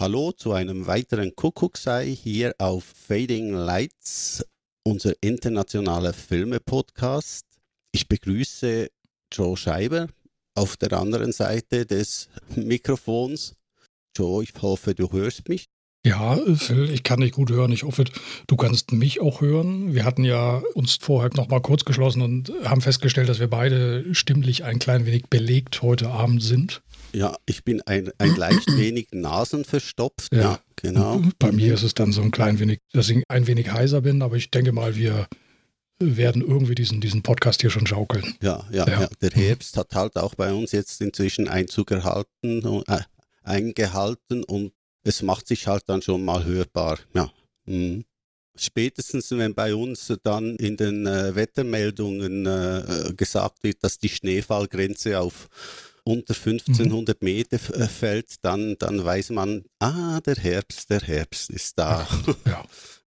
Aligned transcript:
Hallo 0.00 0.30
zu 0.30 0.52
einem 0.52 0.86
weiteren 0.86 1.34
Kuckucksei 1.34 2.06
hier 2.06 2.54
auf 2.58 2.84
Fading 2.84 3.52
Lights, 3.52 4.46
unser 4.84 5.12
internationaler 5.20 6.12
Filme-Podcast. 6.12 7.44
Ich 7.90 8.06
begrüße 8.06 8.90
Joe 9.32 9.56
Scheiber 9.56 10.06
auf 10.54 10.76
der 10.76 10.92
anderen 10.92 11.32
Seite 11.32 11.84
des 11.84 12.28
Mikrofons. 12.54 13.56
Joe, 14.16 14.44
ich 14.44 14.52
hoffe, 14.62 14.94
du 14.94 15.10
hörst 15.10 15.48
mich. 15.48 15.66
Ja, 16.06 16.38
Phil, 16.54 16.90
ich 16.90 17.02
kann 17.02 17.20
dich 17.20 17.32
gut 17.32 17.50
hören. 17.50 17.72
Ich 17.72 17.82
hoffe, 17.82 18.04
du 18.46 18.54
kannst 18.54 18.92
mich 18.92 19.20
auch 19.20 19.40
hören. 19.40 19.94
Wir 19.94 20.04
hatten 20.04 20.22
ja 20.22 20.62
uns 20.74 20.94
vorher 21.00 21.30
noch 21.34 21.48
mal 21.48 21.60
kurz 21.60 21.84
geschlossen 21.84 22.22
und 22.22 22.52
haben 22.62 22.82
festgestellt, 22.82 23.28
dass 23.28 23.40
wir 23.40 23.50
beide 23.50 24.14
stimmlich 24.14 24.62
ein 24.62 24.78
klein 24.78 25.06
wenig 25.06 25.24
belegt 25.28 25.82
heute 25.82 26.10
Abend 26.10 26.40
sind. 26.40 26.82
Ja, 27.12 27.36
ich 27.46 27.64
bin 27.64 27.80
ein, 27.82 28.10
ein 28.18 28.36
leicht 28.36 28.66
wenig 28.76 29.08
nasenverstopft. 29.12 30.32
Ja, 30.32 30.40
ja, 30.40 30.60
genau. 30.76 31.22
Bei 31.38 31.52
mir 31.52 31.74
ist 31.74 31.82
es 31.82 31.94
dann 31.94 32.12
so 32.12 32.22
ein 32.22 32.30
klein 32.30 32.58
wenig, 32.58 32.80
dass 32.92 33.08
ich 33.08 33.22
ein 33.28 33.46
wenig 33.46 33.72
heiser 33.72 34.02
bin, 34.02 34.22
aber 34.22 34.36
ich 34.36 34.50
denke 34.50 34.72
mal, 34.72 34.96
wir 34.96 35.28
werden 36.00 36.42
irgendwie 36.42 36.74
diesen, 36.74 37.00
diesen 37.00 37.22
Podcast 37.22 37.60
hier 37.60 37.70
schon 37.70 37.86
schaukeln. 37.86 38.34
Ja, 38.40 38.64
ja, 38.70 38.86
ja. 38.86 39.00
ja. 39.02 39.08
Der 39.20 39.30
Herbst 39.30 39.76
hat 39.76 39.94
halt 39.94 40.16
auch 40.16 40.34
bei 40.34 40.52
uns 40.52 40.72
jetzt 40.72 41.00
inzwischen 41.00 41.48
Einzug 41.48 41.90
erhalten, 41.90 42.82
äh, 42.86 43.00
eingehalten 43.42 44.44
und 44.44 44.72
es 45.02 45.22
macht 45.22 45.48
sich 45.48 45.66
halt 45.66 45.84
dann 45.86 46.02
schon 46.02 46.24
mal 46.24 46.44
hörbar. 46.44 46.98
Ja. 47.14 47.32
Mhm. 47.66 48.04
Spätestens, 48.56 49.30
wenn 49.30 49.54
bei 49.54 49.72
uns 49.72 50.12
dann 50.24 50.56
in 50.56 50.76
den 50.76 51.06
äh, 51.06 51.34
Wettermeldungen 51.36 52.44
äh, 52.44 53.12
gesagt 53.16 53.62
wird, 53.62 53.84
dass 53.84 53.98
die 53.98 54.08
Schneefallgrenze 54.08 55.20
auf 55.20 55.48
unter 56.08 56.34
1500 56.34 57.20
mhm. 57.20 57.24
Meter 57.24 57.56
äh, 57.74 57.86
fällt, 57.86 58.36
dann, 58.42 58.76
dann 58.78 59.04
weiß 59.04 59.30
man, 59.30 59.64
ah, 59.78 60.20
der 60.20 60.36
Herbst, 60.36 60.88
der 60.88 61.00
Herbst 61.00 61.50
ist 61.50 61.78
da. 61.78 62.06
Ja, 62.46 62.64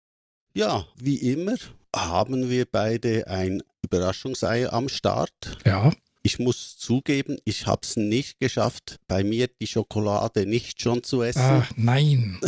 ja 0.53 0.85
wie 0.97 1.17
immer 1.17 1.55
haben 1.93 2.49
wir 2.49 2.65
beide 2.65 3.27
ein 3.27 3.61
Überraschungsei 3.83 4.71
am 4.71 4.87
Start. 4.89 5.57
Ja. 5.65 5.91
Ich 6.23 6.39
muss 6.39 6.77
zugeben, 6.77 7.37
ich 7.45 7.67
habe 7.67 7.81
es 7.83 7.97
nicht 7.97 8.39
geschafft, 8.39 8.97
bei 9.07 9.23
mir 9.23 9.47
die 9.47 9.67
Schokolade 9.67 10.47
nicht 10.47 10.81
schon 10.81 11.03
zu 11.03 11.21
essen. 11.21 11.41
Ach 11.41 11.71
nein. 11.75 12.39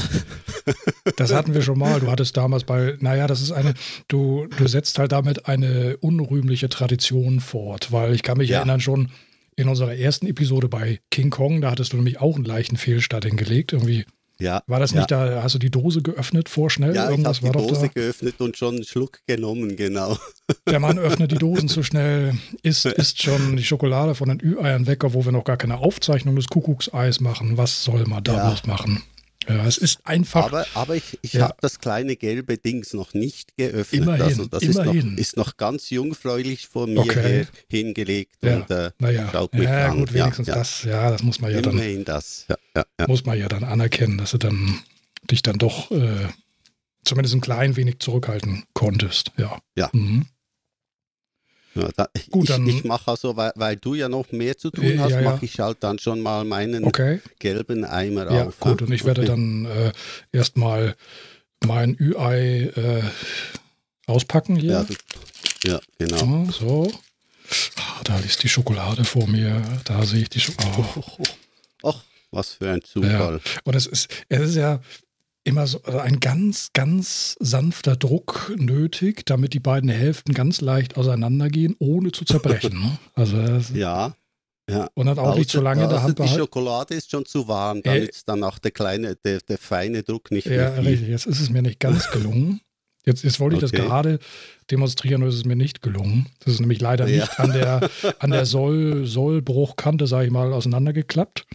das 1.18 1.32
hatten 1.32 1.54
wir 1.54 1.62
schon 1.62 1.78
mal. 1.78 2.00
Du 2.00 2.10
hattest 2.10 2.36
damals 2.38 2.64
bei, 2.64 2.98
naja, 3.02 3.28
das 3.28 3.42
ist 3.42 3.52
eine, 3.52 3.76
du, 4.08 4.48
du 4.48 4.68
setzt 4.68 4.98
halt 4.98 5.12
damit 5.12 5.48
eine 5.48 5.98
unrühmliche 5.98 6.70
Tradition 6.70 7.40
fort, 7.40 7.92
weil 7.92 8.16
ich 8.16 8.24
kann 8.24 8.40
mich 8.40 8.50
ja. 8.50 8.58
erinnern 8.58 8.80
schon 8.80 9.12
in 9.58 9.68
unserer 9.68 9.96
ersten 9.96 10.28
Episode 10.28 10.70
bei 10.70 11.02
King 11.12 11.32
Kong, 11.32 11.62
da 11.62 11.72
hattest 11.72 11.92
du 11.92 11.98
nämlich 11.98 12.22
auch 12.22 12.36
einen 12.36 12.46
leichten 12.46 12.78
Fehlstart 12.78 13.26
hingelegt. 13.26 13.74
Irgendwie 13.74 14.06
ja, 14.40 14.62
war 14.68 14.80
das 14.80 14.94
nicht 14.94 15.10
ja. 15.10 15.26
da, 15.26 15.44
hast 15.44 15.56
du 15.56 15.60
die 15.60 15.72
Dose 15.72 16.04
geöffnet 16.04 16.48
vorschnell? 16.48 16.96
Ja, 16.96 17.10
Irgendwas 17.10 17.40
ich 17.40 17.48
habe 17.48 17.58
die 17.58 17.68
Dose 17.68 17.90
geöffnet 17.90 18.36
und 18.40 18.56
schon 18.56 18.76
einen 18.76 18.84
Schluck 18.84 19.20
genommen, 19.26 19.76
genau. 19.76 20.16
Der 20.70 20.80
Mann 20.80 21.00
öffnet 21.00 21.32
die 21.32 21.38
Dosen 21.38 21.68
zu 21.70 21.82
schnell, 21.82 22.38
isst, 22.62 22.86
isst 22.86 23.24
schon 23.24 23.58
die 23.58 23.64
Schokolade 23.64 24.14
von 24.14 24.30
den 24.30 24.40
Ü-Eiern 24.40 24.86
weg, 24.86 25.04
obwohl 25.04 25.26
wir 25.26 25.32
noch 25.32 25.44
gar 25.44 25.58
keine 25.58 25.80
Aufzeichnung 25.80 26.36
des 26.36 26.48
Kuckuckseis 26.48 27.20
machen. 27.20 27.58
Was 27.58 27.84
soll 27.84 28.06
man 28.06 28.24
da 28.24 28.36
ja. 28.36 28.48
bloß 28.48 28.68
machen? 28.68 29.02
Ja, 29.48 29.66
es 29.66 29.78
ist 29.78 30.06
einfach. 30.06 30.48
Aber, 30.48 30.66
aber 30.74 30.96
ich, 30.96 31.18
ich 31.22 31.34
ja. 31.34 31.44
habe 31.44 31.56
das 31.62 31.80
kleine 31.80 32.16
gelbe 32.16 32.58
Dings 32.58 32.94
noch 32.94 33.14
nicht 33.14 33.56
geöffnet. 33.58 34.02
Immerhin, 34.02 34.22
also 34.22 34.46
das 34.46 34.64
immerhin. 34.64 34.98
Ist, 34.98 35.06
noch, 35.06 35.18
ist 35.18 35.38
noch 35.38 35.58
ganz 35.58 35.90
jungfräulich 35.90 36.68
vor 36.68 36.88
mir 36.88 37.00
okay. 37.00 37.48
hingelegt 37.70 38.36
ja. 38.44 38.58
und 38.58 38.72
äh, 38.72 38.92
naja. 39.00 39.30
schaut 39.32 39.54
mich 39.54 39.64
ja, 39.64 39.88
an. 39.90 40.00
gut, 40.00 40.14
wenigstens 40.14 40.48
das. 40.48 40.84
Ja, 40.84 41.12
das 41.12 41.24
muss 41.24 41.40
man 41.40 41.52
ja 41.52 41.60
immerhin 41.60 41.74
dann. 41.74 41.76
Immerhin 41.76 42.06
das. 42.06 43.08
Muss 43.08 43.26
man 43.26 43.40
ja 43.40 43.48
dann 43.48 43.64
anerkennen, 43.64 44.18
dass 44.18 44.32
du 44.32 44.38
dann 44.38 44.80
dich 45.30 45.42
dann 45.42 45.58
doch 45.58 45.92
äh, 45.92 46.28
zumindest 47.04 47.36
ein 47.36 47.42
klein 47.42 47.76
wenig 47.76 48.00
zurückhalten 48.00 48.66
konntest. 48.74 49.32
Ja. 49.38 49.60
Ja. 49.76 49.90
Mhm. 49.94 50.26
Ja, 51.78 51.90
da, 51.96 52.10
Gut, 52.32 52.50
ich, 52.50 52.58
ich 52.68 52.84
mache 52.84 53.12
also, 53.12 53.36
weil, 53.38 53.52
weil, 53.56 53.76
du 53.76 53.94
ja 53.94 54.10
noch 54.10 54.32
mehr 54.32 54.58
zu 54.58 54.72
tun 54.72 54.86
äh, 54.86 54.98
hast, 54.98 55.12
ja, 55.12 55.22
ja. 55.22 55.32
mache 55.32 55.46
ich 55.46 55.60
halt 55.60 55.78
dann 55.82 56.00
schon 56.00 56.22
mal 56.22 56.44
meinen 56.44 56.84
okay. 56.86 57.22
gelben 57.40 57.86
Eimer 57.86 58.32
ja, 58.32 58.48
auf. 58.48 58.60
Gut, 58.60 58.82
und 58.82 58.92
ich 58.92 59.06
werde 59.06 59.26
dann 59.26 59.66
äh, 59.66 59.92
erstmal 60.32 60.96
mein 61.66 61.96
Ü-Ei 62.00 62.72
äh, 62.76 63.04
auspacken 64.08 64.56
hier. 64.56 64.88
Ja, 65.64 65.72
ja 65.74 65.80
genau. 65.98 66.50
So. 66.52 66.92
Ah, 67.78 68.02
da 68.04 68.20
ist 68.20 68.44
die 68.44 68.50
Schokolade 68.50 69.06
vor 69.06 69.28
mir. 69.28 69.62
Da 69.86 70.04
sehe 70.06 70.24
ich 70.24 70.30
die 70.30 70.40
Schokolade. 70.40 70.84
Oh. 70.96 71.24
Ach, 71.84 72.04
was 72.32 72.54
für 72.54 72.72
ein 72.72 72.82
Zufall. 72.84 73.40
Ja. 73.44 73.62
Und 73.64 73.76
es 73.76 73.86
ist, 73.86 74.10
es 74.30 74.42
ist 74.42 74.56
ja, 74.56 74.82
immer 75.48 75.66
so 75.66 75.82
also 75.84 76.00
ein 76.00 76.20
ganz, 76.20 76.72
ganz 76.74 77.38
sanfter 77.40 77.96
Druck 77.96 78.54
nötig, 78.58 79.26
damit 79.26 79.54
die 79.54 79.60
beiden 79.60 79.90
Hälften 79.90 80.34
ganz 80.34 80.62
leicht 80.62 80.98
auseinandergehen, 80.98 81.76
ohne 81.80 82.12
zu 82.12 82.26
zerbrechen. 82.26 82.80
Ne? 82.80 82.98
Also 83.16 83.38
ja. 83.74 84.14
Ja. 84.70 84.90
Und 84.96 85.06
dann 85.06 85.18
auch 85.18 85.28
also, 85.28 85.40
nicht 85.40 85.50
so 85.50 85.62
lange 85.62 85.84
also 85.84 85.94
der 85.94 86.04
Hand 86.04 86.20
Die 86.20 86.28
Schokolade 86.28 86.94
ist 86.94 87.10
schon 87.10 87.26
zu 87.26 87.48
warm, 87.48 87.82
damit 87.82 88.10
äh, 88.10 88.22
dann 88.26 88.44
auch 88.44 88.60
der 88.60 88.72
kleine, 88.72 89.16
der, 89.16 89.40
der 89.40 89.58
feine 89.58 90.04
Druck 90.04 90.30
nicht 90.30 90.46
ja, 90.46 90.72
mehr 90.72 90.86
richtig. 90.86 91.08
Jetzt 91.08 91.26
ist 91.26 91.40
es 91.40 91.50
mir 91.50 91.62
nicht 91.62 91.80
ganz 91.80 92.10
gelungen. 92.12 92.60
Jetzt, 93.06 93.24
jetzt 93.24 93.40
wollte 93.40 93.56
ich 93.56 93.64
okay. 93.64 93.78
das 93.78 93.86
gerade 93.86 94.20
demonstrieren, 94.70 95.22
aber 95.22 95.30
es 95.30 95.36
ist 95.36 95.46
mir 95.46 95.56
nicht 95.56 95.82
gelungen. 95.82 96.28
Das 96.42 96.56
ist 96.56 96.60
nämlich 96.60 96.82
leider 96.82 97.08
ja. 97.08 97.22
nicht 97.22 97.40
an 97.40 97.54
der, 97.54 97.90
an 98.20 98.32
der 98.32 98.46
Soll, 98.46 99.06
Sollbruchkante, 99.06 100.06
sage 100.06 100.26
ich 100.26 100.32
mal, 100.32 100.52
auseinandergeklappt 100.52 101.46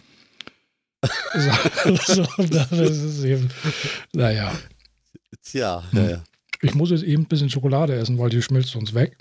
so, 2.07 2.25
das 2.45 2.71
ist 2.71 3.23
eben, 3.23 3.49
naja. 4.13 4.51
Tja, 5.43 5.83
hm. 5.91 5.99
ja, 5.99 6.09
ja. 6.09 6.23
Ich 6.61 6.75
muss 6.75 6.91
jetzt 6.91 7.03
eben 7.03 7.23
ein 7.23 7.27
bisschen 7.27 7.49
Schokolade 7.49 7.95
essen, 7.95 8.17
weil 8.17 8.29
die 8.29 8.41
schmilzt 8.41 8.75
uns 8.75 8.93
weg. 8.93 9.17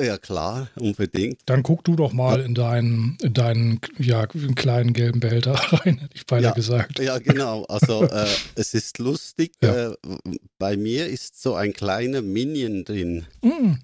Ja, 0.00 0.16
klar, 0.16 0.68
unbedingt. 0.76 1.42
Dann 1.44 1.62
guck 1.62 1.84
du 1.84 1.94
doch 1.94 2.12
mal 2.12 2.40
in 2.40 2.54
deinen, 2.54 3.18
in 3.20 3.34
deinen 3.34 3.80
ja, 3.98 4.26
kleinen 4.26 4.94
gelben 4.94 5.20
Behälter 5.20 5.52
rein, 5.72 5.98
hätte 5.98 6.14
ich 6.14 6.26
beinahe 6.26 6.50
ja, 6.50 6.54
gesagt. 6.54 6.98
Ja, 6.98 7.18
genau. 7.18 7.64
Also, 7.64 8.04
äh, 8.10 8.26
es 8.54 8.72
ist 8.72 8.98
lustig. 8.98 9.52
Ja. 9.62 9.90
Äh, 9.90 9.96
bei 10.58 10.76
mir 10.76 11.06
ist 11.06 11.40
so 11.40 11.54
ein 11.54 11.74
kleiner 11.74 12.22
Minion 12.22 12.84
drin. 12.84 13.26
Mm. 13.42 13.74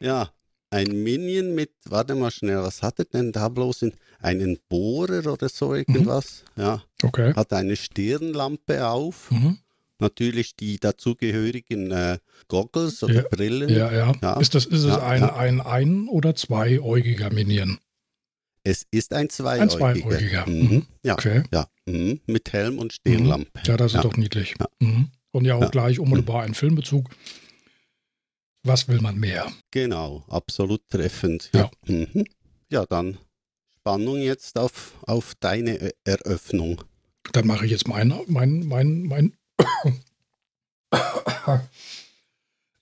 Ja, 0.00 0.30
ein 0.70 1.04
Minion 1.04 1.54
mit, 1.54 1.70
warte 1.84 2.16
mal 2.16 2.32
schnell, 2.32 2.58
was 2.58 2.82
hat 2.82 2.98
er 2.98 3.04
denn 3.04 3.30
da 3.30 3.48
bloß? 3.48 3.82
In, 3.82 3.92
einen 4.20 4.58
Bohrer 4.68 5.32
oder 5.32 5.48
so 5.48 5.74
irgendwas? 5.74 6.44
Mhm. 6.56 6.62
Ja. 6.62 6.82
Okay. 7.02 7.34
Hat 7.34 7.52
eine 7.52 7.76
Stirnlampe 7.76 8.86
auf. 8.86 9.30
Mhm. 9.30 9.58
Natürlich 10.00 10.54
die 10.54 10.78
dazugehörigen 10.78 11.90
äh, 11.90 12.18
Goggles 12.46 13.02
oder 13.02 13.14
ja. 13.14 13.22
Brillen. 13.22 13.68
Ja, 13.68 13.92
ja, 13.92 14.12
ja. 14.22 14.40
Ist, 14.40 14.54
das, 14.54 14.64
ist 14.64 14.84
es 14.84 14.96
ein, 14.96 15.24
ein 15.24 15.60
ein- 15.60 16.08
oder 16.08 16.36
zweiäugiger 16.36 17.30
Minion? 17.30 17.78
Es 18.62 18.86
ist 18.90 19.12
ein 19.12 19.28
zweiäugiger. 19.28 19.62
Ein 19.62 19.96
zweiäugiger. 19.96 20.46
Mhm. 20.48 20.68
mhm. 20.68 20.86
Ja, 21.02 21.14
okay. 21.14 21.42
ja. 21.52 21.66
Mhm. 21.86 22.20
mit 22.26 22.52
Helm 22.52 22.78
und 22.78 22.92
Stirnlampe. 22.92 23.60
Ja, 23.64 23.76
das 23.76 23.94
ist 23.94 24.04
doch 24.04 24.16
niedlich. 24.16 24.54
Mhm. 24.78 25.08
Und 25.32 25.44
ja 25.44 25.56
auch 25.56 25.70
gleich 25.70 25.98
unmittelbar 25.98 26.42
ein 26.42 26.54
Filmbezug. 26.54 27.10
Was 28.62 28.88
will 28.88 29.00
man 29.00 29.18
mehr? 29.18 29.50
Genau, 29.70 30.24
absolut 30.28 30.86
treffend. 30.88 31.50
Ja, 31.54 31.70
mhm. 31.86 32.24
ja 32.70 32.84
dann 32.86 33.18
Spannung 33.88 34.20
jetzt 34.20 34.58
auf, 34.58 34.92
auf 35.06 35.34
deine 35.36 35.94
Eröffnung. 36.04 36.84
Dann 37.32 37.46
mache 37.46 37.64
ich 37.64 37.70
jetzt 37.70 37.88
mein, 37.88 38.12
mein, 38.26 38.66
mein, 38.66 39.04
mein. 39.04 39.34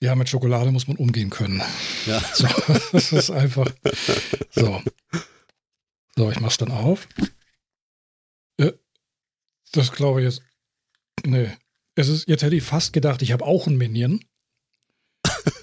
ja, 0.00 0.16
mit 0.16 0.28
Schokolade 0.28 0.72
muss 0.72 0.88
man 0.88 0.96
umgehen 0.96 1.30
können. 1.30 1.62
Ja. 2.06 2.20
So, 2.34 2.48
das 2.90 3.12
ist 3.12 3.30
einfach. 3.30 3.70
So. 4.50 4.82
So, 6.16 6.28
ich 6.32 6.40
mach's 6.40 6.56
dann 6.56 6.72
auf. 6.72 7.06
Äh, 8.56 8.72
das 9.70 9.92
glaube 9.92 10.22
ich 10.22 10.24
jetzt. 10.24 10.42
Nee. 11.24 11.52
Es 11.94 12.08
ist, 12.08 12.26
jetzt 12.26 12.42
hätte 12.42 12.56
ich 12.56 12.64
fast 12.64 12.92
gedacht, 12.92 13.22
ich 13.22 13.30
habe 13.30 13.44
auch 13.44 13.68
ein 13.68 13.76
Minion. 13.76 14.24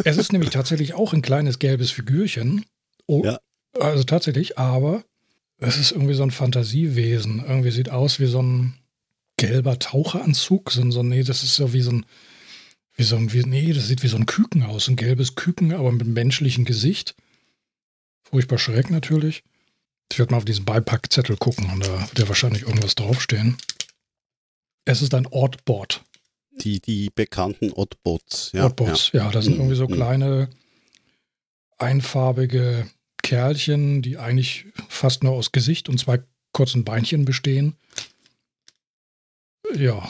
es 0.05 0.15
ist 0.15 0.31
nämlich 0.31 0.51
tatsächlich 0.51 0.93
auch 0.93 1.11
ein 1.11 1.21
kleines 1.21 1.59
gelbes 1.59 1.91
Figürchen. 1.91 2.65
Oh, 3.07 3.23
ja. 3.25 3.41
Also 3.77 4.05
tatsächlich, 4.05 4.57
aber 4.57 5.03
es 5.63 5.77
ist 5.77 5.91
irgendwie 5.91 6.13
so 6.13 6.23
ein 6.23 6.31
Fantasiewesen. 6.31 7.43
Irgendwie 7.45 7.71
sieht 7.71 7.89
aus 7.89 8.19
wie 8.19 8.25
so 8.25 8.41
ein 8.41 8.75
gelber 9.37 9.79
Taucheranzug. 9.79 10.71
So, 10.71 10.89
so, 10.91 11.03
nee, 11.03 11.23
das 11.23 11.43
ist 11.43 11.55
so 11.55 11.73
wie 11.73 11.81
so 11.81 11.91
ein, 11.91 12.05
wie 12.95 13.03
so 13.03 13.15
ein, 13.15 13.33
wie, 13.33 13.43
nee, 13.43 13.73
das 13.73 13.87
sieht 13.87 14.03
wie 14.03 14.07
so 14.07 14.17
ein 14.17 14.25
Küken 14.25 14.63
aus. 14.63 14.87
Ein 14.87 14.95
gelbes 14.95 15.35
Küken, 15.35 15.73
aber 15.73 15.91
mit 15.91 16.07
menschlichem 16.07 16.65
Gesicht. 16.65 17.15
Furchtbar 18.23 18.57
schräg 18.57 18.89
natürlich. 18.89 19.43
Ich 20.11 20.19
werde 20.19 20.31
mal 20.31 20.37
auf 20.37 20.45
diesen 20.45 20.65
Beipackzettel 20.65 21.37
gucken 21.37 21.69
und 21.71 21.85
da 21.85 22.01
wird 22.01 22.19
ja 22.19 22.27
wahrscheinlich 22.27 22.63
irgendwas 22.63 22.95
draufstehen. 22.95 23.57
Es 24.85 25.01
ist 25.01 25.13
ein 25.13 25.27
Oddbot. 25.27 26.03
Die, 26.61 26.79
die 26.79 27.09
bekannten 27.09 27.71
Oddbots. 27.71 28.51
Ja, 28.53 28.65
Oddbots, 28.65 29.11
ja. 29.13 29.25
ja 29.25 29.31
das 29.31 29.45
sind 29.45 29.55
irgendwie 29.55 29.75
so 29.75 29.87
mhm. 29.87 29.93
kleine, 29.93 30.49
einfarbige 31.79 32.87
Kerlchen, 33.23 34.01
die 34.01 34.17
eigentlich 34.17 34.65
fast 34.87 35.23
nur 35.23 35.33
aus 35.33 35.51
Gesicht 35.51 35.89
und 35.89 35.97
zwei 35.97 36.21
kurzen 36.51 36.83
Beinchen 36.83 37.25
bestehen. 37.25 37.75
ja. 39.75 40.07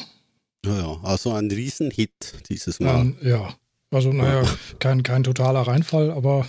Ja, 0.65 0.77
ja, 0.77 0.99
also 1.03 1.33
ein 1.33 1.51
Riesenhit 1.51 2.11
dieses 2.47 2.79
Mal. 2.79 3.01
Ähm, 3.01 3.17
ja. 3.21 3.53
Also, 3.91 4.11
naja, 4.11 4.43
kein, 4.79 5.03
kein 5.03 5.23
totaler 5.23 5.61
Reinfall, 5.61 6.09
aber 6.09 6.47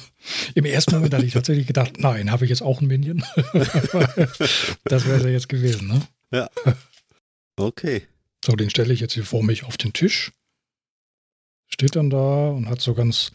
im 0.54 0.64
ersten 0.64 0.94
Moment 0.94 1.12
hatte 1.12 1.26
ich 1.26 1.34
tatsächlich 1.34 1.66
gedacht, 1.66 1.98
nein, 1.98 2.30
habe 2.30 2.44
ich 2.44 2.48
jetzt 2.48 2.62
auch 2.62 2.80
ein 2.80 2.86
Minion? 2.86 3.22
das 4.84 5.06
wäre 5.06 5.24
ja 5.24 5.28
jetzt 5.28 5.48
gewesen, 5.48 5.88
ne? 5.88 6.00
Ja. 6.32 6.48
Okay. 7.56 8.06
So, 8.44 8.56
den 8.56 8.70
stelle 8.70 8.94
ich 8.94 9.00
jetzt 9.00 9.14
hier 9.14 9.24
vor 9.24 9.42
mich 9.42 9.64
auf 9.64 9.76
den 9.76 9.92
Tisch. 9.92 10.32
Steht 11.68 11.96
dann 11.96 12.08
da 12.08 12.50
und 12.50 12.68
hat 12.68 12.80
so 12.80 12.94
ganz 12.94 13.32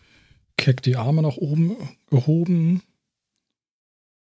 keck 0.58 0.82
die 0.82 0.96
Arme 0.96 1.22
nach 1.22 1.38
oben 1.38 1.76
gehoben 2.10 2.82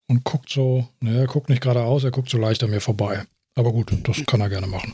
und 0.07 0.23
guckt 0.23 0.49
so, 0.49 0.87
ne, 0.99 1.17
er 1.19 1.27
guckt 1.27 1.49
nicht 1.49 1.61
geradeaus, 1.61 2.03
er 2.03 2.11
guckt 2.11 2.29
so 2.29 2.37
leicht 2.37 2.63
an 2.63 2.69
mir 2.69 2.81
vorbei. 2.81 3.25
Aber 3.55 3.71
gut, 3.71 3.91
das 4.03 4.25
kann 4.25 4.41
er 4.41 4.49
gerne 4.49 4.67
machen. 4.67 4.93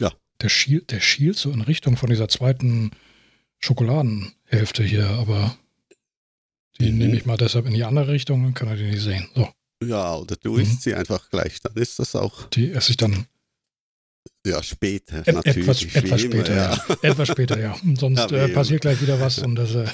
Ja. 0.00 0.12
Der 0.40 0.48
schielt, 0.48 0.90
der 0.90 1.00
schielt 1.00 1.36
so 1.36 1.50
in 1.50 1.60
Richtung 1.62 1.96
von 1.96 2.10
dieser 2.10 2.28
zweiten 2.28 2.90
Schokoladenhälfte 3.60 4.82
hier, 4.82 5.08
aber 5.08 5.56
die 6.80 6.90
Mhm. 6.90 6.98
nehme 6.98 7.16
ich 7.16 7.24
mal 7.26 7.36
deshalb 7.36 7.66
in 7.66 7.74
die 7.74 7.84
andere 7.84 8.08
Richtung, 8.08 8.42
dann 8.42 8.54
kann 8.54 8.68
er 8.68 8.76
die 8.76 8.84
nicht 8.84 9.02
sehen. 9.02 9.28
So, 9.34 9.48
Ja, 9.84 10.16
oder 10.16 10.36
du 10.36 10.54
Mhm. 10.54 10.60
isst 10.60 10.82
sie 10.82 10.94
einfach 10.94 11.30
gleich, 11.30 11.60
dann 11.60 11.74
ist 11.74 11.98
das 11.98 12.14
auch 12.16 12.48
die 12.50 12.70
esse 12.72 12.90
ich 12.90 12.96
dann 12.96 13.26
ja 14.46 14.62
später 14.62 15.26
et 15.26 15.34
natürlich. 15.34 15.58
etwas, 15.68 15.82
etwas 16.04 16.04
immer, 16.04 16.18
später, 16.44 16.54
ja. 16.56 16.86
Etwas 17.02 17.28
später, 17.28 17.58
ja. 17.60 17.76
Sonst 17.98 18.30
Ja, 18.30 18.44
äh, 18.44 18.48
passiert 18.48 18.82
gleich 18.82 19.00
wieder 19.00 19.20
was 19.20 19.38
und 19.42 19.54
das, 19.56 19.74
äh, 19.74 19.86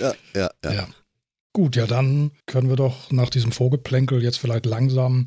Ja, 0.00 0.14
ja, 0.34 0.50
ja. 0.64 0.72
Ja. 0.72 0.88
Gut, 1.52 1.76
ja, 1.76 1.86
dann 1.86 2.30
können 2.46 2.68
wir 2.68 2.76
doch 2.76 3.10
nach 3.10 3.30
diesem 3.30 3.50
Vorgeplänkel 3.52 4.22
jetzt 4.22 4.38
vielleicht 4.38 4.66
langsam 4.66 5.26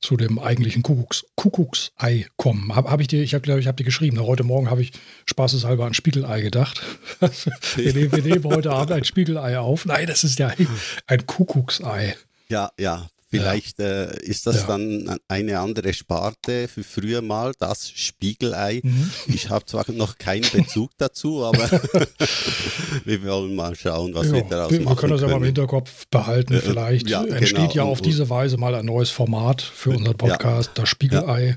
zu 0.00 0.16
dem 0.16 0.38
eigentlichen 0.38 0.82
Kuckucks, 0.82 1.26
Kuckucksei 1.34 2.26
kommen. 2.36 2.74
Habe 2.76 2.90
hab 2.90 3.00
ich 3.00 3.08
dir, 3.08 3.22
ich 3.22 3.34
habe 3.34 3.42
glaube 3.42 3.60
ich, 3.60 3.66
habe 3.66 3.76
dir 3.76 3.84
geschrieben. 3.84 4.20
Heute 4.20 4.44
Morgen 4.44 4.70
habe 4.70 4.82
ich 4.82 4.92
spaßeshalber 5.28 5.84
an 5.84 5.94
Spiegelei 5.94 6.42
gedacht. 6.42 6.82
wir, 7.20 7.92
nehmen, 7.92 8.12
wir 8.12 8.22
nehmen 8.22 8.44
heute 8.44 8.70
Abend 8.70 8.92
ein 8.92 9.04
Spiegelei 9.04 9.58
auf. 9.58 9.84
Nein, 9.86 10.06
das 10.06 10.22
ist 10.22 10.38
ja 10.38 10.48
ein, 10.48 10.68
ein 11.06 11.26
Kuckucksei. 11.26 12.16
Ja, 12.48 12.70
ja. 12.78 13.08
Vielleicht 13.38 13.80
äh, 13.80 14.16
ist 14.22 14.46
das 14.46 14.62
Ja. 14.62 14.66
dann 14.66 15.18
eine 15.28 15.58
andere 15.60 15.92
Sparte 15.92 16.68
für 16.68 16.82
früher 16.84 17.22
mal, 17.22 17.52
das 17.58 17.90
Spiegelei. 17.90 18.80
Mhm. 18.82 19.10
Ich 19.28 19.50
habe 19.50 19.64
zwar 19.66 19.84
noch 19.92 20.18
keinen 20.18 20.48
Bezug 20.50 20.90
dazu, 20.98 21.44
aber 21.44 21.68
wir 23.04 23.22
wollen 23.24 23.54
mal 23.54 23.74
schauen, 23.74 24.14
was 24.14 24.30
wir 24.32 24.40
Ja, 24.40 24.46
daraus 24.48 24.70
wir, 24.72 24.78
wir 24.80 24.84
machen 24.84 24.96
können 24.98 25.12
das 25.12 25.20
ja 25.22 25.28
mal 25.28 25.36
im. 25.36 25.44
Hinterkopf 25.44 26.06
behalten. 26.10 26.54
Äh, 26.54 26.60
Vielleicht 26.60 27.08
ja, 27.08 27.24
entsteht 27.24 27.56
genau. 27.72 27.74
ja 27.74 27.82
auf 27.84 27.98
Und- 27.98 28.06
diese 28.06 28.28
Weise 28.30 28.56
mal 28.56 28.74
ein 28.74 28.86
neues 28.86 29.10
Format 29.10 29.62
für 29.62 29.90
unseren 29.90 30.16
Podcast, 30.16 30.70
das 30.74 30.88
Spiegelei. 30.88 31.56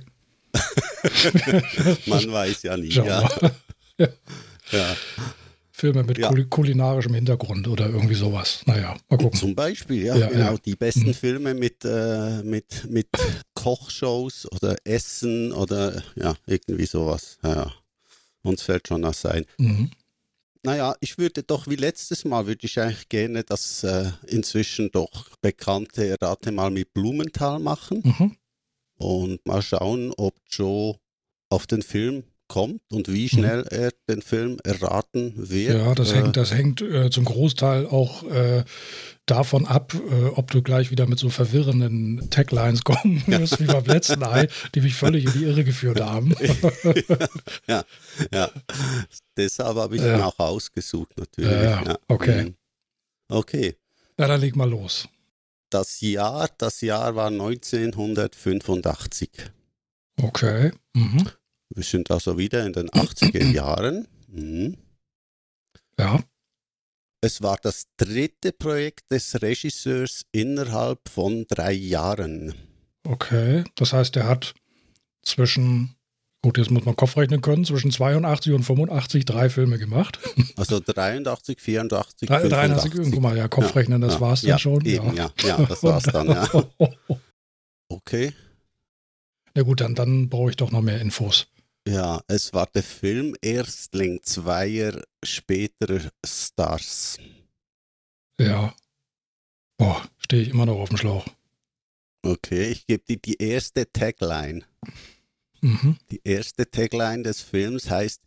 Man 2.05 2.31
weiß 2.31 2.63
ja 2.63 2.75
nie. 2.77 2.89
Ja, 2.89 3.05
wir. 3.97 4.13
ja. 4.71 4.95
Filme 5.79 6.03
mit 6.03 6.17
Ja. 6.17 6.27
kuli 6.29 6.45
kulinarischem 6.45 7.13
Hintergrund 7.13 7.67
oder 7.67 7.87
irgendwie 7.89 8.15
sowas. 8.15 8.61
Naja, 8.65 8.97
mal 9.09 9.17
gucken. 9.17 9.39
Zum 9.39 9.55
Beispiel, 9.55 10.03
ja, 10.05 10.15
Ja, 10.17 10.27
genau. 10.27 10.51
ja. 10.51 10.57
Die 10.57 10.75
besten 10.75 11.07
Mhm. 11.07 11.13
Filme 11.13 11.53
mit, 11.53 11.85
äh, 11.85 12.43
mit, 12.43 12.89
mit 12.89 13.07
Kochshows 13.53 14.45
oder 14.51 14.75
Essen 14.83 15.51
oder 15.53 16.03
ja, 16.15 16.35
irgendwie 16.45 16.85
sowas. 16.85 17.37
Ja. 17.43 17.71
Uns 18.41 18.61
fällt 18.61 18.87
schon 18.87 19.03
was 19.03 19.25
ein. 19.25 19.45
Mhm. 19.57 19.91
Naja, 20.63 20.95
ich 20.99 21.17
würde 21.17 21.43
doch 21.43 21.67
wie 21.67 21.75
letztes 21.77 22.25
Mal, 22.25 22.45
würde 22.47 22.65
ich 22.65 22.77
eigentlich 22.79 23.07
gerne 23.07 23.43
das 23.45 23.83
äh, 23.83 24.11
inzwischen 24.27 24.91
doch 24.91 25.29
bekannte 25.41 26.17
Rate 26.21 26.51
mal 26.51 26.69
mit 26.71 26.93
Blumenthal 26.93 27.59
machen 27.59 28.01
Mhm. 28.03 28.35
und 28.95 29.45
mal 29.45 29.61
schauen, 29.61 30.13
ob 30.17 30.35
Joe 30.49 30.95
auf 31.49 31.65
den 31.65 31.81
Film 31.81 32.23
kommt 32.49 32.81
und 32.91 33.07
wie 33.07 33.29
schnell 33.29 33.63
er 33.69 33.91
den 34.09 34.21
Film 34.21 34.57
erraten 34.65 35.33
wird. 35.37 35.77
Mhm. 35.77 35.85
Ja, 35.85 35.95
das 35.95 36.11
Äh, 36.11 36.15
hängt, 36.15 36.35
das 36.35 36.51
hängt 36.53 36.81
äh, 36.81 37.09
zum 37.09 37.23
Großteil 37.23 37.85
auch 37.85 38.23
äh, 38.23 38.65
davon 39.25 39.65
ab, 39.65 39.93
äh, 39.93 40.25
ob 40.35 40.51
du 40.51 40.61
gleich 40.61 40.91
wieder 40.91 41.07
mit 41.07 41.19
so 41.19 41.29
verwirrenden 41.29 42.29
Taglines 42.31 42.83
kommen 42.83 43.23
wirst, 43.27 43.61
wie 43.61 43.65
beim 43.67 43.85
letzten 43.85 44.23
Ei, 44.23 44.49
die 44.75 44.81
mich 44.81 44.95
völlig 44.95 45.23
in 45.25 45.31
die 45.33 45.43
Irre 45.45 45.63
geführt 45.63 46.01
haben. 46.01 46.33
ja, 47.67 47.83
ja. 48.33 48.49
Deshalb 49.37 49.77
habe 49.77 49.95
ich 49.95 50.01
Ja. 50.01 50.15
ihn 50.17 50.21
auch 50.23 50.39
ausgesucht, 50.39 51.11
natürlich. 51.17 51.51
Ja, 51.51 51.83
ja, 51.83 51.97
okay. 52.07 52.45
Mhm. 52.45 52.55
Okay. 53.29 53.75
Ja, 54.19 54.27
dann 54.27 54.41
leg 54.41 54.55
mal 54.55 54.67
los. 54.69 55.07
Das 55.69 56.01
Jahr, 56.01 56.49
das 56.57 56.81
Jahr 56.81 57.15
war 57.15 57.27
1985. 57.27 59.29
Okay. 60.21 60.71
Mhm. 60.95 61.29
Wir 61.73 61.83
sind 61.83 62.09
also 62.11 62.37
wieder 62.37 62.65
in 62.65 62.73
den 62.73 62.89
80er 62.91 63.51
Jahren. 63.51 64.07
Mhm. 64.27 64.77
Ja. 65.97 66.23
Es 67.21 67.41
war 67.41 67.57
das 67.61 67.87
dritte 67.97 68.53
Projekt 68.53 69.11
des 69.11 69.41
Regisseurs 69.41 70.25
innerhalb 70.31 71.09
von 71.09 71.45
drei 71.49 71.73
Jahren. 71.73 72.53
Okay. 73.05 73.63
Das 73.75 73.91
heißt, 73.91 74.15
er 74.15 74.27
hat 74.27 74.53
zwischen, 75.23 75.95
gut, 76.41 76.57
jetzt 76.57 76.71
muss 76.71 76.85
man 76.85 76.95
Kopf 76.95 77.17
rechnen 77.17 77.41
können, 77.41 77.65
zwischen 77.65 77.91
82 77.91 78.53
und 78.53 78.63
85 78.63 79.25
drei 79.25 79.49
Filme 79.49 79.77
gemacht. 79.77 80.19
Also 80.55 80.81
83, 80.81 81.59
84, 81.61 82.27
Drei- 82.27 82.41
85. 82.41 82.91
83, 82.91 83.13
guck 83.13 83.21
mal, 83.21 83.37
ja, 83.37 83.47
Kopfrechnen, 83.47 84.01
das 84.01 84.15
ja, 84.15 84.21
war's 84.21 84.41
dann 84.41 84.49
ja, 84.49 84.59
schon. 84.59 84.85
Eben, 84.85 85.15
ja. 85.15 85.31
ja, 85.41 85.57
das 85.65 85.81
war's 85.83 86.03
dann, 86.03 86.27
ja. 86.27 86.49
Okay. 87.89 88.33
Na 89.55 89.61
gut, 89.63 89.79
dann, 89.81 89.95
dann 89.95 90.27
brauche 90.29 90.49
ich 90.49 90.57
doch 90.57 90.71
noch 90.71 90.81
mehr 90.81 90.99
Infos. 90.99 91.47
Ja, 91.89 92.21
es 92.27 92.53
war 92.53 92.67
der 92.67 92.83
Film 92.83 93.35
Erstling 93.41 94.21
zweier 94.21 95.01
späterer 95.23 96.11
Stars. 96.23 97.17
Ja. 98.39 98.75
Boah, 99.79 100.07
stehe 100.19 100.43
ich 100.43 100.49
immer 100.49 100.67
noch 100.67 100.77
auf 100.77 100.89
dem 100.89 100.99
Schlauch. 100.99 101.25
Okay, 102.21 102.69
ich 102.69 102.85
gebe 102.85 103.03
dir 103.05 103.17
die 103.17 103.41
erste 103.41 103.91
Tagline. 103.91 104.65
Mhm. 105.61 105.97
Die 106.11 106.21
erste 106.23 106.69
Tagline 106.69 107.23
des 107.23 107.41
Films 107.41 107.89
heißt 107.89 108.21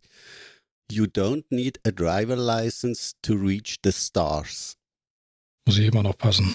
You 0.91 1.05
don't 1.05 1.45
need 1.49 1.79
a 1.87 1.91
driver 1.91 2.35
license 2.35 3.13
to 3.21 3.33
reach 3.33 3.77
the 3.81 3.93
stars. 3.93 4.77
Muss 5.65 5.77
ich 5.77 5.85
immer 5.85 6.03
noch 6.03 6.17
passen. 6.17 6.53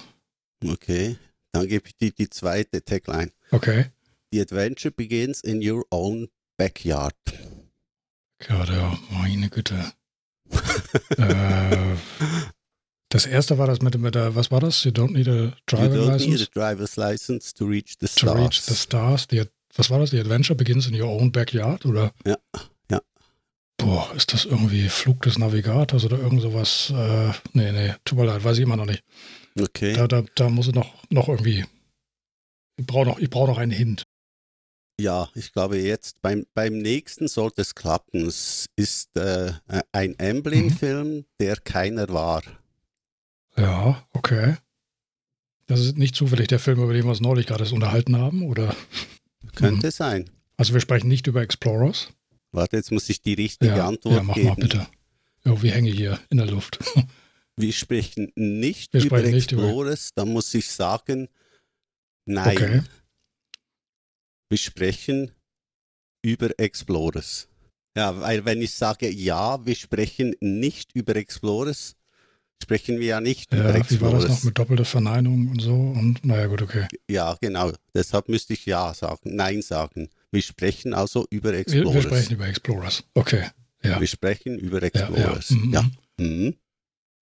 Okay, 0.63 1.17
dann 1.53 1.69
gebe 1.69 1.89
ich 1.89 1.97
dir 1.97 2.11
die 2.11 2.29
zweite 2.29 2.85
Tagline. 2.85 3.33
Okay. 3.51 3.87
The 4.31 4.43
adventure 4.43 4.93
begins 4.93 5.41
in 5.41 5.67
your 5.67 5.87
own 5.91 6.29
backyard. 6.59 7.15
Ja, 8.49 8.67
der, 8.67 8.99
meine 9.11 9.49
Güte. 9.49 9.93
äh, 11.17 11.97
das 13.09 13.25
erste 13.27 13.57
war 13.59 13.67
das 13.67 13.81
mit, 13.81 13.99
mit 13.99 14.15
der, 14.15 14.35
was 14.35 14.51
war 14.51 14.61
das? 14.61 14.85
You 14.85 14.91
don't 14.91 15.13
need 15.13 15.29
a 15.29 15.33
You 15.33 15.51
driver 15.67 15.97
don't 15.97 15.97
need 15.97 16.11
a 16.11 16.13
license 16.13 16.51
driver's 16.51 16.97
license 16.97 17.55
to 17.55 17.65
reach 17.65 17.95
the 18.01 18.07
to 18.07 18.13
stars. 18.13 18.39
reach 18.39 18.61
the 18.63 18.75
stars. 18.75 19.27
Die, 19.29 19.45
was 19.75 19.89
war 19.89 19.99
das? 19.99 20.11
The 20.11 20.21
adventure 20.21 20.55
begins 20.55 20.87
in 20.87 20.95
your 21.01 21.09
own 21.09 21.33
backyard? 21.33 21.87
Oder? 21.87 22.13
Ja, 22.27 22.37
ja. 22.91 23.01
Boah, 23.79 24.13
ist 24.15 24.33
das 24.33 24.45
irgendwie 24.45 24.89
Flug 24.89 25.23
des 25.23 25.39
Navigators 25.39 26.05
oder 26.05 26.19
irgend 26.19 26.43
sowas? 26.43 26.91
Äh, 26.95 27.33
nee, 27.53 27.73
nee, 27.73 27.95
tut 28.05 28.19
mir 28.19 28.27
leid, 28.27 28.45
weiß 28.45 28.59
ich 28.59 28.65
immer 28.65 28.77
noch 28.77 28.87
nicht. 28.87 29.03
Okay. 29.59 29.95
Da, 29.95 30.07
da, 30.07 30.23
da 30.35 30.49
muss 30.49 30.69
es 30.69 30.75
noch, 30.75 30.93
noch 31.11 31.29
irgendwie. 31.29 31.65
Ich 32.77 32.87
brauche 32.87 33.07
noch, 33.07 33.19
ich 33.19 33.31
brauch 33.31 33.49
noch 33.49 33.59
einen 33.59 33.73
Hint. 33.73 34.05
Ja, 35.01 35.29
ich 35.35 35.53
glaube 35.53 35.79
jetzt 35.79 36.21
beim, 36.23 36.45
beim 36.55 36.79
nächsten 36.79 37.29
sollte 37.29 37.63
es 37.63 37.75
klappen. 37.75 38.27
Es 38.27 38.67
ist 38.77 39.17
äh, 39.17 39.53
ein 39.93 40.17
Amblin-Film, 40.21 41.25
der 41.41 41.57
keiner 41.57 42.09
war. 42.09 42.43
Ja, 43.57 44.05
okay. 44.13 44.57
Das 45.67 45.81
ist 45.81 45.97
nicht 45.99 46.15
zufällig 46.17 46.49
der 46.49 46.59
Film, 46.59 46.83
über 46.83 46.93
den 46.93 47.05
wir 47.05 47.11
uns 47.11 47.21
neulich 47.21 47.47
gerade 47.47 47.69
unterhalten 47.73 48.17
haben, 48.17 48.43
oder? 48.47 48.75
Könnte 49.55 49.91
sein. 49.91 50.31
Also 50.57 50.73
wir 50.75 50.81
sprechen 50.81 51.09
nicht 51.09 51.27
über 51.27 51.43
Explorers. 51.43 52.09
Warte, 52.51 52.77
jetzt 52.77 52.91
muss 52.91 53.09
ich 53.09 53.21
die 53.21 53.35
richtige 53.35 53.77
Ja, 53.77 53.87
Antwort 53.87 54.15
ja 54.17 54.23
mach 54.23 54.35
geben. 54.35 54.49
mal 54.49 54.55
bitte. 54.57 54.87
Irgendwie 55.45 55.71
hänge 55.71 55.91
ich 55.91 55.97
hier 55.97 56.19
in 56.31 56.39
der 56.39 56.47
Luft. 56.47 56.79
Wir 57.57 57.73
sprechen 57.73 58.31
nicht 58.37 58.93
Wir 58.95 59.01
über 59.05 59.19
sprechen 59.19 59.35
nicht 59.35 59.51
über- 59.53 59.63
Explorers, 59.65 60.11
da 60.15 60.25
muss 60.25 60.55
ich 60.55 60.71
sagen, 60.71 61.29
nein. 62.25 62.57
Okay. 62.57 62.83
Wir 64.51 64.59
sprechen 64.59 65.31
über 66.23 66.51
Explorers. 66.59 67.49
Ja, 67.97 68.21
weil 68.21 68.45
wenn 68.45 68.63
ich 68.63 68.75
sage 68.75 69.09
ja, 69.11 69.65
wir 69.67 69.75
sprechen 69.75 70.35
nicht 70.41 70.95
über 70.95 71.17
Explorers, 71.17 71.97
sprechen 72.63 72.99
wir 73.01 73.07
ja 73.07 73.21
nicht 73.21 73.53
über 73.53 73.63
Ja, 73.63 73.69
wie 73.69 73.73
war 73.73 73.77
Explorers. 73.81 74.23
das 74.25 74.31
noch 74.31 74.45
mit 74.45 74.59
doppelter 74.59 74.85
Verneinung 74.85 75.49
und 75.51 75.61
so? 75.61 75.75
Und 75.75 76.25
naja, 76.25 76.47
gut, 76.47 76.63
okay. 76.63 76.87
Ja, 77.11 77.37
genau. 77.41 77.73
Deshalb 77.95 78.29
müsste 78.29 78.53
ich 78.55 78.67
ja 78.67 78.95
sagen, 78.95 79.37
nein 79.37 79.63
sagen. 79.63 80.09
Wir 80.31 80.43
sprechen 80.43 80.95
also 80.95 81.27
über 81.31 81.53
Wir, 81.53 81.61
Explorers. 81.61 81.95
wir 81.95 82.03
sprechen 82.03 82.35
über 82.35 82.47
Explorers. 82.47 83.05
Okay. 83.15 83.49
Ja. 83.83 84.01
Wir 84.01 84.07
sprechen 84.07 84.59
über 84.59 84.79
Ja, 84.81 84.87
Explorers. 84.87 85.51
ja. 85.51 85.57
Mhm. 85.57 85.73
Ja. 85.73 85.91
Mhm. 86.25 86.55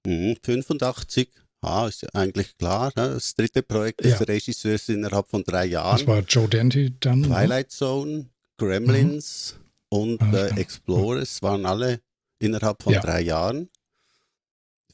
Mhm. 0.06 0.37
85. 0.42 1.28
Ah, 1.62 1.86
ist 1.88 2.02
ja 2.02 2.08
eigentlich 2.12 2.56
klar. 2.58 2.92
Ne? 2.96 3.14
Das 3.14 3.34
dritte 3.34 3.62
Projekt 3.62 4.04
des 4.04 4.18
Ja. 4.18 4.25
Regisseurs 4.26 4.88
innerhalb 4.88 5.28
von 5.28 5.42
drei 5.42 5.64
Das 5.64 5.72
Jahren. 5.72 6.06
war 6.06 6.20
Joe 6.20 6.48
Dante 6.48 6.90
dann. 7.00 7.22
Twilight 7.25 7.70
Zone, 7.72 8.26
Gremlins, 8.56 9.56
und 9.88 10.20
Alles 10.22 10.52
äh. 10.52 10.60
Explorers 10.60 11.42
waren 11.42 11.64
alle 11.66 12.00
innerhalb 12.38 12.82
von 12.82 12.92
Ja. 12.92 13.00
drei 13.00 13.20
Jahren. 13.22 13.68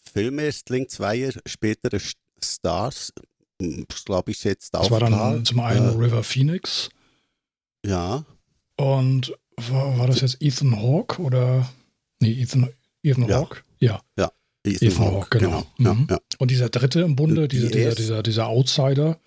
Filmerstling, 0.01 0.89
zwei 0.89 1.15
Jahre 1.17 1.41
spätere 1.47 1.97
St- 1.99 2.17
Stars, 2.43 3.13
glaube 4.05 4.33
ich 4.33 4.43
jetzt 4.45 4.75
auch 4.75 4.83
Das 4.83 4.91
war 4.91 5.01
dann 5.01 5.13
klar. 5.13 5.45
zum 5.45 5.61
einen 5.61 5.89
Äh, 5.95 6.05
River 6.05 6.23
Phoenix 6.25 6.89
ja, 7.87 8.25
und 8.77 9.33
war, 9.57 9.99
war 9.99 10.07
das 10.09 10.21
jetzt 10.21 10.39
Ethan 10.41 10.77
Hawke 10.77 11.23
oder 11.23 11.69
nee, 12.21 12.33
Ethan, 12.43 12.69
Ethan 13.03 13.29
Ja. 13.29 13.37
Hawke? 13.37 13.63
Ja. 13.79 14.03
Ethan 14.17 14.33
Hawke, 14.67 14.99
Hawke, 14.99 15.39
genau. 15.39 15.65
Ja, 15.79 15.95
Mhm. 15.95 16.07
ja. 16.11 16.19
Und 16.39 16.51
dieser 16.51 16.69
dritte 16.69 17.01
im 17.01 17.17
Bunde, 17.17 17.49
Die 17.49 17.57
dieser, 17.59 17.71
dieser, 17.71 17.95
dieser, 17.95 18.23
dieser 18.23 18.47
Outsider, 18.47 19.19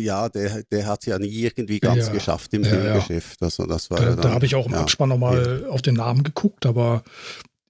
ja 0.00 0.28
der, 0.28 0.62
der 0.70 0.86
hat 0.86 1.06
ja 1.06 1.18
nie 1.18 1.28
irgendwie 1.30 1.78
ganz 1.80 2.06
Ja. 2.06 2.12
geschafft 2.12 2.52
im 2.54 2.64
Ja, 2.64 2.70
ja. 2.74 2.80
Filmgeschäft. 3.00 3.42
Also 3.42 3.66
das 3.66 3.90
war 3.90 3.98
da, 3.98 4.04
ja 4.04 4.16
da 4.16 4.22
dann, 4.22 4.32
habe 4.32 4.46
ich 4.46 4.54
auch 4.54 4.66
im 4.66 4.72
ja. 4.72 4.80
Abspann 4.80 5.08
nochmal 5.10 5.66
auf 5.66 5.82
den 5.82 5.94
Namen 5.94 6.22
geguckt, 6.24 6.66
aber 6.66 7.04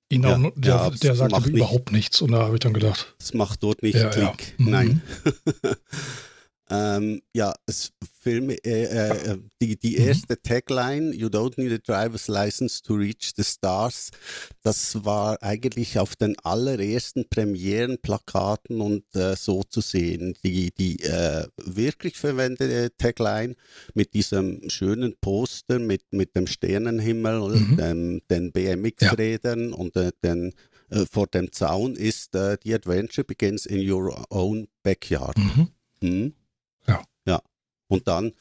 ihn 0.08 0.22
Ja, 0.22 0.36
auch, 0.36 0.52
der, 0.56 0.74
ja, 0.74 0.90
der 0.90 1.14
sagte 1.16 1.40
nicht- 1.40 1.56
überhaupt 1.56 1.90
nichts. 1.92 2.20
Und 2.22 2.32
da 2.32 2.44
habe 2.44 2.54
ich 2.54 2.60
dann 2.60 2.74
gedacht, 2.74 3.14
Das 3.18 3.34
macht 3.34 3.62
dort 3.62 3.82
nicht 3.82 3.94
Ja, 3.96 4.10
ja. 4.10 4.32
Klick. 4.36 4.54
Mhm. 4.58 4.70
Nein. 4.70 5.02
ähm, 6.72 7.22
ja, 7.34 7.54
es 7.66 7.92
Film, 8.20 8.50
äh, 8.50 8.56
äh, 8.56 9.38
die, 9.60 9.76
die 9.76 9.98
Mhm. 9.98 10.06
erste 10.08 10.40
Tagline, 10.40 11.12
You 11.14 11.26
don't 11.28 11.54
need 11.60 11.72
a 11.72 11.78
driver's 11.78 12.28
license 12.28 12.80
to 12.82 12.94
reach 12.94 13.32
the 13.36 13.42
stars, 13.44 14.10
das 14.62 15.04
war 15.04 15.42
eigentlich 15.42 15.98
auf 15.98 16.14
den 16.16 16.36
allerersten 16.44 17.28
Premierenplakaten 17.28 18.80
und 18.80 19.04
äh, 19.14 19.34
so 19.36 19.62
zu 19.64 19.80
sehen. 19.80 20.34
Die, 20.44 20.70
die 20.72 21.00
äh, 21.02 21.46
wirklich 21.56 22.16
verwendete 22.16 22.92
Tagline 22.96 23.54
mit 23.94 24.14
diesem 24.14 24.68
schönen 24.70 25.16
Poster, 25.20 25.78
mit, 25.78 26.02
mit 26.12 26.36
dem 26.36 26.46
Sternenhimmel, 26.46 27.32
Mhm. 27.52 27.76
dem, 27.76 28.20
den 28.30 28.52
BMX-Rädern 28.52 29.72
und 29.72 29.96
äh, 29.96 30.12
den 30.22 30.52
äh, 30.90 31.04
vor 31.10 31.26
dem 31.26 31.50
Zaun 31.52 31.96
ist 31.96 32.34
äh, 32.34 32.56
The 32.62 32.74
Adventure 32.74 33.24
begins 33.24 33.66
in 33.66 33.88
your 33.90 34.24
own 34.30 34.68
backyard. 34.82 35.36
mhm. 35.38 35.68
Mhm. 36.00 36.32
Und 37.92 38.08
dann 38.08 38.32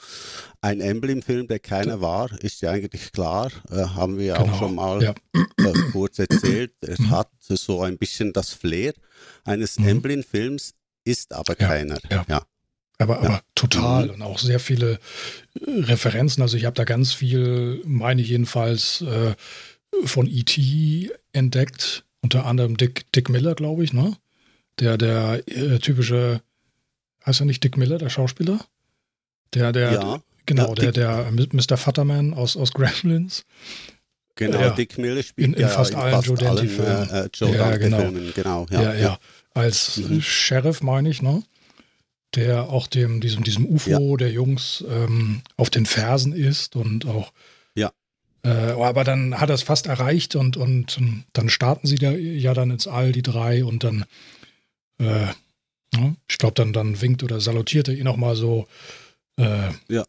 ein 0.62 0.79
Emblem-Film, 0.79 1.48
der 1.48 1.60
keiner 1.60 2.00
war, 2.00 2.31
ist 2.41 2.62
ja 2.62 2.72
eigentlich 2.72 3.12
klar, 3.12 3.51
äh, 3.70 3.84
haben 3.84 4.17
wir 4.17 4.25
ja 4.25 4.38
Genau, 4.38 4.53
auch 4.53 4.60
schon 4.60 4.75
mal 4.75 5.03
ja. 5.03 5.13
äh, 5.36 5.74
kurz 5.91 6.20
erzählt. 6.20 6.72
Es 6.81 7.00
Mhm. 7.00 7.10
hat 7.10 7.29
so 7.39 7.81
ein 7.81 7.98
bisschen 7.98 8.31
das 8.31 8.53
Flair 8.53 8.93
eines 9.43 9.77
Mhm. 9.77 9.88
Emblem-Films, 9.89 10.74
ist 11.03 11.34
aber 11.34 11.60
Ja, 11.60 11.67
keiner. 11.67 12.00
ja. 12.10 12.25
ja. 12.29 12.41
Aber, 12.98 13.17
aber 13.20 13.41
total 13.55 14.05
Mhm. 14.05 14.12
und 14.13 14.22
auch 14.22 14.39
sehr 14.39 14.60
viele 14.60 15.00
äh, 15.60 15.70
Referenzen. 15.81 16.41
Also 16.43 16.55
ich 16.55 16.63
habe 16.65 16.75
da 16.75 16.84
ganz 16.86 17.12
viel, 17.13 17.81
meine 17.86 18.22
ich 18.22 18.29
jedenfalls, 18.29 19.01
äh, 19.01 19.34
von 20.05 20.27
E.T. 20.27 21.12
entdeckt. 21.34 22.05
Unter 22.22 22.46
anderem 22.46 22.77
Dick, 22.77 23.12
Dick 23.12 23.27
Miller, 23.29 23.55
glaube 23.55 23.84
ich, 23.84 23.91
ne? 23.91 24.15
Der, 24.79 24.98
der 24.98 25.43
äh, 25.48 25.79
typische, 25.79 26.41
heißt 27.25 27.41
er 27.41 27.46
nicht 27.48 27.63
Dick 27.63 27.75
Miller, 27.75 27.98
der 27.98 28.10
Schauspieler? 28.10 28.60
Der, 29.53 29.72
der, 29.72 29.91
ja, 29.93 30.22
genau, 30.46 30.74
der, 30.75 30.91
der 30.91 31.29
Mr. 31.31 31.77
Futterman 31.77 32.34
aus, 32.34 32.55
aus 32.55 32.72
Gremlins. 32.72 33.46
genau. 34.36 34.60
ja. 34.60 34.70
Dick 34.72 34.98
Miller 34.98 35.24
spielt 35.24 35.48
In- 35.50 35.53
in 35.55 35.62
ja 35.62 35.67
fast 35.67 35.93
allen 35.96 36.22
Joe 36.22 36.38
Dante-Filmen. 36.38 37.10
äh, 37.10 37.20
äh, 37.25 37.29
Joe 37.34 37.55
Ja, 37.55 37.77
genau. 37.77 37.98
Dante-Filmen, 37.98 38.34
genau. 38.34 38.65
Ja, 38.72 38.81
Ja, 38.81 38.93
ja. 38.93 39.20
Als 39.53 39.98
Mhm. 39.98 40.22
Sheriff, 40.22 40.81
meine 40.81 41.10
ich, 41.10 41.22
ne? 41.22 41.43
Der 42.36 42.70
auch 42.70 42.88
dem, 42.88 43.20
diesem, 43.20 43.43
diesem 43.43 43.65
UFO 43.65 44.15
der 44.15 44.31
Jungs 44.31 44.86
ähm, 44.89 45.41
auf 45.58 45.70
den 45.70 45.86
Fersen 45.86 46.31
ist 46.31 46.77
und 46.77 47.05
auch. 47.05 47.34
Ja. 47.75 47.91
Äh, 48.43 48.50
aber 48.72 49.03
dann 49.03 49.38
hat 49.41 49.50
er 49.50 49.55
es 49.55 49.63
fast 49.63 49.88
erreicht 49.88 50.38
und, 50.38 50.55
und 50.55 50.98
dann 51.34 51.50
starten 51.50 51.88
sie 51.88 51.96
da 51.96 52.12
ja 52.12 52.53
dann 52.53 52.72
ins 52.72 52.88
All, 52.88 53.12
die 53.12 53.22
drei, 53.22 53.65
und 53.65 53.84
dann, 53.84 54.05
äh, 55.00 55.27
ne? 55.93 56.15
ich 56.29 56.38
glaube, 56.38 56.53
dann, 56.55 56.72
dann 56.72 57.01
winkt 57.01 57.22
oder 57.24 57.41
salutiert 57.41 57.89
er 57.89 57.96
ihn 57.96 58.08
auch 58.08 58.15
mal 58.15 58.38
so 58.38 58.65
äh, 59.38 59.71
Ja. 59.89 60.05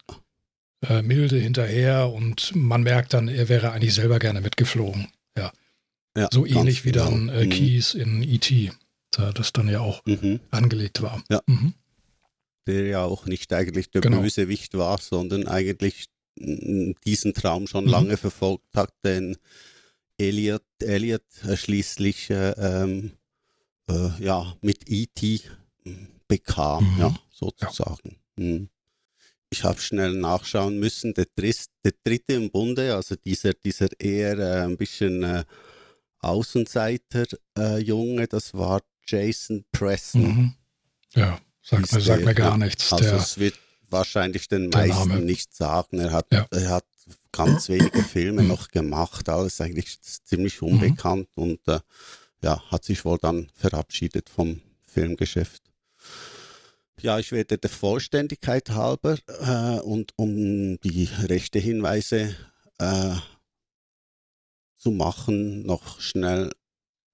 äh, 0.86 1.02
milde 1.02 1.38
hinterher 1.38 2.10
und 2.10 2.52
man 2.54 2.82
merkt 2.82 3.14
dann, 3.14 3.28
er 3.28 3.48
wäre 3.48 3.72
eigentlich 3.72 3.94
selber 3.94 4.18
gerne 4.18 4.40
mitgeflogen. 4.40 5.08
Ja, 6.14 6.28
So 6.30 6.42
ganz 6.42 6.54
ähnlich 6.56 6.84
wie 6.84 6.92
genau. 6.92 7.04
dann 7.06 7.28
äh, 7.30 7.44
Mhm. 7.46 7.50
Keys 7.50 7.94
in 7.94 8.22
E.T., 8.22 8.70
da 9.12 9.32
das 9.32 9.52
dann 9.54 9.66
ja 9.68 9.80
auch 9.80 10.04
Mhm. 10.04 10.40
angelegt 10.50 11.00
war. 11.02 11.22
Ja. 11.30 11.40
Mhm. 11.46 11.74
der 12.68 12.86
ja 12.86 13.02
auch 13.02 13.26
nicht 13.26 13.52
eigentlich 13.52 13.90
der 13.90 14.02
Genau. 14.02 14.20
Bösewicht 14.20 14.74
war, 14.74 14.98
sondern 14.98 15.48
eigentlich 15.48 16.06
diesen 16.36 17.34
Traum 17.34 17.66
schon 17.66 17.84
Mhm. 17.86 17.90
lange 17.90 18.16
verfolgt 18.16 18.76
hat, 18.76 18.92
denn 19.04 19.36
Elliot, 20.18 20.62
Elliot 20.80 21.24
äh, 21.44 21.56
schließlich 21.56 22.30
äh, 22.30 22.50
ähm, 22.52 23.12
äh, 23.90 24.10
ja, 24.22 24.54
mit 24.60 24.88
E.T. 24.88 25.40
bekam, 26.28 26.94
Mhm. 26.94 27.00
ja, 27.00 27.14
sozusagen. 27.32 28.16
Mhm. 28.36 28.68
Ich 29.52 29.64
habe 29.64 29.78
schnell 29.80 30.14
nachschauen 30.14 30.78
müssen, 30.78 31.12
der, 31.12 31.26
Dris, 31.36 31.66
der 31.84 31.92
dritte 32.04 32.32
im 32.34 32.50
Bunde, 32.50 32.94
also 32.94 33.16
dieser, 33.16 33.52
dieser 33.52 33.88
eher 34.00 34.38
äh, 34.38 34.62
ein 34.64 34.78
bisschen 34.78 35.22
äh, 35.22 35.44
Außenseiter-Junge, 36.20 38.28
das 38.28 38.54
war 38.54 38.80
Jason 39.06 39.64
Preston. 39.72 40.22
Mhm. 40.22 40.54
Ja, 41.14 41.38
sagt, 41.62 41.92
mir, 41.92 42.00
sagt 42.00 42.20
der, 42.20 42.26
mir 42.26 42.34
gar 42.34 42.56
nichts. 42.56 42.90
Also 42.92 43.04
der, 43.04 43.14
es 43.16 43.38
wird 43.38 43.58
wahrscheinlich 43.90 44.48
den 44.48 44.70
meisten 44.70 45.08
Name. 45.08 45.20
nicht 45.20 45.54
sagen. 45.54 45.98
Er 45.98 46.12
hat, 46.12 46.26
Ja. 46.32 46.46
er 46.50 46.70
hat 46.70 46.86
ganz 47.32 47.68
wenige 47.68 48.02
Filme 48.14 48.42
Mhm. 48.42 48.48
noch 48.48 48.68
gemacht, 48.68 49.28
alles 49.28 49.60
eigentlich 49.60 50.00
ziemlich 50.00 50.62
unbekannt 50.62 51.28
und 51.34 51.60
äh, 51.68 51.80
ja, 52.42 52.62
hat 52.70 52.84
sich 52.84 53.04
wohl 53.04 53.18
dann 53.18 53.50
verabschiedet 53.54 54.30
vom 54.30 54.62
Filmgeschäft. 54.86 55.62
Ja, 57.00 57.18
ich 57.18 57.32
werde 57.32 57.58
der 57.58 57.70
Vollständigkeit 57.70 58.70
halber 58.70 59.18
äh, 59.26 59.80
und 59.80 60.12
um 60.16 60.78
die 60.80 61.08
rechte 61.22 61.58
Hinweise 61.58 62.36
äh, 62.78 63.16
zu 64.76 64.90
machen, 64.90 65.64
noch 65.64 66.00
schnell 66.00 66.52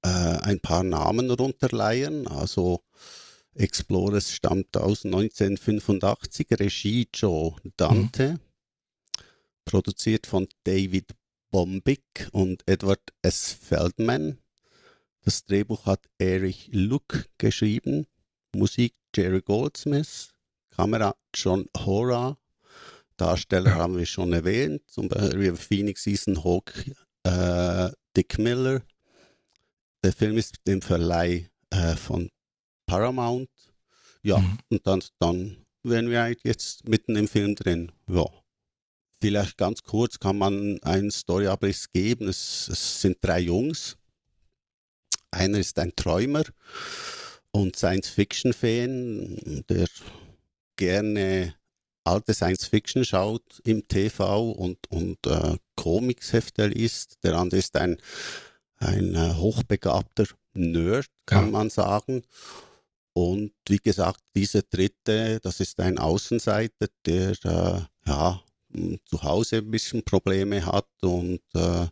äh, 0.02 0.08
ein 0.08 0.60
paar 0.60 0.82
Namen 0.82 1.30
runterleihen. 1.30 2.26
Also 2.26 2.82
Explorers 3.54 4.32
stammt 4.32 4.76
aus 4.76 5.04
1985, 5.04 6.46
Regie 6.52 7.08
Joe 7.12 7.56
Dante, 7.76 8.40
produziert 9.64 10.26
von 10.26 10.48
David 10.64 11.14
Bombik 11.50 12.28
und 12.32 12.62
Edward 12.66 13.12
S. 13.22 13.52
Feldman. 13.52 14.38
Das 15.22 15.44
Drehbuch 15.44 15.86
hat 15.86 16.00
Erich 16.18 16.68
Luck 16.72 17.26
geschrieben, 17.38 18.06
Musik 18.54 18.94
Jerry 19.18 19.40
Goldsmith, 19.42 20.28
Kamera 20.70 21.12
John 21.34 21.68
Hora, 21.76 22.38
Darsteller 23.16 23.74
haben 23.74 23.98
wir 23.98 24.06
schon 24.06 24.32
erwähnt, 24.32 24.80
zum 24.88 25.08
Beispiel 25.08 25.56
Phoenix, 25.56 26.06
Ethan 26.06 26.44
Hawke, 26.44 26.94
äh, 27.24 27.90
Dick 28.16 28.38
Miller. 28.38 28.82
Der 30.04 30.12
Film 30.12 30.38
ist 30.38 30.58
im 30.66 30.80
Verleih 30.82 31.50
äh, 31.70 31.96
von 31.96 32.30
Paramount. 32.86 33.50
Ja, 34.22 34.38
Mhm. 34.38 34.58
und 34.70 34.86
dann, 34.86 35.02
dann 35.18 35.66
wären 35.82 36.10
wir 36.10 36.32
jetzt 36.44 36.88
mitten 36.88 37.16
im 37.16 37.26
Film 37.26 37.56
drin. 37.56 37.90
Ja. 38.08 38.24
Vielleicht 39.20 39.56
ganz 39.56 39.82
kurz 39.82 40.20
kann 40.20 40.38
man 40.38 40.80
einen 40.84 41.10
Storyabriss 41.10 41.90
geben. 41.90 42.28
Es, 42.28 42.68
es 42.68 43.00
sind 43.00 43.16
drei 43.20 43.40
Jungs. 43.40 43.96
Einer 45.32 45.58
ist 45.58 45.76
ein 45.80 45.92
Träumer 45.96 46.44
und 47.52 47.76
Science-Fiction-Fan, 47.76 49.64
der 49.68 49.86
gerne 50.76 51.54
alte 52.04 52.32
Science-Fiction 52.34 53.04
schaut 53.04 53.60
im 53.64 53.86
TV 53.86 54.50
und, 54.52 54.78
und 54.90 55.18
äh, 55.26 55.56
Comicshefte 55.76 56.66
liest. 56.66 57.18
Der 57.22 57.36
andere 57.36 57.58
ist 57.58 57.76
ein, 57.76 57.98
ein 58.78 59.14
äh, 59.14 59.34
hochbegabter 59.34 60.26
Nerd, 60.54 61.08
kann 61.26 61.46
Ja. 61.46 61.50
man 61.50 61.70
sagen. 61.70 62.22
Und 63.12 63.52
wie 63.68 63.78
gesagt, 63.78 64.20
dieser 64.34 64.62
dritte, 64.62 65.40
das 65.42 65.60
ist 65.60 65.80
ein 65.80 65.98
Außenseiter, 65.98 66.86
der 67.04 67.30
äh, 67.44 67.80
ja, 68.06 68.42
m, 68.72 68.98
zu 69.04 69.22
Hause 69.22 69.56
ein 69.58 69.70
bisschen 69.70 70.04
Probleme 70.04 70.64
hat 70.64 70.88
und 71.02 71.40
äh, 71.54 71.86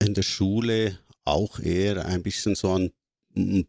in 0.00 0.14
der 0.14 0.22
Schule 0.22 0.98
auch 1.24 1.58
eher 1.60 2.04
ein 2.04 2.22
bisschen 2.22 2.54
so 2.54 2.72
ein, 2.74 2.92
m, 3.34 3.66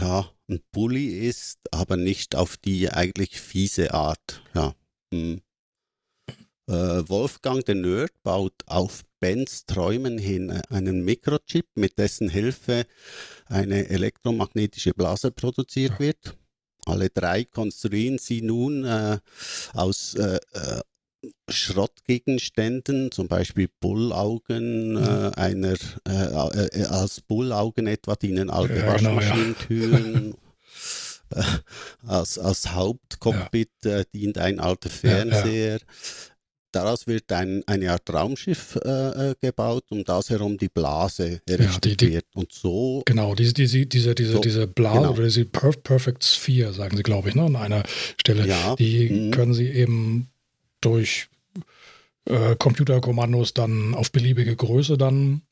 ja, 0.00 0.30
ein 0.48 0.60
Bully 0.72 1.26
ist, 1.28 1.58
aber 1.70 1.96
nicht 1.96 2.36
auf 2.36 2.56
die 2.56 2.90
eigentlich 2.90 3.40
fiese 3.40 3.94
Art. 3.94 4.42
Ja. 4.54 4.74
hm. 5.12 5.40
Äh, 6.68 7.08
Wolfgang 7.08 7.64
der 7.64 7.76
Nerd 7.76 8.12
baut 8.22 8.52
auf 8.66 9.02
Bens 9.20 9.64
Träumen 9.64 10.18
hin 10.18 10.50
äh, 10.50 10.60
einen 10.68 11.02
Mikrochip, 11.02 11.66
mit 11.74 11.98
dessen 11.98 12.28
Hilfe 12.28 12.84
eine 13.46 13.88
elektromagnetische 13.88 14.92
Blase 14.92 15.30
produziert 15.30 15.98
wird. 15.98 16.36
Alle 16.84 17.08
drei 17.08 17.44
konstruieren 17.44 18.18
sie 18.18 18.42
nun 18.42 18.84
äh, 18.84 19.18
aus 19.72 20.14
äh, 20.14 20.38
äh, 20.52 20.80
Schrottgegenständen, 21.50 23.10
zum 23.12 23.28
Beispiel 23.28 23.68
Bullaugen, 23.80 24.92
Mhm. 24.92 24.96
äh, 24.98 25.30
einer 25.36 25.74
äh, 26.08 26.66
äh, 26.80 26.84
als 26.84 27.20
Bullaugen 27.20 27.86
etwa 27.86 28.14
dienen 28.16 28.50
alte 28.50 28.76
Ja, 28.76 28.96
genau, 28.96 29.10
ja. 29.10 29.16
Waschmaschinentüren. 29.16 30.34
Äh, 31.30 31.42
als, 32.06 32.38
als 32.38 32.72
Hauptcockpit 32.72 33.68
äh, 33.84 34.06
dient 34.14 34.38
ein 34.38 34.60
alter 34.60 34.88
Ja, 35.02 35.10
ja. 35.10 35.16
Fernseher. 35.26 35.78
Daraus 36.72 37.06
wird 37.06 37.30
ein, 37.32 37.62
eine 37.66 37.92
Art 37.92 38.08
Raumschiff 38.10 38.76
äh, 38.82 38.88
äh, 39.32 39.34
gebaut, 39.38 39.84
um 39.90 40.04
das 40.04 40.30
herum 40.30 40.56
die 40.56 40.70
Blase 40.70 41.42
errichtet 41.46 41.84
die- 42.00 42.06
die- 42.06 42.12
wird. 42.14 42.24
Und 42.34 42.52
so 42.52 43.02
Genau, 43.04 43.34
diese, 43.34 43.52
diese, 43.52 43.84
diese, 43.84 44.14
diese, 44.14 44.32
So, 44.32 44.40
diese 44.40 44.66
Blase 44.66 45.00
genau. 45.00 45.10
oder 45.12 45.24
diese 45.24 45.44
per 45.44 45.72
Perfect 45.72 46.24
Sphere, 46.24 46.72
sagen 46.72 46.96
sie, 46.96 47.02
glaube 47.02 47.28
ich, 47.28 47.34
ne, 47.34 47.42
an 47.42 47.56
einer 47.56 47.82
Stelle. 48.18 48.46
Ja, 48.46 48.74
Die 48.76 49.10
mhm. 49.10 49.30
können 49.30 49.52
sie 49.52 49.68
eben 49.68 50.30
durch 50.80 51.28
äh, 52.26 52.56
Computerkommandos 52.56 53.54
dann 53.54 53.94
auf 53.94 54.12
beliebige 54.12 54.54
Größe 54.56 54.98
dann 54.98 55.42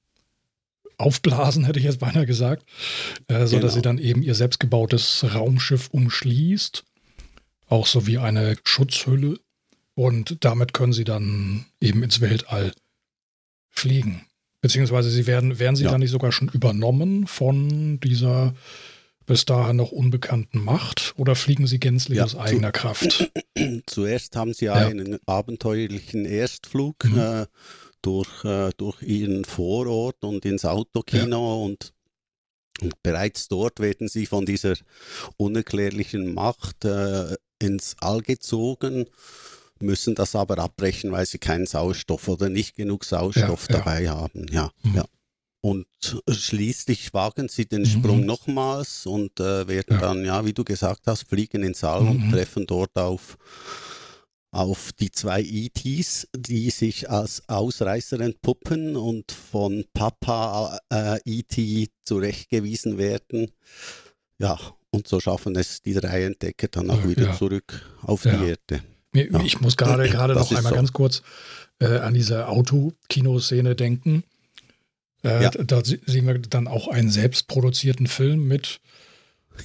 aufblasen, 0.99 1.64
hätte 1.66 1.78
ich 1.78 1.85
jetzt 1.85 2.00
beinahe 2.00 2.26
gesagt, 2.26 2.64
äh, 3.28 3.47
so 3.47 3.56
Genau. 3.56 3.66
dass 3.66 3.75
sie 3.75 3.83
dann 3.83 3.99
eben 3.99 4.23
ihr 4.23 4.35
selbstgebautes 4.35 5.25
Raumschiff 5.35 5.88
umschließt, 5.92 6.85
auch 7.68 7.87
so 7.87 8.06
wie 8.06 8.18
eine 8.18 8.56
Schutzhülle 8.64 9.38
und 9.95 10.45
damit 10.45 10.73
können 10.73 10.92
sie 10.92 11.04
dann 11.04 11.66
eben 11.80 12.02
ins 12.02 12.21
Weltall 12.21 12.73
fliegen. 13.71 14.23
Beziehungsweise 14.61 15.11
sie 15.11 15.26
werden, 15.26 15.59
werden 15.59 15.76
sie 15.76 15.85
Ja. 15.85 15.90
dann 15.90 16.00
nicht 16.00 16.11
sogar 16.11 16.33
schon 16.33 16.49
übernommen 16.49 17.26
von 17.26 18.00
dieser 18.00 18.54
bis 19.26 19.45
dahin 19.45 19.76
noch 19.76 19.92
unbekannten 19.92 20.62
Macht 20.62 21.14
oder 21.16 21.35
fliegen 21.35 21.66
sie 21.66 21.78
gänzlich 21.80 22.18
Ja, 22.18 22.25
aus 22.25 22.33
zu- 22.33 22.40
eigener 22.40 22.73
Kraft? 22.73 23.30
Zuerst 23.87 24.37
haben 24.37 24.54
sie 24.54 24.66
ja 24.66 24.80
Ja. 24.80 24.88
einen 24.88 25.18
abenteuerlichen 25.26 26.25
Erstflug 26.25 27.04
Mhm. 27.04 27.18
äh, 27.18 27.47
durch, 28.02 28.45
äh, 28.45 28.71
durch 28.76 29.02
ihren 29.02 29.45
Vorort 29.45 30.23
und 30.25 30.45
ins 30.45 30.64
Autokino 30.64 31.64
und, 31.64 31.92
und 32.80 33.02
bereits 33.02 33.49
dort 33.49 33.80
werden 33.80 34.06
sie 34.09 34.26
von 34.26 34.47
dieser 34.47 34.75
unerklärlichen 35.37 36.33
Macht 36.35 36.85
äh, 36.85 37.35
ins 37.59 37.97
All 38.00 38.21
gezogen, 38.21 39.06
müssen 39.80 40.14
das 40.14 40.37
aber 40.37 40.59
abbrechen, 40.59 41.11
weil 41.12 41.26
sie 41.26 41.38
keinen 41.38 41.66
Sauerstoff 41.66 42.28
oder 42.28 42.49
nicht 42.49 42.76
genug 42.76 43.04
Sauerstoff 43.04 43.66
Ja, 43.68 43.75
ja. 43.76 43.78
dabei 43.83 44.09
haben. 44.09 44.47
Ja, 44.50 44.71
Mhm. 44.83 44.95
ja. 44.97 45.04
Und 45.67 45.87
schließlich 46.31 47.13
wagen 47.13 47.49
sie 47.49 47.67
den 47.67 47.81
Mhm. 47.83 47.87
Sprung 47.87 48.25
nochmals 48.25 49.05
und 49.07 49.41
äh, 49.41 49.67
werden 49.67 49.95
Ja. 49.97 49.99
dann, 49.99 50.25
ja, 50.25 50.45
wie 50.45 50.53
du 50.53 50.63
gesagt 50.63 51.03
hast, 51.07 51.29
fliegen 51.29 51.65
ins 51.65 51.83
All 51.83 52.03
und 52.07 52.27
Mhm. 52.27 52.31
treffen 52.31 52.67
dort 52.69 52.97
auf, 52.97 53.37
auf 54.53 54.93
die 54.93 55.11
zwei 55.11 55.43
ETs, 55.43 56.29
die 56.37 56.71
sich 56.71 57.11
als 57.11 57.49
Ausreißer 57.49 58.21
entpuppen 58.21 58.97
und 58.97 59.33
von 59.33 59.85
Papa 59.93 60.79
äh, 60.89 61.19
ET 61.25 61.89
zurechtgewiesen 62.05 62.97
werden. 62.97 63.51
Ja, 64.39 64.59
und 64.91 65.09
so 65.09 65.19
schaffen 65.19 65.57
es 65.57 65.83
die 65.83 65.95
drei 65.95 66.25
Entdecker 66.27 66.69
dann 66.69 66.91
auch 66.91 67.05
wieder 67.09 67.25
ja. 67.27 67.37
zurück 67.37 67.83
auf 68.03 68.25
Ja. 68.25 68.37
die 68.37 68.45
Erde. 68.51 68.85
Ich 69.45 69.61
muss 69.61 69.77
gerade 69.77 70.09
gerade 70.11 70.35
noch 70.35 70.49
einmal 70.53 70.71
so. 70.73 70.77
ganz 70.77 70.93
kurz 70.93 71.23
äh, 71.81 71.99
an 71.99 72.15
diese 72.15 72.47
Autokinoszene 72.49 73.75
denken. 73.75 74.23
Äh, 75.26 75.42
Ja. 75.45 75.50
Da 75.50 75.85
se- 75.85 75.99
sehen 76.06 76.26
wir 76.26 76.38
dann 76.38 76.68
auch 76.68 76.88
einen 76.88 77.11
selbstproduzierten 77.11 78.06
Film 78.06 78.47
mit 78.49 78.80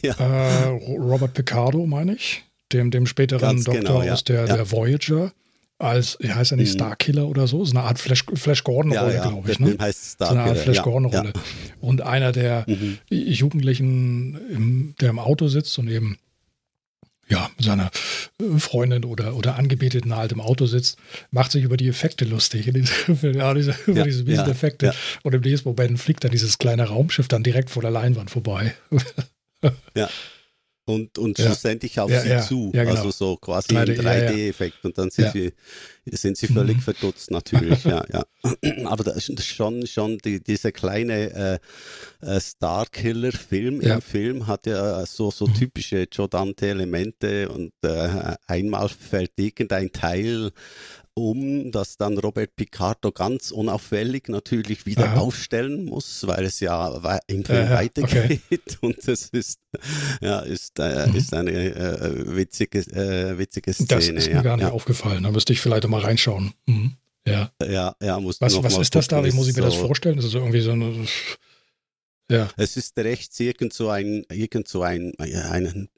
Ja. 0.02 0.14
äh, 0.16 0.66
Ro- 0.68 0.96
Robert 0.96 1.34
Picardo, 1.34 1.86
meine 1.86 2.16
ich, 2.16 2.44
dem, 2.74 2.92
dem 2.92 3.06
späteren 3.06 3.42
Ganz 3.42 3.64
Doktor 3.66 3.82
genau, 3.82 4.02
ja. 4.04 4.14
aus 4.14 4.24
der, 4.24 4.46
der 4.46 4.72
Voyager. 4.72 5.32
Als, 5.78 6.20
heißt 6.24 6.52
er 6.52 6.58
nicht, 6.58 6.70
Mhm. 6.74 6.78
Starkiller 6.78 7.28
oder 7.28 7.48
so? 7.48 7.66
So 7.66 7.72
eine 7.76 7.82
Art 7.88 7.98
Flash, 7.98 8.24
Flash 8.36 8.64
Gordon-Rolle, 8.64 9.14
glaube 9.20 9.42
der 9.46 9.52
ich. 9.54 9.60
Ne? 9.60 9.68
Film 9.70 9.80
heißt 9.82 10.20
So 10.20 10.26
eine 10.26 10.42
Art 10.42 10.50
Starkiller. 10.50 10.64
Flash 10.64 10.82
Gordon-Rolle. 10.84 11.34
Und 11.80 12.02
einer 12.04 12.32
der. 12.32 12.66
Mhm. 12.68 13.00
Jugendlichen, 13.10 14.36
im, 14.52 14.96
der 15.02 15.10
im 15.10 15.18
Auto 15.20 15.48
sitzt 15.48 15.78
und 15.80 15.88
eben 15.90 16.18
ja, 17.32 17.50
mit 17.58 17.66
seiner 17.66 17.90
äh, 18.40 18.60
Freundin 18.60 19.06
oder, 19.06 19.36
oder 19.36 19.56
Angebeteten 19.56 20.16
halt 20.16 20.32
im 20.34 20.42
Auto 20.42 20.66
sitzt, 20.68 20.98
macht 21.32 21.52
sich 21.52 21.64
über 21.64 21.78
die 21.78 21.88
Effekte 21.88 22.26
lustig. 22.26 22.68
In 22.68 22.74
diesem 22.76 23.18
Film, 23.18 23.38
ja, 23.38 23.54
diese, 23.54 23.76
über 23.88 24.00
Ja, 24.00 24.04
diese 24.04 24.24
ja, 24.26 24.48
Effekte. 24.48 24.88
ja. 24.88 24.94
Und 25.24 25.34
im 25.34 25.42
nächsten 25.42 25.70
Moment 25.70 26.00
fliegt 26.00 26.24
dann 26.24 26.32
dieses 26.32 26.58
kleine 26.58 26.84
Raumschiff 26.88 27.28
dann 27.28 27.42
direkt 27.44 27.70
vor 27.70 27.82
der 27.82 27.92
Leinwand 27.92 28.30
vorbei. 28.30 28.76
Und, 30.94 31.18
und 31.18 31.38
Ja. 31.40 31.46
schlussendlich 31.46 32.00
auf 32.00 32.12
Ja, 32.12 32.22
sie 32.22 32.30
ja, 32.30 32.42
zu. 32.42 32.72
genau. 32.72 32.90
Also 32.92 33.12
so 33.12 33.38
quasi 33.38 33.74
3D, 33.74 33.80
ein 33.80 33.88
ja, 33.88 33.94
ja. 34.18 34.30
3D-Effekt. 34.30 34.86
Und 34.86 34.98
dann 34.98 35.10
sind, 35.10 35.32
sie, 35.32 35.54
sind 36.06 36.38
sie 36.38 36.48
völlig 36.48 36.78
Mhm. 36.78 36.82
verdutzt 36.82 37.32
natürlich. 37.32 37.84
ja, 37.84 38.04
ja. 38.12 38.24
Aber 38.86 39.04
das 39.04 39.30
ist 39.30 39.46
schon, 39.46 39.86
schon 39.88 40.18
die, 40.20 40.44
dieser 40.44 40.72
kleine 40.72 41.60
äh, 42.22 42.26
äh, 42.26 42.40
Starkiller-Film 42.42 43.82
im 43.82 44.02
Film 44.02 44.48
hat 44.48 44.66
ja 44.68 45.06
so, 45.06 45.32
so 45.32 45.48
Mhm. 45.48 45.54
typische 45.56 46.08
Joe 46.12 46.28
Dante-Elemente 46.28 47.50
und 47.50 47.72
äh, 47.84 48.36
einmal 48.48 48.90
fällt 48.90 49.32
irgendein 49.38 49.92
Teil 49.92 50.52
um, 51.14 51.72
das 51.72 51.98
dann 51.98 52.18
Robert 52.18 52.56
Picardo 52.56 53.12
ganz 53.12 53.52
unauffällig 53.52 54.30
natürlich 54.30 54.86
wieder 54.86 55.10
Aha. 55.12 55.20
aufstellen 55.20 55.86
muss, 55.86 56.26
weil 56.26 56.46
es 56.46 56.60
ja 56.62 57.04
wei- 57.04 57.20
im 57.28 57.44
Film 57.44 57.66
ja, 57.66 57.72
weitergeht 57.76 58.42
und 58.82 58.96
das 59.08 59.26
ist 59.30 59.60
ja 60.22 60.40
ist, 60.40 60.80
äh, 60.80 61.08
Mhm. 61.08 61.16
ist 61.16 61.34
eine 61.34 61.52
äh, 61.52 62.36
witzige 62.36 62.80
äh, 62.80 63.38
witzige 63.38 63.74
Szene. 63.74 63.88
Das 63.90 64.08
ist 64.08 64.28
mir 64.28 64.34
ja, 64.36 64.42
gar 64.42 64.56
nicht 64.58 64.66
ja, 64.68 64.72
aufgefallen. 64.72 65.24
Da 65.24 65.32
müsste 65.32 65.54
ich 65.54 65.60
vielleicht 65.62 65.88
mal 65.88 66.02
reinschauen. 66.02 66.54
Mhm. 66.66 66.96
Ja. 67.28 67.52
ja, 67.64 67.96
ja, 68.02 68.20
musst 68.20 68.42
Was, 68.42 68.62
was 68.64 68.78
ist 68.80 68.96
das 68.96 69.08
da? 69.08 69.24
Wie 69.24 69.32
muss 69.32 69.48
ich 69.48 69.56
mir 69.56 69.62
das 69.62 69.76
so- 69.76 69.86
vorstellen? 69.86 70.16
Das 70.16 70.26
ist 70.26 70.34
irgendwie 70.34 70.62
so 70.62 70.72
eine. 70.72 71.06
Ja. 72.32 72.50
Es 72.58 72.78
ist 72.78 72.98
rechts 72.98 73.40
irgend 73.40 73.74
so 73.74 73.90
ein, 73.90 74.26
irgend 74.32 74.68
so 74.68 74.82
ein, 74.84 75.14
ein, 75.20 75.90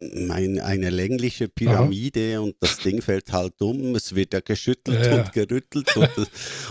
ein, 0.00 0.60
eine 0.60 0.90
längliche 0.90 1.48
Pyramide 1.48 2.40
und 2.40 2.56
das 2.60 2.78
Ding 2.78 3.02
fällt 3.02 3.30
halt 3.32 3.60
um, 3.60 3.94
es 3.94 4.14
wird 4.14 4.32
ja 4.32 4.40
geschüttelt 4.40 5.04
Ja, 5.04 5.16
ja. 5.16 5.22
und 5.24 5.32
gerüttelt 5.32 5.96
und, 5.96 6.10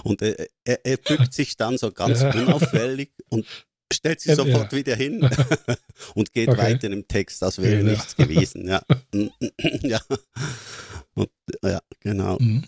und 0.03 0.21
er, 0.21 0.47
er, 0.65 0.85
er 0.85 0.97
bückt 0.97 1.33
sich 1.33 1.55
dann 1.55 1.77
so 1.77 1.91
ganz 1.91 2.21
unauffällig 2.23 3.11
und 3.29 3.45
stellt 3.93 4.21
sich 4.21 4.33
sofort 4.35 4.71
wieder 4.73 4.95
hin 4.95 5.29
und 6.15 6.33
geht 6.33 6.49
Okay. 6.49 6.57
weiter 6.57 6.89
im 6.89 7.07
Text, 7.07 7.43
als 7.43 7.61
wäre 7.61 7.77
Ja. 7.77 7.91
nichts 7.91 8.15
gewesen. 8.15 8.67
Ja. 8.67 8.81
ja. 9.83 10.01
Und, 11.13 11.29
ja, 11.61 11.81
genau. 11.99 12.37
Mhm. 12.39 12.63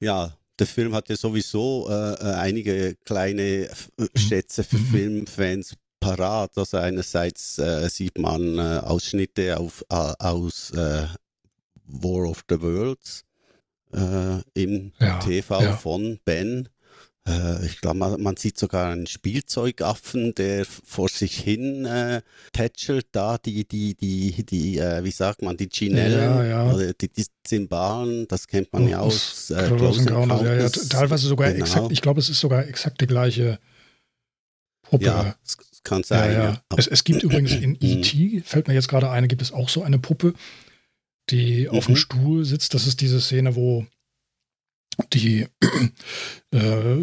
Ja, 0.00 0.36
der 0.58 0.66
Film 0.66 0.94
hat 0.94 1.08
ja 1.08 1.16
sowieso 1.16 1.88
äh, 1.88 2.12
äh, 2.14 2.34
einige 2.34 2.96
kleine 3.04 3.42
äh, 3.42 3.68
Schätze 4.16 4.64
für 4.64 4.78
Mhm. 4.78 4.86
Filmfans 4.86 5.74
parat. 6.00 6.56
Also 6.56 6.76
einerseits 6.78 7.58
äh, 7.58 7.88
sieht 7.88 8.18
man 8.18 8.58
äh, 8.58 8.80
Ausschnitte 8.84 9.58
auf, 9.58 9.84
äh, 9.90 9.94
aus 9.94 10.72
War 10.74 12.28
of 12.28 12.44
the 12.48 12.60
Worlds 12.60 13.24
im 14.52 14.92
Ja, 15.00 15.18
TV 15.20 15.62
ja. 15.62 15.76
von 15.78 16.18
Ben. 16.26 16.68
Äh, 17.28 17.66
ich 17.66 17.80
glaube, 17.80 17.98
man, 17.98 18.20
man 18.22 18.36
sieht 18.36 18.58
sogar 18.58 18.90
einen 18.90 19.06
Spielzeugaffen, 19.06 20.34
der 20.34 20.64
vor 20.64 21.08
sich 21.08 21.36
hin 21.38 21.84
äh, 21.84 22.22
tätschelt, 22.52 23.06
da 23.12 23.38
die, 23.38 23.66
die, 23.66 23.94
die, 23.94 24.44
die, 24.44 24.78
äh, 24.78 25.04
wie 25.04 25.10
sagt 25.10 25.42
man, 25.42 25.56
die 25.56 25.68
Chinellen, 25.72 26.36
Ja, 26.38 26.44
ja. 26.44 26.72
oder 26.72 26.92
die, 26.94 27.08
die 27.08 27.26
Zimbalen, 27.44 28.26
das 28.28 28.46
kennt 28.46 28.72
man 28.72 28.88
ja 28.88 29.00
aus 29.00 29.50
äh, 29.50 29.66
Close 29.68 30.00
Encounters, 30.00 30.42
ja, 30.42 30.54
ja, 30.54 30.68
teilweise 30.68 31.26
sogar 31.28 31.50
Genau. 31.52 31.64
exakt, 31.64 31.92
ich 31.92 32.00
glaube, 32.02 32.20
es 32.20 32.28
ist 32.28 32.40
sogar 32.40 32.66
exakt 32.66 33.00
die 33.00 33.06
gleiche 33.06 33.58
Puppe. 34.82 35.04
Ja, 35.04 35.34
es 35.44 35.56
kann 35.84 36.02
sein. 36.02 36.32
ja. 36.32 36.44
Ja, 36.52 36.62
Es, 36.76 36.86
es 36.86 37.04
gibt 37.04 37.22
übrigens 37.22 37.52
in. 37.52 37.74
E.T., 37.80 38.42
fällt 38.44 38.68
mir 38.68 38.74
jetzt 38.74 38.88
gerade 38.88 39.10
eine, 39.10 39.28
gibt 39.28 39.42
es 39.42 39.52
auch 39.52 39.68
so 39.68 39.82
eine 39.82 39.98
Puppe, 39.98 40.34
die 41.30 41.68
auf 41.68 41.86
dem 41.86 41.92
Mhm. 41.92 41.96
Stuhl 41.96 42.44
sitzt. 42.44 42.74
Das 42.74 42.86
ist 42.86 43.00
diese 43.00 43.20
Szene, 43.20 43.54
wo 43.54 43.86
die 45.12 45.46
äh, 46.52 46.94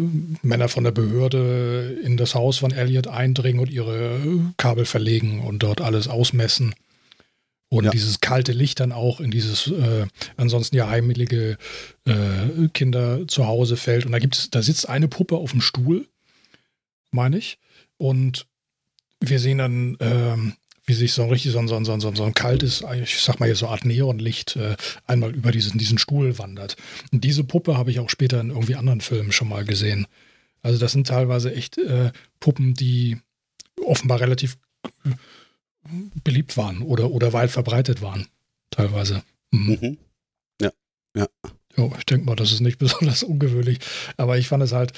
Männer 0.42 0.68
von 0.68 0.84
der 0.84 0.90
Behörde 0.92 1.98
in 2.04 2.16
das 2.16 2.34
Haus 2.34 2.58
von 2.58 2.72
Elliot 2.72 3.06
eindringen 3.06 3.60
und 3.60 3.70
ihre 3.70 4.20
Kabel 4.56 4.84
verlegen 4.84 5.40
und 5.40 5.60
dort 5.62 5.80
alles 5.80 6.08
ausmessen. 6.08 6.74
Und 7.68 7.84
Ja. 7.84 7.90
dieses 7.90 8.20
kalte 8.20 8.52
Licht 8.52 8.78
dann 8.78 8.92
auch 8.92 9.20
in 9.20 9.30
dieses 9.30 9.66
äh, 9.68 10.06
ansonsten 10.36 10.76
ja 10.76 10.88
heimelige 10.88 11.58
äh, 12.04 12.68
Kinder 12.72 13.26
zu 13.26 13.46
Hause 13.46 13.76
fällt. 13.76 14.06
Und 14.06 14.12
da 14.12 14.18
gibt 14.18 14.36
es, 14.36 14.50
da 14.50 14.62
sitzt 14.62 14.88
eine 14.88 15.08
Puppe 15.08 15.36
auf 15.36 15.50
dem 15.50 15.60
Stuhl, 15.60 16.06
meine 17.10 17.38
ich. 17.38 17.58
Und 17.96 18.46
wir 19.20 19.40
sehen 19.40 19.58
dann, 19.58 19.96
ähm, 20.00 20.52
wie 20.86 20.94
sich 20.94 21.12
so 21.12 21.22
ein 21.22 21.30
richtig 21.30 21.52
so 21.52 21.58
ein, 21.58 21.68
so 21.68 21.76
ein, 21.76 21.84
so 21.84 21.92
ein, 21.92 22.00
so 22.00 22.24
ein, 22.24 22.34
kaltes, 22.34 22.84
ich 23.02 23.20
sag 23.20 23.40
mal 23.40 23.46
hier 23.46 23.56
so 23.56 23.66
eine 23.66 23.72
Art 23.72 23.84
Neonlicht 23.84 24.56
äh, 24.56 24.76
einmal 25.06 25.34
über 25.34 25.50
diesen, 25.50 25.78
diesen 25.78 25.98
Stuhl 25.98 26.38
wandert. 26.38 26.76
Und 27.12 27.24
diese 27.24 27.44
Puppe 27.44 27.76
habe 27.76 27.90
ich 27.90 27.98
auch 27.98 28.08
später 28.08 28.40
in 28.40 28.50
irgendwie 28.50 28.76
anderen 28.76 29.00
Filmen 29.00 29.32
schon 29.32 29.48
mal 29.48 29.64
gesehen. 29.64 30.06
Also 30.62 30.78
das 30.78 30.92
sind 30.92 31.06
teilweise 31.06 31.54
echt 31.54 31.78
äh, 31.78 32.12
Puppen, 32.40 32.74
die 32.74 33.18
offenbar 33.84 34.20
relativ 34.20 34.56
äh, 35.04 35.10
beliebt 36.24 36.56
waren 36.56 36.82
oder, 36.82 37.10
oder 37.10 37.32
weit 37.32 37.50
verbreitet 37.50 38.00
waren. 38.00 38.28
Teilweise. 38.70 39.22
Mhm. 39.50 39.78
Mhm. 39.80 39.98
Ja, 40.60 40.70
ja. 41.16 41.26
Jo, 41.76 41.92
ich 41.98 42.06
denke 42.06 42.26
mal, 42.26 42.36
das 42.36 42.52
ist 42.52 42.60
nicht 42.60 42.78
besonders 42.80 43.22
ungewöhnlich. 43.22 43.78
Aber 44.16 44.38
ich 44.38 44.48
fand 44.48 44.62
es 44.62 44.72
halt 44.72 44.92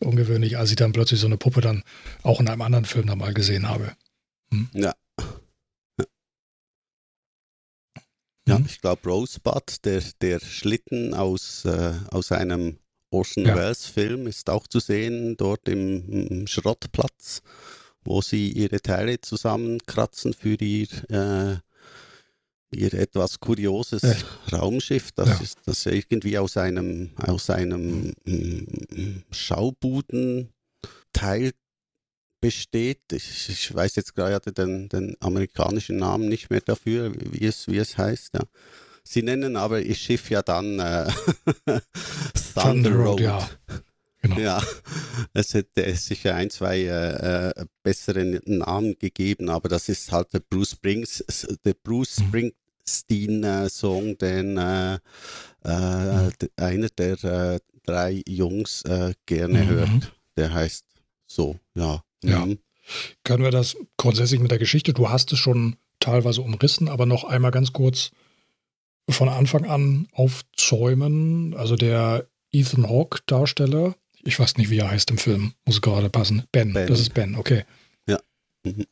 ungewöhnlich, 0.00 0.58
als 0.58 0.70
ich 0.70 0.76
dann 0.76 0.92
plötzlich 0.92 1.20
so 1.20 1.26
eine 1.26 1.36
Puppe 1.36 1.60
dann 1.60 1.82
auch 2.22 2.40
in 2.40 2.48
einem 2.48 2.62
anderen 2.62 2.84
Film 2.84 3.06
da 3.06 3.16
mal 3.16 3.34
gesehen 3.34 3.68
habe. 3.68 3.92
Hm? 4.52 4.68
Ja. 4.72 4.94
Ja, 8.50 8.58
hm? 8.58 8.66
ich 8.66 8.80
glaube 8.80 9.08
Rosebud, 9.08 9.84
der, 9.84 10.02
der 10.20 10.40
Schlitten 10.40 11.14
aus, 11.14 11.64
äh, 11.64 11.92
aus 12.10 12.32
einem 12.32 12.78
Orson 13.10 13.46
ja. 13.46 13.56
Welles 13.56 13.86
Film 13.86 14.26
ist 14.26 14.50
auch 14.50 14.66
zu 14.66 14.80
sehen, 14.80 15.36
dort 15.36 15.68
im, 15.68 16.28
im, 16.28 16.46
Schrottplatz, 16.46 17.42
wo 18.04 18.20
sie 18.22 18.50
ihre 18.50 18.80
Teile 18.80 19.20
zusammenkratzen 19.20 20.32
für 20.32 20.56
ihr 20.60 20.88
äh, 21.10 21.58
ihr 22.72 22.94
etwas 22.94 23.40
kurioses 23.40 24.02
ja. 24.02 24.14
Raumschiff, 24.56 25.10
das, 25.12 25.28
ja. 25.28 25.40
ist, 25.40 25.58
das 25.66 25.86
irgendwie 25.86 26.38
aus 26.38 26.56
einem, 26.56 27.10
aus 27.16 27.50
einem 27.50 28.12
mm, 28.24 29.24
Schaubudenteil 29.32 30.50
besteht. 32.40 33.12
Ich, 33.12 33.74
weiß 33.74 33.96
jetzt 33.96 34.14
gerade 34.14 34.52
den, 34.52 34.88
den 34.88 35.16
amerikanischen 35.20 35.96
Namen 35.96 36.28
nicht 36.28 36.50
mehr 36.50 36.60
dafür, 36.60 37.12
wie 37.14 37.46
es, 37.46 37.68
wie 37.68 37.78
es 37.78 37.98
heißt. 37.98 38.34
Ja. 38.34 38.42
Sie 39.02 39.22
nennen 39.22 39.56
aber 39.56 39.80
ihr 39.80 39.94
Schiff 39.94 40.30
ja 40.30 40.42
dann 40.42 40.78
äh, 40.78 41.10
Thunder 42.54 42.92
Road. 42.92 43.20
Ja. 43.20 43.48
Genau. 44.22 44.38
ja, 44.38 44.62
es 45.32 45.54
hätte 45.54 45.94
sicher 45.96 46.34
ein, 46.34 46.50
zwei 46.50 46.80
äh, 46.80 47.48
äh, 47.48 47.64
bessere 47.82 48.22
Namen 48.44 48.98
gegeben, 48.98 49.48
aber 49.48 49.70
das 49.70 49.88
ist 49.88 50.12
halt 50.12 50.34
der 50.34 50.40
Bruce 50.40 50.72
Springs, 50.72 51.24
der 51.64 51.72
Bruce 51.72 52.20
mhm. 52.20 52.26
Spring, 52.26 52.52
Steen-Song, 52.86 54.18
den 54.18 54.58
äh, 54.58 54.98
äh, 55.64 56.30
einer 56.56 56.88
der 56.98 57.24
äh, 57.24 57.60
drei 57.84 58.22
Jungs 58.28 58.82
äh, 58.82 59.14
gerne 59.24 59.64
mhm. 59.64 59.68
hört. 59.68 60.12
Der 60.36 60.52
heißt 60.52 60.84
so, 61.26 61.58
ja. 61.74 62.02
Ja. 62.24 62.46
Mhm. 62.46 62.58
Können 63.24 63.44
wir 63.44 63.50
das 63.50 63.76
grundsätzlich 63.96 64.40
mit 64.40 64.50
der 64.50 64.58
Geschichte, 64.58 64.92
du 64.92 65.10
hast 65.10 65.32
es 65.32 65.38
schon 65.38 65.76
teilweise 66.00 66.42
umrissen, 66.42 66.88
aber 66.88 67.06
noch 67.06 67.24
einmal 67.24 67.50
ganz 67.50 67.72
kurz 67.72 68.10
von 69.08 69.28
Anfang 69.28 69.64
an 69.64 70.08
aufzäumen. 70.12 71.54
Also 71.54 71.76
der 71.76 72.26
Ethan 72.52 72.88
Hawke 72.88 73.20
Darsteller, 73.26 73.94
ich 74.22 74.38
weiß 74.38 74.56
nicht, 74.56 74.70
wie 74.70 74.78
er 74.78 74.90
heißt 74.90 75.10
im 75.10 75.18
Film, 75.18 75.52
muss 75.64 75.80
gerade 75.80 76.10
passen. 76.10 76.44
Ben, 76.52 76.72
ben. 76.72 76.88
das 76.88 77.00
ist 77.00 77.14
Ben, 77.14 77.36
okay. 77.36 77.64
Ja. 78.08 78.18
Mhm 78.64 78.86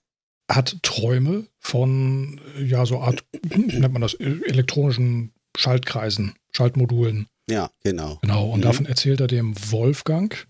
hat 0.50 0.78
Träume 0.82 1.46
von, 1.58 2.40
ja, 2.58 2.86
so 2.86 3.00
Art, 3.00 3.24
nennt 3.54 3.92
man 3.92 4.02
das, 4.02 4.14
elektronischen 4.14 5.32
Schaltkreisen, 5.56 6.34
Schaltmodulen. 6.52 7.26
Ja, 7.50 7.70
genau. 7.82 8.18
Genau, 8.22 8.50
und 8.50 8.60
mhm. 8.60 8.64
davon 8.64 8.86
erzählt 8.86 9.20
er 9.20 9.26
dem 9.26 9.54
Wolfgang. 9.70 10.46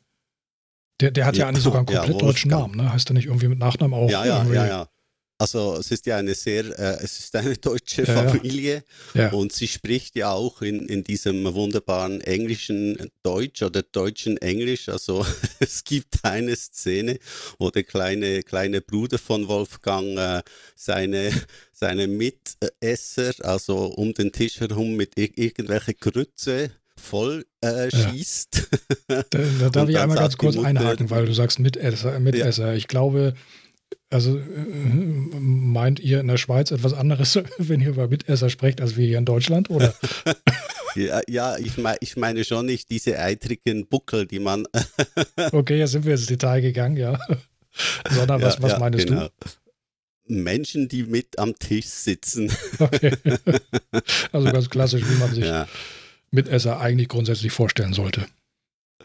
Der, 1.01 1.11
der 1.11 1.27
hat 1.27 1.37
ja, 1.37 1.45
ja 1.45 1.49
eigentlich 1.49 1.65
sogar 1.65 1.79
einen 1.79 1.87
komplett 1.95 2.21
ja, 2.21 2.27
deutschen 2.27 2.51
Namen, 2.51 2.77
ne? 2.77 2.93
Heißt 2.93 3.11
er 3.11 3.15
nicht 3.15 3.27
irgendwie 3.27 3.49
mit 3.49 3.59
Nachnamen 3.59 3.95
auch? 3.95 4.11
Ja, 4.11 4.25
ja, 4.25 4.45
ja, 4.45 4.67
ja. 4.67 4.89
Also 5.41 5.77
es 5.77 5.93
ist 5.93 6.05
ja 6.07 6.17
eine 6.17 6.35
sehr, 6.35 6.65
äh, 6.77 6.99
es 7.01 7.21
ist 7.21 7.37
eine 7.37 7.57
deutsche 7.57 8.05
Familie 8.05 8.83
ja. 9.15 9.31
und 9.31 9.53
sie 9.53 9.69
spricht 9.69 10.17
ja 10.17 10.33
auch 10.33 10.63
in, 10.63 10.89
in 10.89 11.05
diesem 11.05 11.45
wunderbaren 11.55 12.21
englischen 12.21 13.09
Deutsch 13.23 13.63
oder 13.63 13.83
deutschen 13.83 14.37
Englisch. 14.39 14.89
Also 14.89 15.25
es 15.61 15.85
gibt 15.85 16.25
eine 16.25 16.57
Szene, 16.57 17.21
wo 17.61 17.71
der 17.71 17.85
kleine, 17.85 18.43
kleine 18.43 18.81
Bruder 18.81 19.19
von 19.19 19.47
Wolfgang 19.47 20.19
äh, 20.19 20.43
seine, 20.75 21.31
seine 21.73 22.09
Mitesser, 22.09 23.33
also 23.45 23.87
um 23.95 24.13
den 24.15 24.33
Tisch 24.33 24.59
herum 24.59 24.97
mit 24.97 25.17
ir 25.17 25.39
irgendwelche 25.39 25.95
Grütze 25.95 26.73
voll 26.99 27.47
äh, 27.61 27.91
schießt. 27.91 28.69
Ja. 29.11 29.23
Da, 29.31 29.39
da 29.61 29.71
darf 29.71 29.89
ich 29.89 29.99
einmal 29.99 30.19
ganz 30.19 30.37
kurz 30.37 30.57
einhaken, 30.57 31.11
weil 31.11 31.27
du 31.27 31.33
sagst 31.33 31.59
Mitesser. 31.59 32.19
Mitesser. 32.21 32.69
Ja. 32.69 32.75
Ich 32.75 32.89
glaube, 32.89 33.35
also 34.11 34.39
äh, 34.39 34.43
meint 35.39 36.01
ihr 36.01 36.21
in 36.21 36.29
der 36.29 36.39
Schweiz 36.39 36.71
etwas 36.71 36.95
anderes, 36.95 37.39
wenn 37.59 37.81
ihr 37.81 37.91
über 37.91 38.09
Mitesser 38.09 38.51
sprecht, 38.51 38.81
als 38.81 38.97
wir 38.97 39.07
hier 39.07 39.19
in 39.19 39.25
Deutschland, 39.25 39.71
oder? 39.71 39.95
ja, 40.95 41.21
ja, 41.29 41.57
ich, 41.59 41.77
mein, 41.79 41.97
ich 42.01 42.17
meine 42.17 42.45
schon 42.45 42.67
nicht 42.67 42.91
diese 42.91 43.19
eitrigen 43.19 43.87
Buckel, 43.87 44.27
die 44.27 44.39
man. 44.39 44.67
okay, 45.53 45.79
jetzt 45.79 45.93
sind 45.93 46.05
wir 46.05 46.13
ins 46.13 46.27
Detail 46.27 46.61
gegangen, 46.61 46.97
ja. 46.97 47.19
Sondern 48.11 48.43
was, 48.43 48.57
ja, 48.57 48.63
was 48.63 48.73
ja, 48.73 48.79
meinest 48.79 49.07
genau. 49.07 49.29
du? 49.29 49.31
Menschen, 50.31 50.89
die 50.89 51.05
mit 51.05 51.39
am 51.39 51.55
Tisch 51.59 51.87
sitzen. 51.87 52.53
okay. 52.79 53.13
Also 54.33 54.53
ganz 54.53 54.69
klassisch, 54.69 55.03
wie 55.09 55.17
man 55.17 55.35
sich 55.35 55.45
ja. 55.45 55.67
Mitesser 56.31 56.81
eigentlich 56.81 57.09
grundsätzlich 57.09 57.53
vorstellen 57.53 57.93
sollte. 57.93 58.27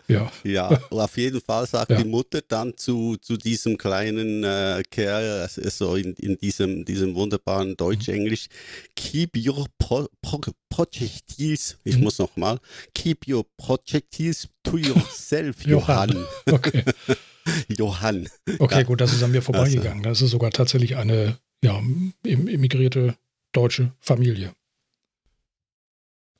Ja. 0.08 0.32
Ja, 0.44 0.70
auf 0.90 1.18
jeden 1.18 1.42
Fall 1.42 1.66
sagt 1.68 1.92
ja. 1.92 1.98
die 2.02 2.08
Mutter 2.08 2.42
dann 2.46 2.76
zu, 2.76 3.16
zu 3.18 3.38
diesem 3.38 3.78
kleinen 3.78 4.44
äh, 4.44 4.84
Kerl, 4.90 5.48
also 5.64 5.96
in, 5.96 6.14
in 6.16 6.38
diesem, 6.38 6.86
diesem 6.86 7.16
wunderbaren 7.16 7.78
Deutsch-Englisch, 7.78 8.48
keep 8.96 9.38
your 9.38 9.66
pro, 9.78 10.08
pro, 10.22 10.42
projectiles, 10.70 11.78
ich 11.84 11.98
mhm. 11.98 12.04
muss 12.04 12.20
nochmal, 12.20 12.60
keep 12.94 13.28
your 13.28 13.46
projectiles 13.58 14.48
to 14.64 14.78
yourself, 14.78 15.56
Johann. 15.66 16.26
Okay. 16.52 16.84
Johann. 17.68 18.30
Okay, 18.60 18.80
ja. 18.80 18.84
gut, 18.84 19.02
das 19.02 19.14
ist 19.14 19.22
an 19.22 19.32
mir 19.32 19.42
vorbeigegangen. 19.42 20.06
Also. 20.06 20.10
Das 20.10 20.22
ist 20.22 20.32
sogar 20.32 20.52
tatsächlich 20.52 20.96
eine 20.96 21.38
ja, 21.62 21.82
emigrierte 22.26 23.16
deutsche 23.52 23.92
Familie. 24.00 24.54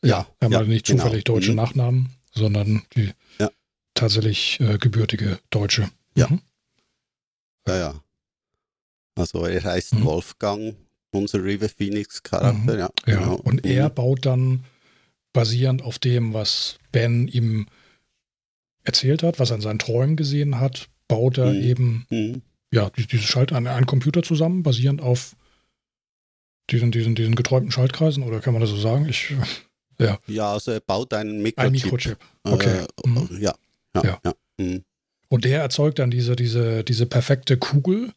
Ja, 0.04 0.10
ja 0.10 0.28
wir 0.40 0.46
haben 0.46 0.52
ja, 0.52 0.58
halt 0.60 0.68
nicht 0.68 0.86
genau. 0.86 1.04
zufällig 1.04 1.24
deutsche 1.24 1.52
mhm. 1.52 1.58
Nachnamen, 1.58 2.10
sondern 2.32 2.84
die 2.96 3.12
ja. 3.40 3.50
tatsächlich 3.94 4.60
äh, 4.60 4.78
gebürtige 4.78 5.40
Deutsche. 5.50 5.90
Ja. 6.16 6.28
Mhm. 6.28 6.42
Ja, 7.68 7.78
ja. 7.78 8.04
Also 9.16 9.46
er 9.46 9.64
heißt 9.64 9.96
mhm. 9.96 10.06
Wolfgang, 10.06 10.76
unser 11.12 11.44
River 11.44 11.70
Phoenix 11.70 12.22
Charakter. 12.24 12.74
Mhm. 12.74 12.80
Ja, 12.80 12.90
ja. 13.06 13.20
Genau. 13.20 13.36
und 13.36 13.66
er 13.66 13.90
mhm. 13.90 13.94
baut 13.94 14.26
dann 14.26 14.66
basierend 15.32 15.82
auf 15.82 16.00
dem, 16.00 16.34
was 16.34 16.78
Ben 16.92 17.28
ihm 17.28 17.68
erzählt 18.84 19.24
hat, 19.24 19.40
was 19.40 19.50
er 19.50 19.56
in 19.56 19.62
seinen 19.62 19.80
Träumen 19.80 20.16
gesehen 20.16 20.60
hat, 20.60 20.90
baut 21.08 21.38
er 21.38 21.54
mhm. 21.54 21.62
eben 21.62 22.44
ja 22.72 22.90
diese 22.90 23.20
Schalt 23.20 23.54
an 23.54 23.68
einen 23.68 23.86
Computer 23.86 24.24
zusammen, 24.24 24.64
basierend 24.64 25.02
auf 25.02 25.36
diesen, 26.70 26.92
diesen, 26.92 27.16
diesen 27.16 27.36
geträumten 27.36 27.72
Schaltkreisen, 27.72 28.24
oder 28.24 28.40
kann 28.40 28.54
man 28.54 28.62
das 28.62 28.70
so 28.70 28.78
sagen? 28.78 29.08
Ich 29.08 29.34
ja. 30.04 30.20
Ja, 30.28 30.54
also 30.54 30.72
er 30.72 30.80
baut 30.80 31.14
einen 31.14 31.42
Mikrochip. 31.42 31.66
Ein 31.66 31.72
Mikrochip. 31.72 32.18
Okay. 32.44 32.86
Äh, 33.04 33.08
mhm. 33.08 33.30
ja. 33.40 33.54
Ja. 33.96 34.04
ja. 34.04 34.20
ja. 34.24 34.34
Mhm. 34.58 34.84
Und 35.30 35.46
der 35.46 35.62
erzeugt 35.62 36.00
dann 36.00 36.12
diese, 36.12 36.36
diese, 36.36 36.84
diese 36.84 37.06
perfekte 37.06 37.58
Kugel, 37.58 38.12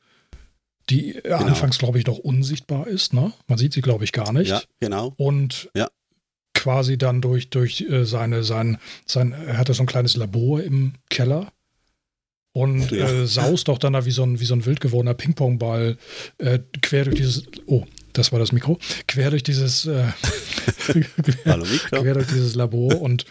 die 0.91 1.19
genau. 1.23 1.37
anfangs, 1.39 1.79
glaube 1.79 1.99
ich, 1.99 2.07
noch 2.07 2.19
unsichtbar 2.19 2.87
ist. 2.87 3.13
Ne? 3.13 3.33
Man 3.49 3.59
sieht 3.59 3.73
sie, 3.73 3.81
glaube 3.81 4.05
ich, 4.05 4.13
gar 4.13 4.33
nicht. 4.33 4.51
Ja, 4.51 4.63
genau. 4.81 5.15
Und 5.17 5.71
ja. 5.75 5.89
quasi 6.55 6.99
dann 6.99 7.21
durch, 7.23 7.51
durch 7.51 7.81
äh, 7.81 8.05
seine, 8.05 8.45
sein, 8.45 8.79
sein, 9.07 9.33
er 9.33 9.59
hatte 9.59 9.75
so 9.75 9.83
ein 9.83 9.87
kleines 9.87 10.17
Labor 10.17 10.63
im 10.63 10.93
Keller 11.09 11.53
und 12.53 12.91
ja. 12.91 13.09
äh, 13.09 13.27
saust 13.27 13.69
doch 13.69 13.79
dann 13.79 13.95
da 13.95 14.05
wie 14.05 14.11
so 14.11 14.23
ein, 14.23 14.41
wie 14.41 14.45
so 14.45 14.55
ein 14.55 14.65
wild 14.65 14.81
gewordener 14.81 15.15
Ping-Pong-Ball 15.15 15.97
äh, 16.39 16.59
quer 16.83 17.05
durch 17.05 17.17
dieses, 17.17 17.45
oh, 17.67 17.85
das 18.19 18.33
war 18.33 18.39
das 18.39 18.53
Mikro, 18.53 18.79
quer 19.07 19.31
durch 19.31 19.43
dieses, 19.43 19.87
äh, 19.87 20.07
Mikro. 20.95 22.03
quer 22.03 22.15
durch 22.15 22.27
dieses 22.27 22.55
Labor 22.55 23.01
und 23.01 23.27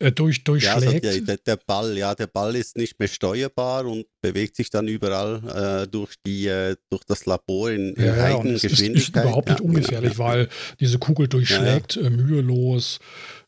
äh, 0.00 0.12
durch, 0.12 0.44
durchschlägt. 0.44 1.04
Ja, 1.04 1.10
also 1.10 1.24
der, 1.24 1.36
der, 1.38 1.56
Ball, 1.56 1.96
ja, 1.98 2.14
der 2.14 2.28
Ball 2.28 2.54
ist 2.54 2.76
nicht 2.76 2.98
mehr 2.98 3.08
steuerbar 3.08 3.84
und 3.84 4.06
bewegt 4.20 4.54
sich 4.56 4.70
dann 4.70 4.86
überall 4.86 5.82
äh, 5.84 5.88
durch, 5.88 6.14
die, 6.24 6.46
äh, 6.46 6.76
durch 6.88 7.02
das 7.04 7.26
Labor 7.26 7.70
in, 7.70 7.94
in 7.94 8.04
ja, 8.04 8.14
eigenen 8.24 8.56
ja, 8.56 8.68
Geschwindigkeit. 8.68 8.96
Ist, 8.96 9.08
ist 9.08 9.16
überhaupt 9.16 9.48
nicht 9.48 9.60
ja, 9.60 9.66
ungefährlich, 9.66 10.12
genau. 10.12 10.24
weil 10.24 10.48
diese 10.78 10.98
Kugel 10.98 11.26
durchschlägt 11.26 11.96
äh, 11.96 12.10
mühelos 12.10 13.00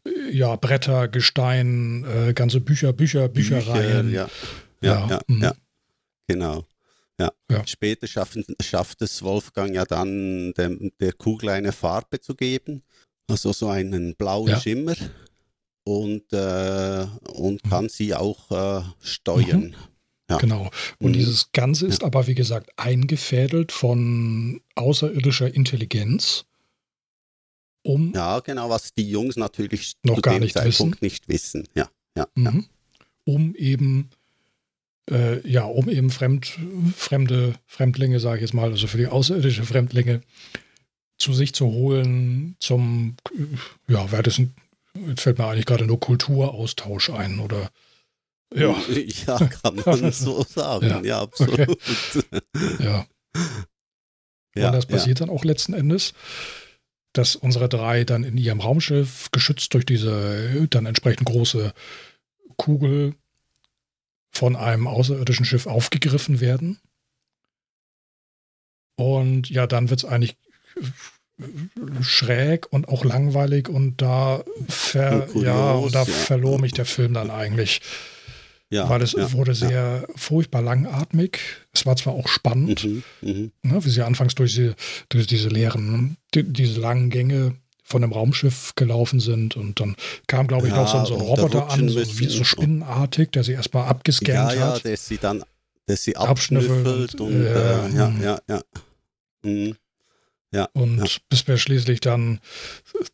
äh, 0.04 0.36
ja, 0.36 0.56
Bretter, 0.56 1.06
Gestein, 1.06 2.04
äh, 2.04 2.32
ganze 2.32 2.60
Bücher, 2.60 2.92
Bücher, 2.92 3.28
Büchereien. 3.28 4.08
Bücher, 4.08 4.30
ja, 4.82 5.08
ja, 5.08 5.20
ja, 5.28 5.36
ja, 5.40 5.54
genau. 6.26 6.64
Ja. 7.20 7.30
ja. 7.50 7.66
Später 7.66 8.06
schaffen, 8.06 8.44
schafft 8.62 9.02
es 9.02 9.22
Wolfgang 9.22 9.74
ja 9.74 9.84
dann 9.84 10.54
dem, 10.54 10.90
der 11.00 11.12
Kugel 11.12 11.50
eine 11.50 11.72
Farbe 11.72 12.18
zu 12.20 12.34
geben, 12.34 12.82
also 13.28 13.52
so 13.52 13.68
einen 13.68 14.16
blauen 14.16 14.48
ja. 14.48 14.60
Schimmer 14.60 14.96
und, 15.84 16.32
äh, 16.32 17.06
und 17.34 17.62
kann 17.64 17.84
mhm. 17.84 17.88
sie 17.90 18.14
auch 18.14 18.50
äh, 18.50 18.82
steuern. 19.02 19.68
Mhm. 19.68 19.74
Ja. 20.30 20.38
Genau. 20.38 20.70
Und 20.98 21.10
mhm. 21.10 21.14
dieses 21.14 21.52
Ganze 21.52 21.86
ist 21.86 22.04
aber, 22.04 22.26
wie 22.26 22.36
gesagt, 22.36 22.70
eingefädelt 22.76 23.72
von 23.72 24.62
außerirdischer 24.76 25.52
Intelligenz. 25.52 26.46
Um 27.82 28.12
ja, 28.14 28.40
genau, 28.40 28.70
was 28.70 28.94
die 28.94 29.10
Jungs 29.10 29.36
natürlich 29.36 29.94
noch 30.04 30.16
zu 30.16 30.22
gar 30.22 30.34
dem 30.34 30.42
nicht 30.42 30.54
Zeitpunkt 30.54 31.02
wissen. 31.02 31.04
nicht 31.04 31.28
wissen. 31.28 31.68
Ja, 31.74 31.90
ja, 32.16 32.26
mhm. 32.34 32.44
ja. 32.44 32.52
Um 33.24 33.54
eben 33.56 34.10
äh, 35.10 35.46
ja, 35.48 35.64
um 35.64 35.88
eben 35.88 36.10
Fremd, 36.10 36.58
fremde 36.96 37.54
Fremdlinge, 37.66 38.20
sage 38.20 38.36
ich 38.36 38.42
jetzt 38.42 38.54
mal, 38.54 38.70
also 38.70 38.86
für 38.86 38.98
die 38.98 39.06
außerirdische 39.06 39.64
Fremdlinge 39.64 40.22
zu 41.18 41.34
sich 41.34 41.54
zu 41.54 41.66
holen, 41.66 42.56
zum, 42.60 43.16
ja, 43.88 44.10
weitesten 44.10 44.54
Jetzt 44.94 45.22
fällt 45.22 45.38
mir 45.38 45.46
eigentlich 45.46 45.66
gerade 45.66 45.86
nur 45.86 46.00
Kulturaustausch 46.00 47.10
ein, 47.10 47.38
oder? 47.40 47.70
Ja. 48.54 48.76
ja, 49.26 49.38
kann 49.62 49.76
man 49.86 50.12
so 50.12 50.42
sagen. 50.42 50.88
Ja, 50.88 51.00
ja 51.02 51.20
absolut. 51.20 51.60
Okay. 51.60 52.40
Ja. 52.80 53.06
ja. 54.56 54.66
Und 54.66 54.74
das 54.74 54.86
passiert 54.86 55.20
ja. 55.20 55.26
dann 55.26 55.34
auch 55.34 55.44
letzten 55.44 55.72
Endes, 55.72 56.14
dass 57.12 57.36
unsere 57.36 57.68
drei 57.68 58.04
dann 58.04 58.24
in 58.24 58.36
ihrem 58.36 58.60
Raumschiff 58.60 59.30
geschützt 59.30 59.72
durch 59.74 59.86
diese 59.86 60.66
dann 60.70 60.86
entsprechend 60.86 61.26
große 61.26 61.72
Kugel 62.56 63.14
von 64.30 64.56
einem 64.56 64.86
außerirdischen 64.86 65.44
Schiff 65.44 65.66
aufgegriffen 65.66 66.40
werden. 66.40 66.78
Und 68.96 69.48
ja, 69.48 69.66
dann 69.66 69.90
wird 69.90 70.00
es 70.00 70.04
eigentlich 70.04 70.36
schräg 72.02 72.72
und 72.72 72.88
auch 72.88 73.04
langweilig 73.04 73.68
und 73.68 74.02
da, 74.02 74.44
ver, 74.68 75.22
kurios, 75.32 75.44
ja, 75.44 75.72
und 75.72 75.94
da 75.94 76.00
ja. 76.00 76.04
verlor 76.04 76.60
mich 76.60 76.72
der 76.72 76.84
Film 76.84 77.14
dann 77.14 77.30
eigentlich. 77.30 77.80
Ja, 78.72 78.88
weil 78.88 79.02
es 79.02 79.12
ja, 79.12 79.32
wurde 79.32 79.54
sehr 79.54 80.06
ja. 80.06 80.14
furchtbar 80.14 80.62
langatmig. 80.62 81.40
Es 81.72 81.86
war 81.86 81.96
zwar 81.96 82.12
auch 82.12 82.28
spannend, 82.28 82.84
mhm, 82.84 83.02
mhm. 83.20 83.52
ne, 83.62 83.84
wie 83.84 83.90
sie 83.90 84.04
anfangs 84.04 84.36
durch, 84.36 84.54
die, 84.54 84.74
durch 85.08 85.26
diese 85.26 85.48
leeren, 85.48 86.16
die, 86.34 86.44
diese 86.44 86.80
langen 86.80 87.10
Gänge 87.10 87.56
von 87.90 88.02
dem 88.02 88.12
Raumschiff 88.12 88.74
gelaufen 88.76 89.20
sind 89.20 89.56
und 89.56 89.80
dann 89.80 89.96
kam, 90.26 90.46
glaube 90.46 90.68
ich, 90.68 90.72
noch 90.72 90.88
so, 90.88 91.04
so 91.04 91.14
ein 91.14 91.20
Roboter 91.20 91.70
an, 91.70 91.88
so, 91.88 92.00
wie 92.18 92.28
so 92.28 92.44
spinnenartig, 92.44 93.32
der 93.32 93.44
sie 93.44 93.52
erstmal 93.52 93.88
abgescannt 93.88 94.54
ja, 94.54 94.60
hat. 94.60 94.76
Ja, 94.76 94.90
der 94.90 94.96
sie 94.96 95.18
dann, 95.18 95.44
der 95.88 95.96
sie 95.96 96.16
abschnüffelt 96.16 97.14
und, 97.16 97.20
und 97.20 97.46
äh, 97.46 97.88
ja, 97.90 98.08
mhm. 98.08 98.22
ja, 98.22 98.38
ja. 98.48 98.60
Mhm. 99.42 99.76
Ja, 100.52 100.68
und 100.72 100.98
ja. 100.98 101.04
bis 101.28 101.46
wir 101.46 101.58
schließlich 101.58 102.00
dann 102.00 102.40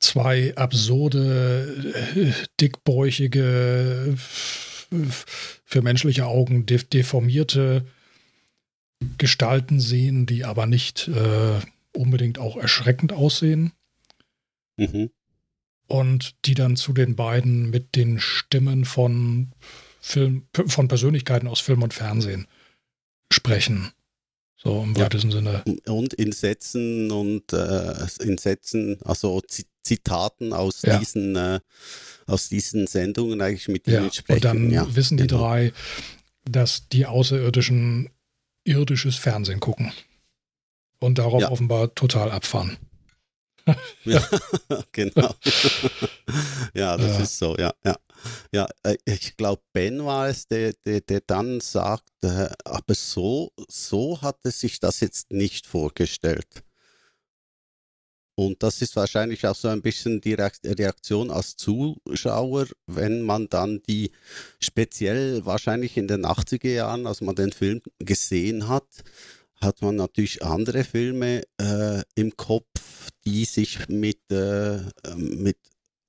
zwei 0.00 0.54
absurde, 0.56 1.94
äh, 2.14 2.32
dickbäuchige, 2.60 4.16
für 5.64 5.82
menschliche 5.82 6.26
Augen 6.26 6.64
deformierte 6.66 7.84
Gestalten 9.18 9.80
sehen, 9.80 10.26
die 10.26 10.44
aber 10.44 10.66
nicht 10.66 11.08
äh, 11.08 11.60
unbedingt 11.92 12.38
auch 12.38 12.56
erschreckend 12.56 13.12
aussehen. 13.12 13.72
Mhm. 14.76 15.10
Und 15.88 16.34
die 16.44 16.54
dann 16.54 16.76
zu 16.76 16.92
den 16.92 17.14
beiden 17.14 17.70
mit 17.70 17.94
den 17.94 18.18
Stimmen 18.18 18.84
von 18.84 19.52
Film, 20.00 20.48
von 20.52 20.88
Persönlichkeiten 20.88 21.48
aus 21.48 21.60
Film 21.60 21.82
und 21.82 21.94
Fernsehen 21.94 22.48
sprechen. 23.32 23.92
So 24.56 24.82
im 24.82 24.94
ja. 24.94 25.04
weitesten 25.04 25.30
Sinne. 25.30 25.62
Und 25.86 26.14
in 26.14 26.32
Sätzen 26.32 27.10
und 27.10 27.52
äh, 27.52 28.06
in 28.20 28.38
Sätzen, 28.38 28.98
also 29.04 29.42
Zitaten 29.82 30.52
aus 30.52 30.82
ja. 30.82 30.98
diesen 30.98 31.36
äh, 31.36 31.60
aus 32.26 32.48
diesen 32.48 32.86
Sendungen 32.86 33.40
eigentlich 33.40 33.68
mit 33.68 33.86
ja. 33.86 34.10
sprechen. 34.12 34.34
Und 34.34 34.44
dann 34.44 34.70
ja, 34.70 34.96
wissen 34.96 35.16
die 35.16 35.26
genau. 35.26 35.42
drei, 35.42 35.72
dass 36.44 36.88
die 36.88 37.06
Außerirdischen 37.06 38.10
irdisches 38.64 39.16
Fernsehen 39.16 39.60
gucken. 39.60 39.92
Und 40.98 41.18
darauf 41.18 41.44
offenbar 41.44 41.94
total 41.94 42.30
abfahren. 42.30 42.78
ja, 44.04 44.22
genau. 44.92 45.34
ja, 46.74 46.96
das 46.96 47.20
ist 47.20 47.38
so, 47.38 47.56
ja, 47.56 47.72
ja. 47.84 47.96
Ja, 48.52 48.66
äh, 48.82 48.96
ich 49.04 49.36
glaube, 49.36 49.62
Ben 49.72 50.04
war 50.04 50.28
es, 50.28 50.48
der, 50.48 50.72
der, 50.84 51.00
der 51.00 51.20
dann 51.20 51.60
sagt, 51.60 52.10
äh, 52.22 52.48
aber 52.64 52.94
so, 52.94 53.52
so 53.68 54.20
hat 54.20 54.38
er 54.44 54.50
sich 54.50 54.80
das 54.80 55.00
jetzt 55.00 55.30
nicht 55.30 55.66
vorgestellt. 55.66 56.64
Und 58.38 58.62
das 58.62 58.82
ist 58.82 58.96
wahrscheinlich 58.96 59.46
auch 59.46 59.54
so 59.54 59.68
ein 59.68 59.80
bisschen 59.80 60.20
die 60.20 60.34
Reaktion 60.34 61.30
als 61.30 61.56
Zuschauer, 61.56 62.66
wenn 62.86 63.22
man 63.22 63.48
dann 63.48 63.80
die, 63.88 64.10
speziell 64.60 65.46
wahrscheinlich 65.46 65.96
in 65.96 66.06
den 66.06 66.26
80er 66.26 66.68
Jahren, 66.68 67.06
als 67.06 67.22
man 67.22 67.34
den 67.34 67.52
Film 67.52 67.80
gesehen 67.98 68.68
hat, 68.68 68.86
hat 69.60 69.82
man 69.82 69.96
natürlich 69.96 70.42
andere 70.42 70.84
Filme 70.84 71.42
äh, 71.60 72.02
im 72.14 72.34
Kopf, 72.36 73.10
die 73.24 73.44
sich 73.44 73.88
mit, 73.88 74.20
äh, 74.30 74.78
mit 75.16 75.58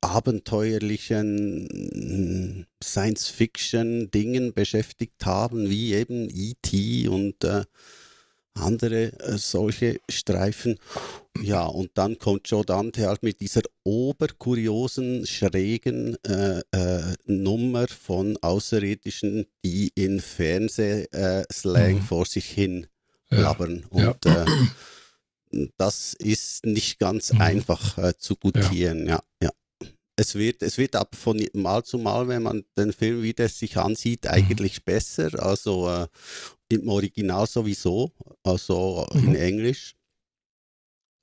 abenteuerlichen 0.02 2.68
Science-Fiction-Dingen 2.84 4.54
beschäftigt 4.54 5.26
haben, 5.26 5.70
wie 5.70 5.94
eben 5.94 6.30
E.T. 6.30 7.08
und 7.08 7.44
äh, 7.44 7.64
andere 8.54 9.14
äh, 9.20 9.38
solche 9.38 10.00
Streifen. 10.10 10.78
Ja, 11.42 11.66
und 11.66 11.92
dann 11.96 12.18
kommt 12.18 12.50
Joe 12.50 12.66
Dante 12.66 13.08
halt 13.08 13.24
mit 13.24 13.42
dieser 13.42 13.62
oberkuriosen, 13.84 15.28
schrägen 15.28 16.18
äh, 16.24 16.62
äh, 16.72 17.16
Nummer 17.26 17.88
von 17.88 18.38
Außerirdischen, 18.38 19.46
die 19.64 19.92
in 19.96 20.20
Fernsehslang 20.20 21.96
mhm. 21.96 22.02
vor 22.02 22.26
sich 22.26 22.46
hin 22.46 22.88
blabbern. 23.30 23.86
Ja. 23.94 24.10
Und 24.10 24.26
ja. 24.26 24.44
Äh, 24.44 25.68
das 25.78 26.14
ist 26.14 26.66
nicht 26.66 27.00
ganz 27.00 27.34
mhm. 27.34 27.42
einfach 27.42 27.98
äh, 27.98 28.18
zu 28.18 28.36
gutieren, 28.36 29.08
ja. 29.08 29.24
ja 29.42 29.50
es 30.18 30.34
wird, 30.36 30.64
es 30.64 30.78
wird 30.78 30.96
ab 30.96 31.16
von 31.16 31.40
Mal 31.54 31.84
zu 31.84 32.00
Mal, 32.00 32.28
wenn 32.28 32.44
man 32.44 32.66
den 32.78 32.92
Film 32.92 33.22
wieder 33.22 33.48
sich 33.48 33.78
ansieht, 33.78 34.24
mhm. 34.24 34.32
eigentlich 34.32 34.84
besser. 34.84 35.30
Also 35.42 35.90
äh, 35.90 36.08
im 36.70 36.90
Original 36.90 37.48
sowieso, 37.48 38.12
also 38.44 39.08
mhm. 39.14 39.28
in 39.28 39.36
Englisch. 39.36 39.96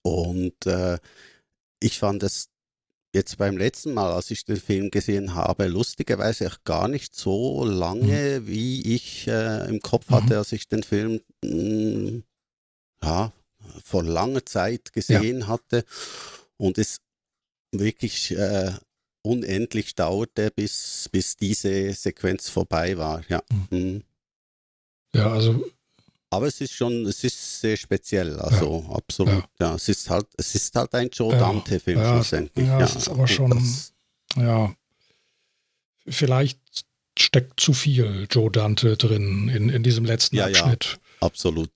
Und 0.03 0.67
äh, 0.67 0.99
ich 1.83 1.99
fand 1.99 2.23
es 2.23 2.51
jetzt 3.15 3.39
beim 3.39 3.57
letzten 3.57 3.95
Mal, 3.95 4.13
als 4.13 4.31
ich 4.31 4.45
den 4.45 4.57
Film 4.57 4.91
gesehen 4.91 5.35
habe, 5.35 5.67
lustigerweise 5.67 6.49
auch 6.49 6.65
gar 6.65 6.89
nicht 6.89 7.15
so 7.15 7.65
lange, 7.65 8.41
mhm. 8.41 8.47
wie 8.47 8.95
ich 8.95 9.27
äh, 9.29 9.69
im 9.69 9.81
Kopf 9.81 10.11
mhm. 10.11 10.15
hatte, 10.17 10.39
als 10.39 10.53
ich 10.53 10.69
den 10.69 10.83
Film 10.83 11.21
mh, 11.43 11.51
hm, 11.51 12.25
ja, 13.03 13.33
vor 13.85 14.03
langer 14.03 14.45
Zeit 14.45 14.93
gesehen 14.93 15.41
ja. 15.41 15.47
hatte. 15.47 15.85
Und 16.57 16.79
es 16.79 17.01
wirklich 17.73 18.33
äh, 18.33 18.73
unendlich 19.23 19.95
dauerte, 19.95 20.51
bis, 20.51 21.09
bis 21.11 21.37
diese 21.37 21.93
Sequenz 21.93 22.49
vorbei 22.49 22.99
war. 22.99 23.23
Ja. 23.29 23.43
Mhm. 23.71 23.79
mhm. 23.79 24.03
Ja, 25.15 25.33
also. 25.33 25.65
Aber 26.35 26.47
es 26.47 26.61
ist 26.61 26.73
schon, 26.73 27.07
es 27.07 27.23
ist 27.25 27.61
sehr 27.61 27.77
speziell, 27.77 28.39
also 28.41 28.85
ja, 28.89 28.95
absolut. 28.95 29.45
Ja. 29.59 29.69
ja. 29.69 29.75
es 29.75 29.89
ist 29.89 30.11
halt, 30.11 30.27
es 30.37 30.55
ist 30.55 30.75
halt 30.75 30.95
ein 30.95 31.09
Joe 31.11 31.37
Dante-Film 31.37 31.99
ja, 31.99 32.15
schlussendlich. 32.15 32.67
Ja, 32.67 32.81
es 32.81 32.97
ist 32.97 33.09
aber 33.09 33.27
schon, 33.27 33.63
ja, 34.37 34.75
vielleicht 36.07 36.61
steckt 37.17 37.61
zu 37.61 37.73
viel 37.73 38.27
Joe 38.31 38.51
Dante 38.51 38.97
drin 38.97 39.49
in, 39.49 39.69
in 39.69 39.83
diesem 39.83 40.05
letzten 40.05 40.41
Abschnitt. 40.41 40.99
Ja, 41.21 41.27
absolut 41.27 41.71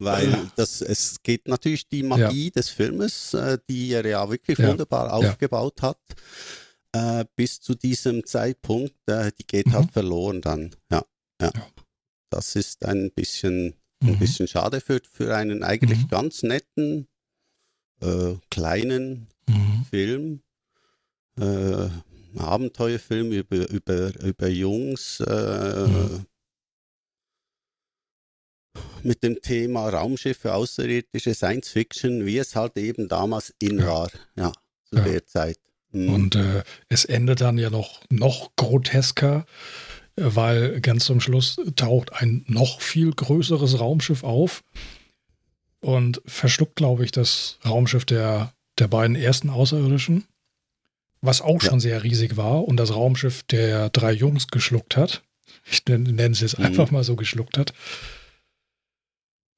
weil 0.00 0.50
das, 0.56 0.80
es 0.80 1.22
geht 1.22 1.46
natürlich 1.46 1.88
die 1.88 2.02
Magie 2.02 2.50
des 2.50 2.70
Filmes, 2.70 3.34
äh, 3.34 3.58
die 3.68 3.92
er 3.92 4.06
ja 4.06 4.28
wirklich 4.28 4.58
wunderbar 4.58 5.12
aufgebaut 5.12 5.82
hat, 5.82 6.00
äh, 6.92 7.24
bis 7.36 7.60
zu 7.60 7.74
diesem 7.74 8.24
Zeitpunkt, 8.24 8.96
äh, 9.06 9.30
die 9.38 9.46
geht 9.46 9.66
halt 9.66 9.74
mhm. 9.74 9.78
halt 9.78 9.92
verloren 9.92 10.40
dann. 10.40 10.74
Ja, 10.90 11.04
ja, 11.40 11.52
Das 12.30 12.56
ist 12.56 12.84
ein 12.84 13.10
bisschen, 13.14 13.74
ein 14.02 14.12
mhm. 14.12 14.18
bisschen 14.18 14.48
schade 14.48 14.80
für, 14.80 15.00
für 15.10 15.34
einen 15.34 15.62
eigentlich 15.62 16.04
mhm. 16.04 16.08
ganz 16.08 16.42
netten, 16.42 17.08
äh, 18.00 18.34
kleinen 18.50 19.28
mhm. 19.48 19.86
Film. 19.90 20.42
Äh, 21.38 21.88
Abenteuerfilm 22.38 23.32
über, 23.32 23.68
über, 23.70 24.12
über 24.22 24.48
Jungs, 24.48 25.18
äh, 25.20 25.86
mhm 25.86 26.26
mit 29.02 29.22
dem 29.22 29.40
Thema 29.40 29.88
Raumschiffe, 29.88 30.54
außerirdische 30.54 31.34
Science 31.34 31.68
Fiction, 31.70 32.26
wie 32.26 32.38
es 32.38 32.56
halt 32.56 32.76
eben 32.76 33.08
damals 33.08 33.54
in 33.58 33.84
war, 33.84 34.10
ja, 34.36 34.52
zu 34.84 34.96
ja. 34.96 35.04
der 35.04 35.26
Zeit. 35.26 35.58
Mhm. 35.92 36.14
Und 36.14 36.34
äh, 36.36 36.62
es 36.88 37.04
endet 37.04 37.40
dann 37.40 37.58
ja 37.58 37.70
noch, 37.70 38.00
noch 38.10 38.54
grotesker, 38.56 39.46
weil 40.20 40.80
ganz 40.80 41.04
zum 41.04 41.20
Schluss 41.20 41.60
taucht 41.76 42.12
ein 42.12 42.44
noch 42.46 42.80
viel 42.80 43.10
größeres 43.10 43.80
Raumschiff 43.80 44.24
auf 44.24 44.62
und 45.80 46.20
verschluckt, 46.26 46.76
glaube 46.76 47.04
ich, 47.04 47.12
das 47.12 47.58
Raumschiff 47.64 48.04
der, 48.04 48.52
der 48.78 48.88
beiden 48.88 49.16
ersten 49.16 49.50
Außerirdischen, 49.50 50.24
was 51.20 51.40
auch 51.40 51.62
ja. 51.62 51.70
schon 51.70 51.80
sehr 51.80 52.02
riesig 52.02 52.36
war 52.36 52.64
und 52.64 52.76
das 52.76 52.94
Raumschiff 52.94 53.42
der 53.44 53.90
drei 53.90 54.12
Jungs 54.12 54.48
geschluckt 54.48 54.96
hat. 54.96 55.22
Ich 55.64 55.84
nenne 55.86 56.30
es 56.30 56.40
jetzt 56.40 56.58
mhm. 56.58 56.66
einfach 56.66 56.90
mal 56.90 57.04
so 57.04 57.16
geschluckt 57.16 57.58
hat. 57.58 57.72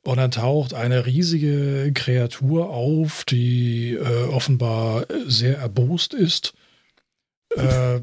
Und 0.04 0.16
dann 0.16 0.32
taucht 0.32 0.74
eine 0.74 1.06
riesige 1.06 1.92
Kreatur 1.94 2.70
auf, 2.70 3.24
die 3.24 3.92
äh, 3.92 4.24
offenbar 4.24 5.06
sehr 5.26 5.58
erbost 5.58 6.12
ist. 6.12 6.54
Äh, 7.56 8.00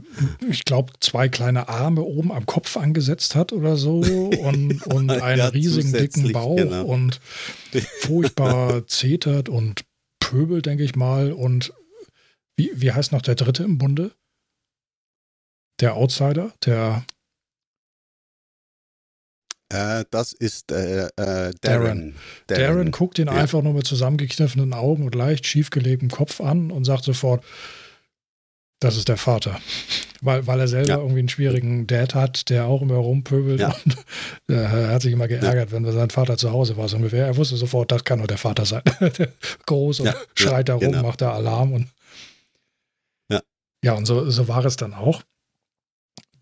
ich 0.48 0.66
glaube, 0.66 0.94
zwei 1.00 1.30
kleine 1.30 1.70
Arme 1.70 2.02
oben 2.02 2.32
am 2.32 2.46
Kopf 2.46 2.78
angesetzt 2.78 3.36
hat 3.36 3.52
oder 3.54 3.76
so 3.78 4.00
und, 4.02 4.86
und 4.88 5.12
einen 5.12 5.40
ja, 5.40 5.48
riesigen 5.48 5.92
dicken 5.92 6.32
Bauch 6.32 6.58
genau. 6.58 6.86
und 6.86 7.20
furchtbar 8.02 8.86
zetert 8.88 9.50
und 9.50 9.86
pöbelt, 10.20 10.66
denke 10.66 10.84
ich 10.84 10.96
mal. 10.96 11.32
Und 11.32 11.74
wie, 12.58 12.72
wie 12.76 12.92
heißt 12.92 13.12
noch 13.12 13.22
der 13.22 13.36
dritte 13.36 13.64
im 13.64 13.78
Bunde? 13.78 14.12
der 15.80 15.96
Outsider, 15.96 16.54
der 16.66 17.06
Äh, 19.72 20.04
das 20.10 20.34
ist 20.34 20.72
äh, 20.72 21.06
äh, 21.06 21.10
Darren. 21.16 21.54
Darren. 21.62 22.16
Darren 22.48 22.92
guckt 22.92 23.20
ihn 23.20 23.28
Ja. 23.28 23.34
einfach 23.34 23.62
nur 23.62 23.74
mit 23.74 23.86
zusammengekniffenen 23.86 24.74
Augen 24.74 25.06
und 25.06 25.14
leicht 25.14 25.46
schiefgelegtem 25.46 26.10
Kopf 26.10 26.42
an 26.42 26.72
und 26.72 26.86
sagt 26.86 27.04
sofort, 27.04 27.46
das 28.80 28.96
ist 28.98 29.08
der 29.10 29.18
Vater. 29.18 29.60
Weil, 30.22 30.48
weil 30.48 30.60
er 30.60 30.68
selber 30.68 30.90
Ja. 30.90 30.98
irgendwie 30.98 31.20
einen 31.20 31.30
schwierigen 31.30 31.88
Dad 31.88 32.14
hat, 32.16 32.50
der 32.50 32.66
auch 32.66 32.82
immer 32.82 32.96
rumpöbelt 32.96 33.60
Ja. 33.62 33.76
und 33.86 33.96
äh, 34.50 34.54
er 34.56 34.90
hat 34.90 35.02
sich 35.02 35.14
immer 35.14 35.28
geärgert, 35.28 35.72
wenn 35.72 35.90
sein 35.92 36.10
Vater 36.10 36.38
zu 36.38 36.52
Hause 36.52 36.76
war. 36.78 36.88
So 36.90 36.98
ungefähr. 36.98 37.26
Er 37.26 37.38
wusste 37.38 37.56
sofort, 37.58 37.92
das 37.92 38.04
kann 38.04 38.20
nur 38.20 38.28
der 38.28 38.38
Vater 38.38 38.66
sein. 38.66 38.82
Groß 39.66 40.02
und 40.02 40.08
Ja, 40.08 40.16
schreit 40.36 40.70
da 40.70 40.74
ja, 40.74 40.80
rum, 40.86 40.92
genau. 40.94 41.08
macht 41.08 41.22
da 41.22 41.32
Alarm 41.34 41.74
und 41.74 41.88
Ja. 43.30 43.42
ja, 43.84 43.94
und 43.94 44.06
so, 44.06 44.30
so 44.30 44.48
war 44.48 44.64
es 44.66 44.76
dann 44.76 44.94
auch. 44.94 45.24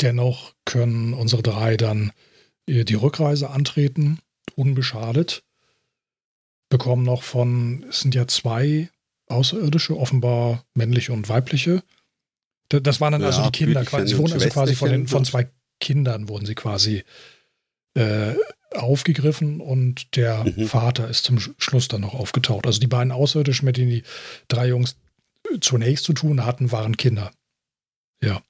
Dennoch 0.02 0.54
können 0.66 1.14
unsere 1.14 1.42
drei 1.44 1.76
dann 1.78 2.12
äh, 2.68 2.84
die 2.84 2.94
Rückreise 2.96 3.50
antreten, 3.50 4.20
unbeschadet. 4.56 5.44
Bekommen 6.70 7.04
noch 7.04 7.24
von, 7.24 7.86
es 7.90 8.02
sind 8.02 8.14
ja 8.16 8.28
zwei 8.28 8.90
Außerirdische, 9.28 9.98
offenbar 9.98 10.64
männliche 10.74 11.14
und 11.14 11.30
weibliche. 11.30 11.82
Da- 12.70 12.80
Das 12.80 13.00
waren 13.02 13.14
dann 13.14 13.24
also 13.24 13.42
Ja, 13.42 13.50
die 13.50 13.58
Kinder 13.58 13.84
quasi. 13.86 14.08
Sie 14.08 14.18
wurden 14.18 14.34
also 14.34 14.50
quasi 14.50 14.76
von, 14.76 14.90
den, 14.90 15.08
von 15.08 15.26
zwei 15.26 15.50
Kindern 15.80 16.28
wurden 16.30 16.46
sie 16.46 16.56
quasi 16.56 17.04
äh, 17.96 18.34
aufgegriffen 18.72 19.60
und 19.62 20.16
der 20.16 20.44
Mhm. 20.44 20.68
Vater 20.68 21.10
ist 21.10 21.24
zum 21.24 21.38
Sch- 21.38 21.54
Schluss 21.58 21.88
dann 21.88 22.02
noch 22.02 22.14
aufgetaucht. 22.14 22.66
Also 22.68 22.80
die 22.80 22.88
beiden 22.88 23.12
Außerirdischen, 23.12 23.66
mit 23.66 23.78
denen 23.78 23.90
die 23.90 24.04
drei 24.48 24.68
Jungs 24.68 24.98
zunächst 25.62 26.04
zu 26.06 26.14
tun 26.14 26.46
hatten, 26.46 26.72
waren 26.72 26.98
Kinder. 26.98 27.32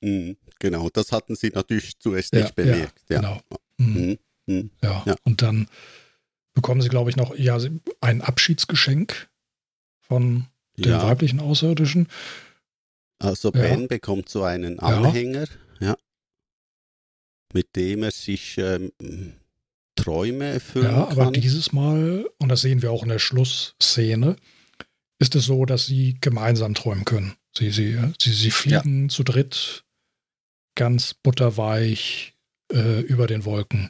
Mhm, 0.01 0.38
genau, 0.60 0.89
das 0.89 1.12
hatten 1.12 1.36
sie 1.36 1.49
natürlich 1.49 1.99
zuerst 1.99 2.34
Ja, 2.34 2.41
nicht 2.41 2.56
bemerkt. 2.56 2.99
Ja, 3.10 3.17
Genau. 3.19 3.41
Mhm. 3.77 4.17
Mhm, 4.47 4.53
mhm. 4.56 4.71
Ja. 4.84 5.03
Ja. 5.06 5.15
Und 5.23 5.41
dann 5.41 5.67
bekommen 6.53 6.82
sie, 6.82 6.89
glaube 6.89 7.10
ich, 7.10 7.15
noch 7.15 7.36
ja, 7.38 7.60
ein 8.01 8.21
Abschiedsgeschenk 8.21 9.30
von 9.99 10.45
den 10.77 10.91
ja. 10.91 11.03
weiblichen 11.03 11.39
Außerirdischen. 11.39 12.08
Also 13.19 13.51
Ja. 13.53 13.62
Ben 13.62 13.88
bekommt 13.88 14.30
so 14.30 14.43
einen 14.43 14.80
Anhänger, 14.80 15.45
ja. 15.80 15.95
mit 17.53 17.75
dem 17.75 18.03
er 18.03 18.12
sich 18.12 18.58
ähm, 18.58 18.91
Träume 19.95 20.45
erfüllen 20.45 20.86
Ja, 20.86 21.08
aber 21.08 21.25
kann. 21.25 21.34
dieses 21.34 21.73
Mal, 21.73 22.30
und 22.38 22.49
das 22.49 22.62
sehen 22.62 22.82
wir 22.82 22.91
auch 22.91 23.03
in 23.03 23.10
der 23.10 23.19
Schlussszene, 23.19 24.36
ist 25.19 25.36
es 25.36 25.45
so, 25.45 25.65
dass 25.65 25.88
sie 25.88 26.17
gemeinsam 26.21 26.75
träumen 26.75 27.06
können. 27.06 27.34
Sie, 27.58 27.71
sie, 27.71 27.97
sie, 28.21 28.34
sie 28.34 28.51
fliegen 28.51 29.10
zu 29.10 29.23
dritt 29.23 29.84
ganz 30.75 31.15
butterweich 31.15 32.36
äh, 32.71 32.99
über 33.01 33.25
den 33.25 33.45
Wolken. 33.45 33.89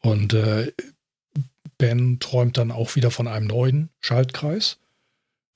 Und 0.00 0.32
äh, 0.34 0.72
Ben 1.78 2.20
träumt 2.20 2.56
dann 2.56 2.70
auch 2.70 2.94
wieder 2.94 3.10
von 3.10 3.26
einem 3.26 3.48
neuen 3.48 3.90
Schaltkreis. 4.00 4.78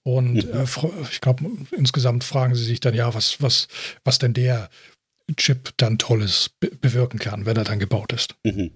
Und 0.02 0.34
Mhm. 0.34 0.50
äh, 0.52 0.64
ich 1.10 1.20
glaube, 1.20 1.44
insgesamt 1.76 2.24
fragen 2.24 2.54
sie 2.54 2.64
sich 2.64 2.80
dann, 2.80 2.94
ja, 2.94 3.12
was, 3.14 3.40
was, 3.42 3.68
was 4.04 4.18
denn 4.18 4.32
der 4.34 4.70
Chip 5.36 5.70
dann 5.76 5.98
Tolles 5.98 6.50
be 6.60 6.68
bewirken 6.74 7.18
kann, 7.18 7.46
wenn 7.46 7.56
er 7.56 7.64
dann 7.64 7.78
gebaut 7.78 8.12
ist. 8.12 8.34
Mhm. 8.44 8.70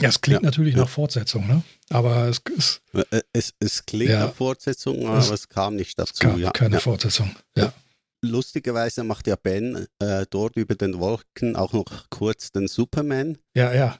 Ja, 0.00 0.08
es 0.08 0.20
klingt 0.20 0.42
Ja, 0.42 0.46
natürlich 0.46 0.74
ja. 0.74 0.80
nach 0.80 0.88
Fortsetzung, 0.88 1.46
ne? 1.46 1.62
Aber 1.90 2.24
es, 2.28 2.42
es 2.56 2.80
Äh, 3.10 3.20
Es, 3.32 3.54
es 3.60 3.86
klingt 3.86 4.10
Ja. 4.10 4.26
nach 4.26 4.34
Fortsetzung, 4.34 4.98
Es 5.02 5.26
aber 5.26 5.34
es 5.34 5.48
kam 5.48 5.76
nicht 5.76 5.96
dazu. 5.98 6.26
ja. 6.36 6.50
keine. 6.50 6.80
Fortsetzung. 6.80 7.34
Ja. 7.56 7.72
Lustigerweise 8.20 9.04
macht 9.04 9.28
ja 9.28 9.36
Ben 9.36 9.86
äh, 10.00 10.26
dort 10.28 10.56
über 10.56 10.74
den 10.74 10.98
Wolken 10.98 11.54
auch 11.54 11.72
noch 11.72 12.10
kurz 12.10 12.50
den 12.50 12.66
Superman. 12.66 13.38
Ja, 13.54 13.72
ja. 13.72 13.98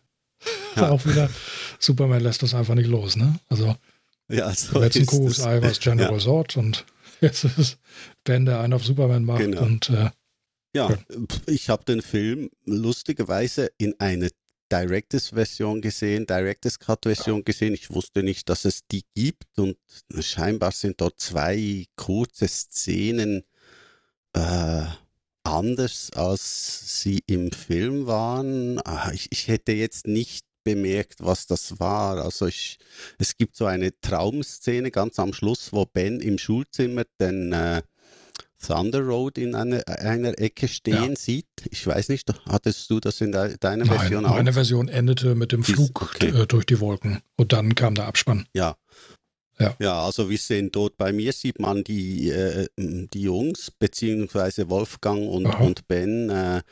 Ja. 0.75 0.89
Auch 0.91 1.05
wieder, 1.07 1.31
Superman 1.79 2.21
lässt 2.23 2.43
das 2.43 2.55
einfach 2.55 2.75
nicht 2.75 2.89
los, 2.89 3.17
ne? 3.17 3.39
Also, 3.49 3.77
Ja, 4.29 4.53
so 4.55 4.79
letzten 4.79 5.03
ist 5.03 5.09
es. 5.09 5.11
Kuckucksei 5.11 5.63
war 5.63 5.71
es 5.71 5.81
General 5.81 6.13
Ja. 6.13 6.19
Zod 6.19 6.57
und 6.57 6.85
jetzt 7.21 7.45
ist 7.45 7.59
es 7.59 7.79
Ben, 8.25 8.45
der 8.45 8.61
einen 8.61 8.73
auf 8.75 8.85
Superman 8.85 9.25
macht. 9.25 9.39
Genau. 9.41 9.63
Und 9.63 9.91
äh, 9.91 10.11
Ja, 10.75 10.97
ich 11.47 11.69
habe 11.69 11.85
den 11.85 12.03
Film 12.03 12.51
lustigerweise 12.65 13.71
in 13.79 13.99
einer 13.99 14.29
Directors 14.71 15.31
Version 15.31 15.81
gesehen, 15.81 16.27
Directors 16.27 16.79
Cut 16.79 17.05
Version 17.05 17.43
gesehen. 17.43 17.73
Ich 17.73 17.91
wusste 17.91 18.23
nicht, 18.23 18.51
dass 18.51 18.67
es 18.67 18.87
die 18.87 19.03
gibt 19.15 19.59
und 19.59 19.79
scheinbar 20.21 20.73
sind 20.73 21.01
dort 21.01 21.19
zwei 21.19 21.87
kurze 21.97 22.47
Szenen 22.49 23.45
äh, 24.35 24.83
anders, 25.43 26.11
als 26.15 27.01
sie 27.03 27.23
im 27.27 27.51
Film 27.51 28.07
waren. 28.07 28.79
Ah, 28.85 29.11
Ich, 29.13 29.29
ich 29.33 29.49
hätte 29.49 29.73
jetzt 29.73 30.07
nicht 30.07 30.45
bemerkt, 30.65 31.17
was 31.21 31.47
das 31.47 31.81
war. 31.81 32.23
Also 32.23 32.47
ich, 32.47 32.79
es 33.19 33.37
gibt 33.37 33.57
so 33.57 33.67
eine 33.67 33.93
Traumszene 34.01 34.91
ganz 34.91 35.19
am 35.19 35.33
Schluss, 35.33 35.73
wo 35.73 35.87
Ben 35.87 36.21
im 36.21 36.39
Schulzimmer 36.39 37.05
den 37.21 37.53
äh, 37.53 37.83
Thunder 38.65 39.01
Road 39.01 39.39
in 39.39 39.55
einer, 39.55 39.83
einer 39.87 40.39
Ecke 40.39 40.69
stehen 40.69 41.17
sieht. 41.17 41.47
Ich 41.71 41.87
weiß 41.87 42.09
nicht, 42.09 42.29
hattest 42.47 42.91
du 42.91 42.99
das 43.01 43.21
in 43.21 43.33
de, 43.33 43.57
deiner 43.59 43.85
nein, 43.85 43.99
Version 43.99 44.27
auch? 44.27 44.35
meine 44.35 44.53
Version 44.53 44.89
endete 44.89 45.35
mit 45.35 45.53
dem 45.53 45.63
Flug 45.63 46.03
okay. 46.03 46.29
äh, 46.29 46.47
durch 46.47 46.67
die 46.67 46.81
Wolken. 46.81 47.23
Und 47.37 47.53
dann 47.53 47.75
kam 47.75 47.95
der 47.95 48.07
Abspann. 48.07 48.47
Ja. 48.53 48.77
Ja. 49.61 49.77
Ja, 49.81 50.03
also 50.05 50.31
wir 50.31 50.39
sehen 50.39 50.71
dort, 50.71 50.97
bei 50.97 51.13
mir 51.13 51.33
sieht 51.33 51.59
man 51.59 51.83
die, 51.85 52.31
äh, 52.31 52.69
die 52.77 53.23
Jungs, 53.23 53.71
beziehungsweise 53.71 54.71
Wolfgang 54.71 55.29
und, 55.29 55.47
Aha. 55.47 55.65
und 55.65 55.89
Ben 55.89 56.31
äh, 56.31 56.63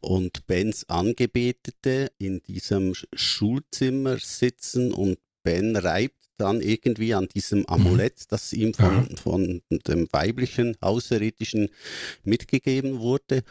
und 0.00 0.46
Bens 0.46 0.88
Angebetete 0.88 2.12
in 2.18 2.40
diesem 2.42 2.92
Sch- 2.92 3.06
Schulzimmer 3.14 4.18
sitzen 4.18 4.92
und 4.92 5.18
Ben 5.42 5.74
reibt 5.76 6.14
dann 6.38 6.60
irgendwie 6.60 7.14
an 7.14 7.28
diesem 7.28 7.64
Amulett, 7.66 8.24
das 8.30 8.52
ihm 8.52 8.74
von, 8.74 9.08
von 9.16 9.62
dem 9.70 10.06
weiblichen 10.12 10.76
Außerirdischen 10.82 11.70
mitgegeben 12.24 12.98
wurde. 13.00 13.42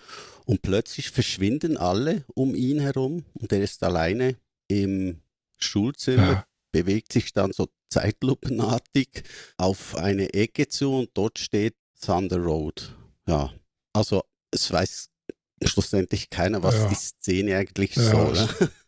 Und 0.46 0.62
plötzlich 0.62 1.10
verschwinden 1.10 1.78
alle 1.78 2.24
um 2.36 2.54
ihn 2.54 2.80
herum 2.80 3.26
und 3.34 3.52
er 3.52 3.62
ist 3.64 3.84
alleine 3.84 4.36
im 4.68 5.22
Schulzimmer 5.58 6.32
Ja. 6.32 6.48
bewegt 6.72 7.12
sich 7.12 7.34
dann 7.34 7.52
so 7.54 7.70
zeitlupenartig 7.90 9.24
auf 9.58 9.96
eine 9.96 10.34
Ecke 10.34 10.68
zu 10.68 10.94
und 10.94 11.10
dort 11.14 11.40
steht 11.40 11.76
Thunder 12.04 12.38
Road. 12.38 12.94
Ja, 13.28 13.54
also 13.94 14.24
es 14.52 14.72
weiß 14.72 15.10
schlussendlich 15.64 16.30
keiner, 16.30 16.62
was 16.62 16.76
Ja. 16.76 16.90
die 16.90 16.96
Szene 16.96 17.58
eigentlich 17.58 17.96
Ja, 17.96 18.04
soll. 18.12 18.36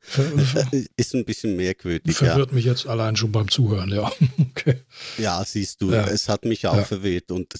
ver 0.01 0.67
Ist 0.97 1.15
ein 1.15 1.25
bisschen 1.25 1.55
merkwürdig, 1.55 2.19
ja. 2.19 2.27
verwirrt 2.27 2.51
mich 2.53 2.65
jetzt 2.65 2.85
allein 2.87 3.15
schon 3.15 3.31
beim 3.31 3.49
Zuhören, 3.49 3.89
ja. 3.89 4.11
Okay. 4.51 4.81
Ja, 5.17 5.43
siehst 5.45 5.81
du, 5.81 5.91
Ja. 5.91 6.07
es 6.07 6.27
hat 6.29 6.45
mich 6.45 6.67
auch 6.67 6.75
Ja. 6.77 6.83
verwirrt 6.83 7.31
und 7.31 7.53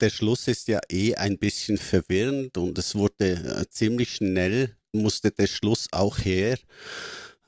der 0.00 0.10
Schluss 0.10 0.48
ist 0.48 0.68
ja 0.68 0.80
eh 0.90 1.14
ein 1.14 1.38
bisschen 1.38 1.78
verwirrend 1.78 2.56
und 2.58 2.78
es 2.78 2.94
wurde 2.94 3.32
äh, 3.32 3.64
ziemlich 3.70 4.14
schnell, 4.16 4.76
musste 4.92 5.30
der 5.30 5.46
Schluss 5.46 5.86
auch 5.92 6.18
her. 6.18 6.58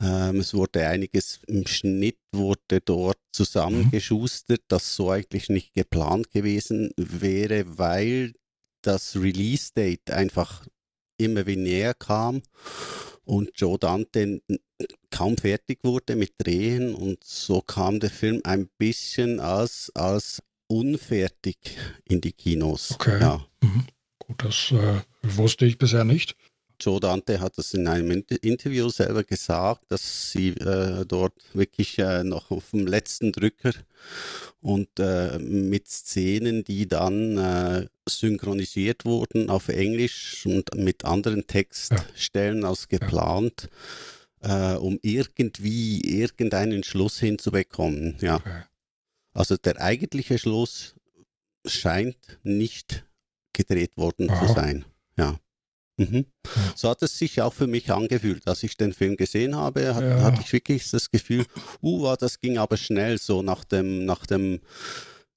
Ähm, 0.00 0.40
es 0.40 0.52
wurde 0.52 0.86
einiges 0.86 1.40
im 1.46 1.66
Schnitt 1.66 2.18
wurde 2.32 2.80
dort 2.84 3.18
zusammengeschustert, 3.32 4.62
das 4.68 4.94
so 4.94 5.10
eigentlich 5.10 5.48
nicht 5.48 5.72
geplant 5.74 6.30
gewesen 6.30 6.90
wäre, 6.96 7.78
weil 7.78 8.34
das 8.82 9.16
Release-Date 9.16 10.10
einfach 10.10 10.66
immer 11.18 11.46
wie 11.46 11.56
näher 11.56 11.94
kam 11.94 12.42
und 13.24 13.50
Joe 13.54 13.78
Dante 13.78 14.42
kaum 15.10 15.36
fertig 15.36 15.80
wurde 15.82 16.16
mit 16.16 16.34
Drehen 16.38 16.94
und 16.94 17.24
so 17.24 17.60
kam 17.60 18.00
der 18.00 18.10
Film 18.10 18.40
ein 18.44 18.68
bisschen 18.78 19.40
als, 19.40 19.90
als 19.94 20.42
unfertig 20.68 21.56
in 22.04 22.20
die 22.20 22.32
Kinos. 22.32 22.92
Okay. 22.92 23.20
Ja. 23.20 23.46
Mhm. 23.62 23.86
Gut, 24.18 24.44
das 24.44 24.72
äh, 24.72 25.00
wusste 25.22 25.66
ich 25.66 25.78
bisher 25.78 26.04
nicht. 26.04 26.36
Joe 26.80 27.00
Dante 27.00 27.40
hat 27.40 27.58
es 27.58 27.74
in 27.74 27.86
einem 27.88 28.10
Inter 28.10 28.42
Interview 28.42 28.88
selber 28.88 29.24
gesagt, 29.24 29.82
dass 29.88 30.30
sie 30.32 30.48
äh, 30.48 31.04
dort 31.06 31.34
wirklich 31.54 31.98
äh, 31.98 32.24
noch 32.24 32.50
auf 32.50 32.70
dem 32.70 32.86
letzten 32.86 33.32
Drücker 33.32 33.72
und 34.60 34.88
äh, 34.98 35.38
mit 35.38 35.88
Szenen, 35.88 36.64
die 36.64 36.86
dann 36.88 37.38
äh, 37.38 37.86
synchronisiert 38.08 39.04
wurden 39.04 39.50
auf 39.50 39.68
Englisch 39.68 40.44
und 40.46 40.74
mit 40.74 41.04
anderen 41.04 41.46
Textstellen 41.46 42.64
als 42.64 42.88
geplant, 42.88 43.68
äh, 44.40 44.74
um 44.74 44.98
irgendwie 45.02 46.00
irgendeinen 46.00 46.84
Schluss 46.84 47.18
hinzubekommen. 47.18 48.16
Ja. 48.20 48.36
Okay. 48.36 48.62
Also 49.32 49.56
der 49.56 49.80
eigentliche 49.80 50.38
Schluss 50.38 50.94
scheint 51.66 52.38
nicht 52.42 53.04
gedreht 53.52 53.96
worden 53.96 54.30
Aha. 54.30 54.46
zu 54.46 54.54
sein. 54.54 54.84
Ja. 55.18 55.38
Mhm. 55.98 56.26
Ja. 56.44 56.52
So 56.74 56.90
hat 56.90 57.02
es 57.02 57.18
sich 57.18 57.40
auch 57.40 57.54
für 57.54 57.66
mich 57.66 57.90
angefühlt. 57.90 58.46
Als 58.46 58.62
ich 58.62 58.76
den 58.76 58.92
Film 58.92 59.16
gesehen 59.16 59.56
habe, 59.56 59.94
hat, 59.94 60.02
Ja. 60.02 60.20
hatte 60.22 60.42
ich 60.42 60.52
wirklich 60.52 60.90
das 60.90 61.10
Gefühl, 61.10 61.44
uh, 61.82 62.14
das 62.18 62.40
ging 62.40 62.58
aber 62.58 62.76
schnell 62.76 63.18
so 63.18 63.42
nach 63.42 63.64
dem, 63.64 64.04
nach 64.04 64.26
dem 64.26 64.60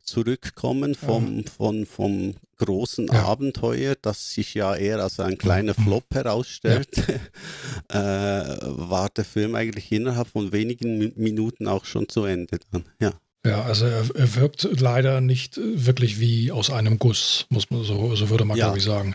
zurückkommen 0.03 0.95
vom, 0.95 1.45
von, 1.45 1.85
vom 1.85 2.33
großen 2.57 3.07
Ja. 3.07 3.25
Abenteuer, 3.25 3.95
das 4.01 4.33
sich 4.33 4.53
ja 4.55 4.75
eher 4.75 4.99
als 5.03 5.19
ein 5.19 5.37
kleiner 5.37 5.73
Mhm. 5.77 5.83
Flop 5.83 6.05
herausstellt, 6.13 6.89
äh, 7.89 7.95
war 7.95 9.09
der 9.09 9.25
Film 9.25 9.55
eigentlich 9.55 9.91
innerhalb 9.91 10.27
von 10.27 10.51
wenigen 10.51 10.97
Mi- 10.99 11.13
Minuten 11.15 11.67
auch 11.67 11.85
schon 11.85 12.09
zu 12.09 12.25
Ende 12.25 12.59
dann. 12.71 12.85
Ja, 12.99 13.13
Ja, 13.45 13.61
also 13.63 13.85
er, 13.85 14.03
er 14.15 14.35
wirkt 14.35 14.67
leider 14.81 15.21
nicht 15.21 15.57
wirklich 15.57 16.19
wie 16.19 16.51
aus 16.51 16.69
einem 16.71 16.97
Guss, 16.99 17.45
muss 17.49 17.69
man 17.69 17.83
so, 17.83 18.15
so 18.15 18.29
würde 18.29 18.45
man 18.45 18.57
Ja. 18.57 18.65
glaube 18.65 18.79
ich 18.79 18.83
sagen. 18.83 19.13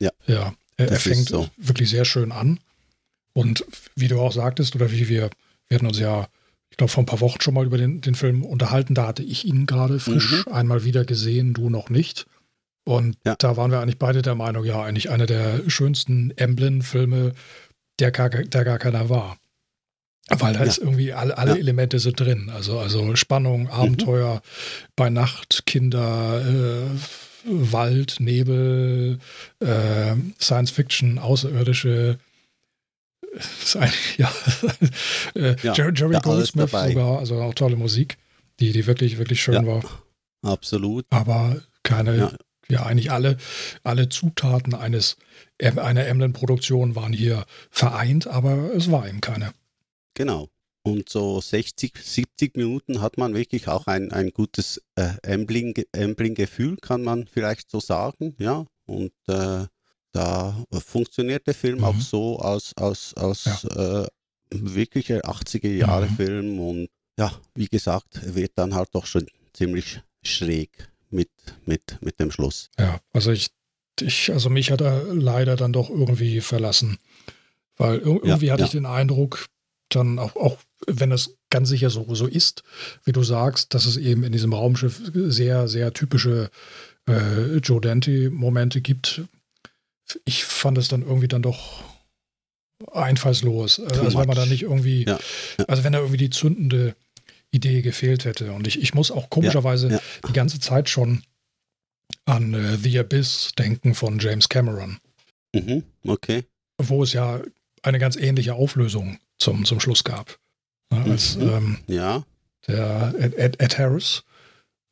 Ja. 0.00 0.10
Ja, 0.26 0.54
er, 0.76 0.90
er 0.90 1.00
fängt 1.00 1.28
so. 1.28 1.48
wirklich 1.56 1.90
sehr 1.90 2.04
schön 2.04 2.32
an. 2.32 2.58
Und 3.32 3.64
wie 3.96 4.08
du 4.08 4.20
auch 4.20 4.32
sagtest, 4.32 4.74
oder 4.76 4.90
wie 4.92 5.08
wir, 5.08 5.30
wir 5.68 5.74
hatten 5.76 5.86
uns 5.86 5.98
ja, 5.98 6.28
ich 6.70 6.76
glaube, 6.76 6.92
vor 6.92 7.02
ein 7.02 7.06
paar 7.06 7.20
Wochen 7.20 7.40
schon 7.40 7.54
mal 7.54 7.66
über 7.66 7.78
den, 7.78 8.00
den 8.00 8.14
Film 8.14 8.44
unterhalten, 8.44 8.94
da 8.94 9.06
hatte 9.08 9.22
ich 9.22 9.44
ihn 9.44 9.66
gerade 9.66 9.98
frisch 10.00 10.46
einmal 10.48 10.84
wieder 10.84 11.04
gesehen, 11.04 11.52
du 11.54 11.70
noch 11.70 11.90
nicht. 11.90 12.26
Und 12.84 13.16
Ja. 13.24 13.34
da 13.38 13.56
waren 13.56 13.70
wir 13.70 13.80
eigentlich 13.80 13.98
beide 13.98 14.22
der 14.22 14.34
Meinung, 14.34 14.64
ja, 14.64 14.82
eigentlich 14.82 15.10
einer 15.10 15.26
der 15.26 15.68
schönsten 15.68 16.30
Emblem-Filme, 16.36 17.32
der 17.98 18.10
gar, 18.12 18.28
der 18.28 18.64
gar 18.64 18.78
keiner 18.78 19.08
war. 19.08 19.38
Weil 20.28 20.52
da 20.54 20.60
Ja. 20.60 20.66
ist 20.66 20.78
irgendwie 20.78 21.12
alle, 21.12 21.36
alle 21.38 21.52
Ja. 21.52 21.56
Elemente 21.58 21.98
sind 21.98 22.18
drin. 22.20 22.50
Also, 22.50 22.78
also 22.78 23.14
Spannung, 23.16 23.68
Abenteuer, 23.68 24.42
bei 24.96 25.10
Nacht, 25.10 25.64
Kinder, 25.66 26.42
äh, 26.46 26.98
Wald, 27.44 28.16
Nebel, 28.20 29.18
äh, 29.60 30.14
Science 30.40 30.70
Fiction, 30.70 31.18
Außerirdische. 31.18 32.18
Eigentlich, 33.74 34.18
ja. 34.18 34.32
äh, 35.34 35.56
Ja, 35.62 35.72
Jerry, 35.74 35.92
Jerry 35.94 36.18
Goldsmith 36.22 36.70
sogar, 36.70 37.18
also 37.18 37.40
auch 37.42 37.54
tolle 37.54 37.76
Musik, 37.76 38.16
die, 38.60 38.72
die 38.72 38.86
wirklich, 38.86 39.18
wirklich 39.18 39.42
schön 39.42 39.54
Ja. 39.54 39.66
war. 39.66 39.82
absolut. 40.42 41.06
Aber 41.10 41.60
keine, 41.82 42.16
ja, 42.16 42.32
Ja. 42.68 42.86
eigentlich 42.86 43.10
alle, 43.10 43.36
alle 43.82 44.08
Zutaten 44.08 44.74
eines, 44.74 45.16
einer 45.60 46.06
Emblem-Produktion 46.06 46.94
waren 46.94 47.12
hier 47.12 47.44
vereint, 47.70 48.26
aber 48.26 48.72
es 48.74 48.90
war 48.90 49.08
eben 49.08 49.20
keine. 49.20 49.52
Genau. 50.14 50.48
Und 50.86 51.08
so 51.08 51.40
60, 51.40 51.94
70 51.96 52.56
Minuten 52.56 53.00
hat 53.00 53.16
man 53.16 53.34
wirklich 53.34 53.68
auch 53.68 53.86
ein, 53.86 54.12
ein 54.12 54.30
gutes 54.32 54.82
äh, 54.96 55.14
Ambling- 55.26 55.86
Ambling-Gefühl, 55.96 56.76
kann 56.76 57.02
man 57.02 57.26
vielleicht 57.26 57.70
so 57.70 57.80
sagen. 57.80 58.36
Ja. 58.38 58.66
Und 58.84 59.12
äh, 59.28 59.64
da 60.12 60.64
funktioniert 60.86 61.46
der 61.46 61.54
Film 61.54 61.78
Mhm. 61.78 61.84
auch 61.84 61.98
so 62.00 62.38
als, 62.38 62.76
als, 62.76 63.14
als 63.14 63.64
äh, 63.64 64.06
wirklicher 64.50 65.20
80er-Jahre-Film. 65.24 66.60
Und 66.60 66.88
ja, 67.18 67.32
wie 67.54 67.66
gesagt, 67.68 68.20
er 68.22 68.34
wird 68.34 68.52
dann 68.56 68.74
halt 68.74 68.90
doch 68.92 69.06
schon 69.06 69.26
ziemlich 69.54 70.00
schräg 70.22 70.90
mit, 71.10 71.30
mit, 71.64 71.96
mit 72.02 72.20
dem 72.20 72.30
Schluss. 72.30 72.68
Ja, 72.78 73.00
also 73.12 73.30
ich, 73.32 73.48
ich, 74.00 74.30
also 74.32 74.50
mich 74.50 74.70
hat 74.70 74.80
er 74.82 75.14
leider 75.14 75.56
dann 75.56 75.72
doch 75.72 75.88
irgendwie 75.88 76.40
verlassen. 76.42 76.98
Weil 77.76 78.00
ir- 78.00 78.22
irgendwie 78.24 78.52
hatte 78.52 78.60
ja. 78.62 78.66
ich 78.66 78.72
den 78.72 78.86
Eindruck, 78.86 79.46
dann 79.90 80.18
auch, 80.18 80.34
auch 80.36 80.58
wenn 80.86 81.10
das 81.10 81.36
ganz 81.50 81.68
sicher 81.68 81.90
so, 81.90 82.14
so 82.14 82.26
ist, 82.26 82.62
wie 83.04 83.12
du 83.12 83.22
sagst, 83.22 83.74
dass 83.74 83.86
es 83.86 83.96
eben 83.96 84.24
in 84.24 84.32
diesem 84.32 84.52
Raumschiff 84.52 85.00
sehr, 85.14 85.68
sehr 85.68 85.92
typische 85.92 86.50
äh, 87.08 87.56
Joe 87.58 87.80
Dante-Momente 87.80 88.80
gibt. 88.80 89.22
Ich 90.24 90.44
fand 90.44 90.78
es 90.78 90.88
dann 90.88 91.02
irgendwie 91.02 91.28
dann 91.28 91.42
doch 91.42 91.82
einfallslos. 92.92 93.80
Also, 93.80 93.94
Too 93.94 94.04
also 94.04 94.18
wenn 94.18 94.26
man 94.26 94.36
da 94.36 94.46
nicht 94.46 94.62
irgendwie, 94.62 95.04
Ja, 95.04 95.18
ja. 95.58 95.64
also 95.66 95.84
wenn 95.84 95.92
da 95.92 96.00
irgendwie 96.00 96.18
die 96.18 96.30
zündende 96.30 96.94
Idee 97.50 97.82
gefehlt 97.82 98.24
hätte. 98.24 98.52
Und 98.52 98.66
ich, 98.66 98.80
ich 98.80 98.94
muss 98.94 99.10
auch 99.10 99.30
komischerweise 99.30 99.88
ja. 99.88 100.00
die 100.28 100.32
ganze 100.32 100.60
Zeit 100.60 100.88
schon 100.88 101.22
an 102.26 102.54
äh, 102.54 102.76
The 102.76 102.98
Abyss 102.98 103.52
denken 103.58 103.94
von 103.94 104.18
James 104.18 104.48
Cameron, 104.48 104.98
Mhm, 105.54 105.84
okay. 106.06 106.44
wo 106.78 107.02
es 107.02 107.12
ja 107.12 107.40
eine 107.82 107.98
ganz 107.98 108.16
ähnliche 108.16 108.54
Auflösung 108.54 109.18
zum, 109.38 109.64
zum 109.64 109.78
Schluss 109.78 110.04
gab. 110.04 110.38
Ja, 110.92 111.02
als 111.04 111.36
Mhm. 111.36 111.42
ähm, 111.48 111.78
Ja, 111.88 112.24
der 112.66 113.14
Ed, 113.18 113.60
Ed, 113.60 113.78
Harris 113.78 114.22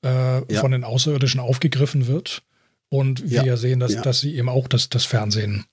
äh, 0.04 0.52
Ja. 0.52 0.60
von 0.60 0.72
den 0.72 0.84
Außerirdischen 0.84 1.40
aufgegriffen 1.40 2.06
wird 2.06 2.42
und 2.88 3.22
wir 3.30 3.38
Ja. 3.38 3.44
ja 3.44 3.56
sehen, 3.56 3.78
dass, 3.80 3.94
Ja. 3.94 4.02
dass 4.02 4.20
sie 4.20 4.34
eben 4.36 4.48
auch 4.48 4.68
das, 4.68 4.88
das 4.88 5.04
Fernsehen 5.04 5.64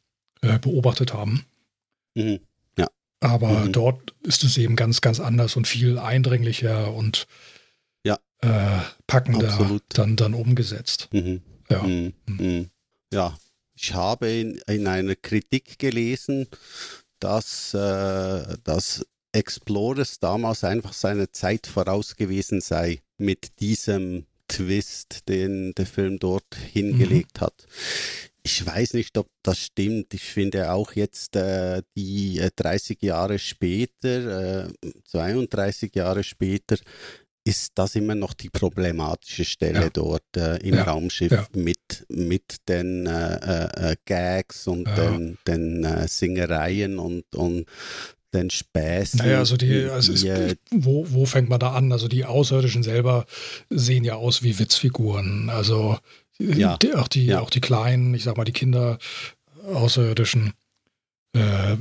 äh, 0.41 0.57
beobachtet 0.59 1.13
haben. 1.13 1.45
mhm. 2.15 2.39
Aber 3.21 3.65
Mhm. 3.65 3.73
dort 3.73 4.15
ist 4.23 4.45
es 4.45 4.57
eben 4.57 4.77
ganz, 4.77 5.01
ganz 5.01 5.19
anders 5.19 5.57
und 5.57 5.67
viel 5.67 5.99
eindringlicher 5.99 6.93
und 6.93 7.27
Ja. 8.05 8.17
äh, 8.39 8.79
packender 9.07 9.49
Absolut. 9.51 9.83
dann, 9.89 10.15
dann 10.15 10.33
umgesetzt. 10.33 11.09
Mhm. 11.11 11.41
Ja. 11.69 11.83
Mhm. 11.83 12.69
Ja, 13.13 13.37
ich 13.75 13.93
habe 13.93 14.29
in, 14.29 14.61
in 14.67 14.87
einer 14.87 15.15
Kritik 15.17 15.77
gelesen, 15.79 16.47
dass, 17.19 17.73
äh, 17.73 18.55
dass 18.63 19.05
Explorers 19.31 20.19
damals 20.19 20.63
einfach 20.63 20.93
seiner 20.93 21.31
Zeit 21.31 21.67
voraus 21.67 22.15
gewesen 22.15 22.61
sei 22.61 23.01
mit 23.17 23.59
diesem 23.59 24.25
Twist, 24.47 25.27
den 25.29 25.73
der 25.75 25.85
Film 25.85 26.17
dort 26.19 26.55
hingelegt 26.73 27.39
hat. 27.41 27.67
Ich 28.41 28.65
weiß 28.65 28.93
nicht, 28.93 29.17
ob 29.17 29.27
das 29.43 29.59
stimmt. 29.59 30.13
Ich 30.13 30.23
finde 30.23 30.71
auch 30.71 30.93
jetzt 30.93 31.35
äh, 31.35 31.83
die 31.95 32.39
äh, 32.39 32.49
30 32.55 33.01
Jahre 33.01 33.37
später, 33.37 34.65
äh, 34.65 34.91
32 35.05 35.93
Jahre 35.93 36.23
später, 36.23 36.77
ist 37.43 37.73
das 37.75 37.95
immer 37.95 38.15
noch 38.15 38.33
die 38.33 38.49
problematische 38.49 39.45
Stelle 39.45 39.81
Ja. 39.83 39.89
dort 39.89 40.35
äh, 40.37 40.57
im 40.57 40.75
Ja, 40.75 40.83
Raumschiff 40.83 41.31
ja. 41.31 41.47
mit, 41.53 42.05
mit 42.09 42.57
den 42.67 43.05
äh, 43.05 43.91
äh, 43.91 43.95
Gags 44.05 44.67
und 44.67 44.85
den, 44.85 45.37
den 45.47 46.07
Singereien 46.07 46.97
und, 46.97 47.35
und 47.35 47.65
den 48.33 48.49
Späßen. 48.49 49.17
Naja, 49.19 49.39
also 49.39 49.57
die, 49.57 49.67
die, 49.67 49.73
es 49.75 50.57
wo, 50.71 51.05
wo 51.09 51.25
fängt 51.25 51.49
man 51.49 51.59
da 51.59 51.71
an? 51.73 51.91
Also 51.91 52.07
die 52.07 52.25
Außerirdischen 52.25 52.83
selber 52.83 53.25
sehen 53.69 54.03
ja 54.03 54.15
aus 54.15 54.43
wie 54.43 54.59
Witzfiguren. 54.59 55.49
Also 55.49 55.97
Ja. 56.39 56.77
die, 56.77 56.93
auch, 56.93 57.07
die, 57.07 57.25
Ja. 57.25 57.39
auch 57.41 57.49
die 57.49 57.61
kleinen, 57.61 58.13
ich 58.13 58.23
sag 58.23 58.37
mal, 58.37 58.45
die 58.45 58.51
Kinder 58.51 58.99
Außerirdischen 59.73 60.53
äh, 61.33 61.75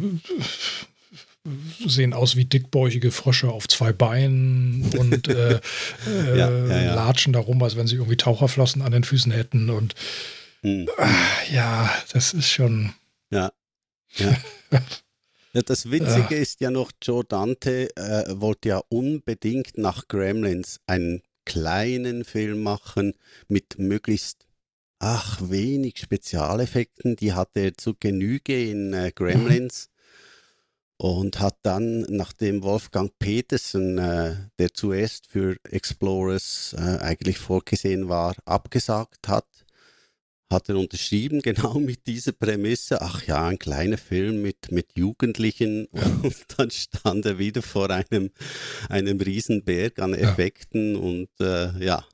sehen 1.87 2.13
aus 2.13 2.37
wie 2.37 2.45
dickbäuchige 2.45 3.11
Frösche 3.11 3.49
auf 3.49 3.69
zwei 3.69 3.93
Beinen 3.93 4.91
und 4.99 5.29
äh, 5.29 5.61
äh, 6.07 6.39
Ja, 6.39 6.49
latschen 6.95 7.33
da 7.33 7.41
rum, 7.41 7.63
als 7.63 7.77
wenn 7.77 7.87
sie 7.87 7.97
irgendwie 7.97 8.17
Taucherflossen 8.17 8.83
an 8.83 8.93
den 8.93 9.05
Füßen 9.05 9.33
hätten. 9.33 9.71
Und 9.71 9.95
hm. 10.63 10.89
ah, 10.99 11.09
ja, 11.53 11.91
das 12.13 12.35
ist 12.35 12.51
schon. 12.51 12.93
Ja. 13.31 13.53
Ja. 14.17 14.37
ja, 15.59 15.63
das 15.63 15.91
Witzige 15.91 16.37
ist 16.37 16.61
ja 16.61 16.71
noch, 16.71 16.93
Joe 17.03 17.25
Dante 17.25 17.89
äh, 17.97 18.41
wollte 18.41 18.69
ja 18.69 18.81
unbedingt 18.91 19.77
nach 19.77 20.07
Gremlins 20.07 20.79
einen 20.87 21.21
kleinen 21.45 22.25
Film 22.25 22.63
machen 22.63 23.15
mit 23.49 23.77
möglichst, 23.77 24.47
ach, 25.01 25.41
wenig 25.43 25.99
Spezialeffekten. 25.99 27.17
Die 27.17 27.33
hatte 27.33 27.59
er 27.59 27.77
zu 27.77 27.95
Genüge 27.99 28.71
in 28.71 28.93
äh, 28.93 29.11
Gremlins. 29.13 29.91
Und 30.97 31.41
hat 31.41 31.59
dann, 31.63 32.03
nachdem 32.09 32.63
Wolfgang 32.63 33.13
Petersen, 33.19 33.99
äh, 33.99 34.37
der 34.61 34.75
zuerst 34.75 35.27
für 35.27 35.57
Explorers 35.65 36.77
äh, 36.79 36.99
eigentlich 36.99 37.39
vorgesehen 37.39 38.09
war, 38.09 38.35
abgesagt 38.45 39.27
hat, 39.27 39.47
hat 40.51 40.69
er 40.69 40.77
unterschrieben, 40.77 41.41
genau 41.43 41.75
mit 41.75 42.07
dieser 42.07 42.33
Prämisse, 42.33 43.01
ach 43.03 43.25
ja, 43.27 43.47
ein 43.47 43.59
kleiner 43.59 43.99
Film 43.99 44.43
mit, 44.43 44.71
mit 44.73 44.97
Jugendlichen 44.97 45.87
und 46.23 46.37
dann 46.57 46.71
stand 46.71 47.27
er 47.27 47.39
wieder 47.39 47.63
vor 47.63 47.91
einem, 47.91 48.31
einem 48.89 49.21
riesen 49.21 49.65
Berg 49.65 49.99
an 49.99 50.13
Ja. 50.13 50.31
Effekten 50.31 50.97
und 50.97 51.29
äh, 51.41 51.85
ja, 51.85 52.05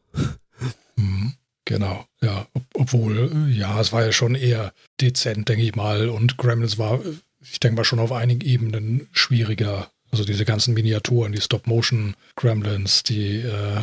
Mhm, 0.96 1.34
Genau, 1.64 2.04
ja. 2.20 2.46
Ob, 2.52 2.62
obwohl, 2.74 3.48
äh, 3.48 3.50
ja, 3.52 3.80
es 3.80 3.92
war 3.92 4.04
ja 4.04 4.12
schon 4.12 4.34
eher 4.34 4.72
dezent, 5.00 5.48
denke 5.48 5.64
ich 5.64 5.74
mal. 5.74 6.08
Und 6.08 6.36
Gremlins 6.36 6.78
war, 6.78 7.04
äh, 7.04 7.14
ich 7.40 7.58
denke 7.60 7.76
mal, 7.76 7.84
schon 7.84 7.98
auf 7.98 8.12
einigen 8.12 8.42
Ebenen 8.42 9.08
schwieriger. 9.12 9.90
Also 10.10 10.24
diese 10.24 10.44
ganzen 10.44 10.74
Miniaturen, 10.74 11.32
die 11.32 11.40
Stop-Motion-Gremlins, 11.40 13.02
die, 13.04 13.38
äh, 13.38 13.80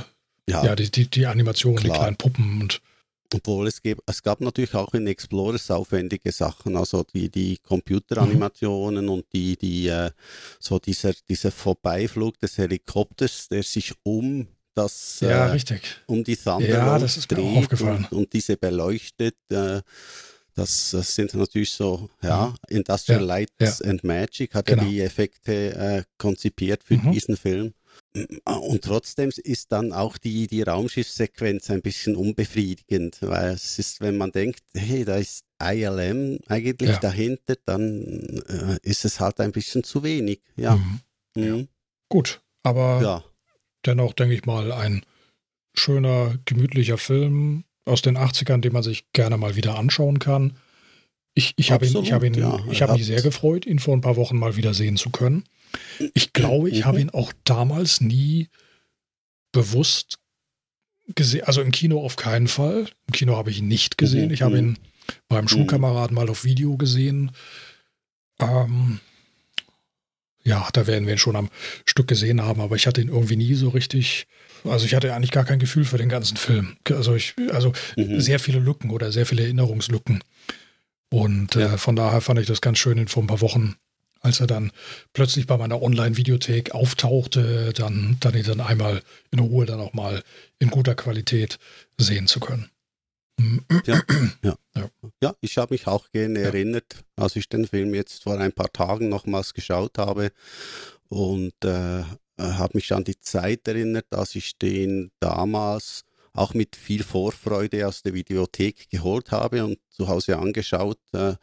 ja, 0.48 0.66
ja, 0.66 0.76
die, 0.76 0.92
die, 0.92 1.08
die 1.08 1.26
Animationen, 1.26 1.84
die 1.84 1.90
kleinen 1.90 2.18
Puppen 2.18 2.62
und 2.62 2.82
obwohl 3.34 3.68
es, 3.68 3.82
gab, 3.82 3.98
es 4.06 4.22
gab 4.24 4.42
natürlich 4.42 4.74
auch 4.76 4.94
in 4.94 5.08
Explorers 5.08 5.72
aufwendige 5.72 6.32
Sachen, 6.32 6.76
also 6.76 7.04
die, 7.04 7.30
die 7.30 7.58
Computeranimationen 7.58 9.10
und 9.10 9.26
die, 9.34 9.58
die, 9.58 9.88
äh, 9.88 10.12
so 10.60 10.80
dieser, 10.80 11.14
dieser 11.30 11.52
Vorbeiflug 11.52 12.38
des 12.40 12.58
Helikopters, 12.58 13.48
der 13.50 13.64
sich 13.64 13.94
um 14.04 14.48
das 14.74 15.20
ja, 15.22 15.48
äh, 15.48 15.52
richtig. 15.52 15.82
um 16.08 16.24
die 16.24 16.38
Thunder 16.38 16.68
Ja, 16.68 17.00
das 17.00 17.18
ist 17.18 17.32
dreht 17.32 17.58
aufgefallen. 17.58 18.08
Und, 18.12 18.18
und 18.18 18.34
diese 18.34 18.56
beleuchtet, 18.58 19.36
äh, 19.50 19.82
das, 20.54 20.92
das 20.92 21.16
sind 21.16 21.34
natürlich 21.34 21.72
so, 21.72 22.10
ja, 22.22 22.54
Industrial 22.68 23.22
Ja, 23.22 23.26
Lights 23.26 23.82
and 23.82 24.04
Magic 24.04 24.54
hat 24.54 24.66
Genau. 24.66 24.84
ja 24.84 24.90
die 24.90 25.02
Effekte 25.02 25.74
äh, 25.76 26.04
konzipiert 26.18 26.84
für 26.84 26.96
Mhm. 26.96 27.12
diesen 27.12 27.38
Film. 27.38 27.74
Und 28.46 28.84
trotzdem 28.84 29.32
ist 29.38 29.72
dann 29.72 29.94
auch 29.94 30.18
die, 30.18 30.48
die 30.48 30.64
Raumschiffsequenz 30.64 31.70
ein 31.70 31.82
bisschen 31.82 32.16
unbefriedigend, 32.16 33.20
weil 33.22 33.54
es 33.54 33.80
ist, 33.80 34.02
wenn 34.02 34.18
man 34.18 34.32
denkt, 34.32 34.62
hey, 34.74 35.06
da 35.06 35.16
ist 35.16 35.46
ILM 35.64 36.40
eigentlich 36.48 36.90
ja. 36.90 37.00
dahinter, 37.00 37.56
dann 37.66 38.42
äh, 38.50 38.78
ist 38.82 39.06
es 39.06 39.20
halt 39.20 39.40
ein 39.40 39.54
bisschen 39.54 39.84
zu 39.84 40.04
wenig. 40.04 40.42
Ja. 40.58 40.76
Mhm. 40.76 41.00
Mhm. 41.36 41.68
Gut, 42.10 42.42
aber 42.64 43.02
ja. 43.02 43.24
dennoch 43.86 44.14
denke 44.14 44.36
ich 44.36 44.46
mal 44.46 44.74
ein 44.74 45.06
schöner, 45.74 46.38
gemütlicher 46.44 46.98
Film 46.98 47.64
aus 47.86 48.02
den 48.02 48.18
80ern, 48.18 48.60
den 48.60 48.74
man 48.74 48.84
sich 48.84 49.06
gerne 49.14 49.38
mal 49.38 49.56
wieder 49.56 49.78
anschauen 49.78 50.20
kann. 50.20 50.58
Ich, 51.34 51.54
ich 51.56 51.72
habe 51.72 51.86
ihn, 51.86 51.96
ich 52.04 52.12
hab 52.12 52.24
ihn, 52.24 52.34
ja, 52.34 52.60
ich 52.70 52.82
hab 52.82 52.92
mich 52.92 53.06
sehr 53.06 53.22
gefreut, 53.22 53.66
ihn 53.66 53.80
vor 53.80 53.96
ein 53.96 54.02
paar 54.02 54.18
Wochen 54.18 54.38
mal 54.38 54.58
wieder 54.58 54.74
sehen 54.74 54.98
zu 54.98 55.12
können. 55.12 55.46
Ich 56.14 56.34
glaube, 56.34 56.70
ich 56.70 56.80
mhm. 56.80 56.86
habe 56.86 57.02
ihn 57.02 57.10
auch 57.10 57.34
damals 57.44 58.02
nie 58.02 58.50
bewusst 59.52 60.20
gesehen. 61.16 61.44
Also 61.46 61.62
im 61.62 61.72
Kino 61.72 62.04
auf 62.04 62.16
keinen 62.16 62.48
Fall. 62.48 62.88
Im 63.08 63.14
Kino 63.14 63.36
habe 63.36 63.50
ich 63.50 63.60
ihn 63.60 63.68
nicht 63.68 63.98
gesehen. 63.98 64.28
Mhm. 64.28 64.34
Ich 64.34 64.42
habe 64.42 64.58
ihn 64.58 64.78
beim 65.28 65.46
mhm. 65.46 65.50
Schulkameraden 65.50 66.16
mal 66.16 66.30
auf 66.30 66.44
Video 66.44 66.78
gesehen. 66.78 67.32
Ähm, 68.40 69.00
ja, 70.44 70.68
da 70.74 70.88
werden 70.88 71.06
wir 71.06 71.14
ihn 71.14 71.20
schon 71.20 71.36
am 71.36 71.50
Stück 71.86 72.08
gesehen 72.08 72.42
haben, 72.42 72.62
aber 72.62 72.76
ich 72.76 72.88
hatte 72.88 73.02
ihn 73.02 73.10
irgendwie 73.10 73.36
nie 73.36 73.54
so 73.54 73.70
richtig. 73.70 74.28
Also 74.64 74.86
ich 74.86 74.96
hatte 74.96 75.14
eigentlich 75.14 75.32
gar 75.32 75.46
kein 75.46 75.60
Gefühl 75.60 75.86
für 75.86 75.98
den 75.98 76.10
ganzen 76.10 76.38
Film. 76.38 76.78
Also 76.90 77.16
ich, 77.16 77.36
also 77.52 77.74
mhm. 77.96 78.20
sehr 78.20 78.40
viele 78.40 78.60
Lücken 78.60 78.92
oder 78.92 79.12
sehr 79.12 79.26
viele 79.26 79.44
Erinnerungslücken. 79.44 80.24
Und 81.10 81.56
ja. 81.56 81.74
äh, 81.74 81.78
von 81.78 81.96
daher 81.96 82.22
fand 82.22 82.40
ich 82.40 82.48
das 82.48 82.62
ganz 82.62 82.80
schön 82.80 82.98
in 82.98 83.08
vor 83.08 83.24
ein 83.24 83.28
paar 83.28 83.42
Wochen 83.42 83.76
als 84.22 84.40
er 84.40 84.48
dann 84.48 84.72
plötzlich 85.14 85.48
bei 85.48 85.58
meiner 85.58 85.82
Online-Videothek 85.82 86.72
auftauchte, 86.72 87.74
dann, 87.74 88.18
dann 88.20 88.36
ihn 88.36 88.44
dann 88.44 88.62
einmal 88.62 89.02
in 89.32 89.40
Ruhe 89.40 89.66
dann 89.66 89.80
auch 89.80 89.94
mal 89.94 90.24
in 90.60 90.70
guter 90.70 90.96
Qualität 90.96 91.58
sehen 91.98 92.28
zu 92.28 92.40
können. 92.40 92.70
Ja, 93.86 94.02
ja. 94.44 94.56
ja. 94.76 94.90
ja 95.22 95.34
ich 95.42 95.58
habe 95.58 95.74
mich 95.74 95.88
auch 95.88 96.10
gerne 96.12 96.40
ja. 96.40 96.46
erinnert, 96.48 97.04
als 97.16 97.36
ich 97.36 97.50
den 97.50 97.68
Film 97.68 97.94
jetzt 97.96 98.24
vor 98.24 98.40
ein 98.40 98.54
paar 98.54 98.72
Tagen 98.72 99.10
nochmals 99.10 99.54
geschaut 99.54 99.98
habe 99.98 100.32
und 101.10 101.54
äh, 101.64 102.04
habe 102.38 102.72
mich 102.74 102.94
an 102.94 103.04
die 103.04 103.20
Zeit 103.20 103.68
erinnert, 103.68 104.06
dass 104.10 104.36
ich 104.36 104.58
den 104.58 105.12
damals 105.20 106.04
auch 106.34 106.54
mit 106.54 106.76
viel 106.76 107.04
Vorfreude 107.04 107.88
aus 107.88 108.04
der 108.04 108.14
Videothek 108.14 108.90
geholt 108.90 109.32
habe 109.32 109.66
und 109.66 109.80
zu 109.90 110.08
Hause 110.08 110.38
angeschaut 110.38 111.00
äh, 111.14 111.34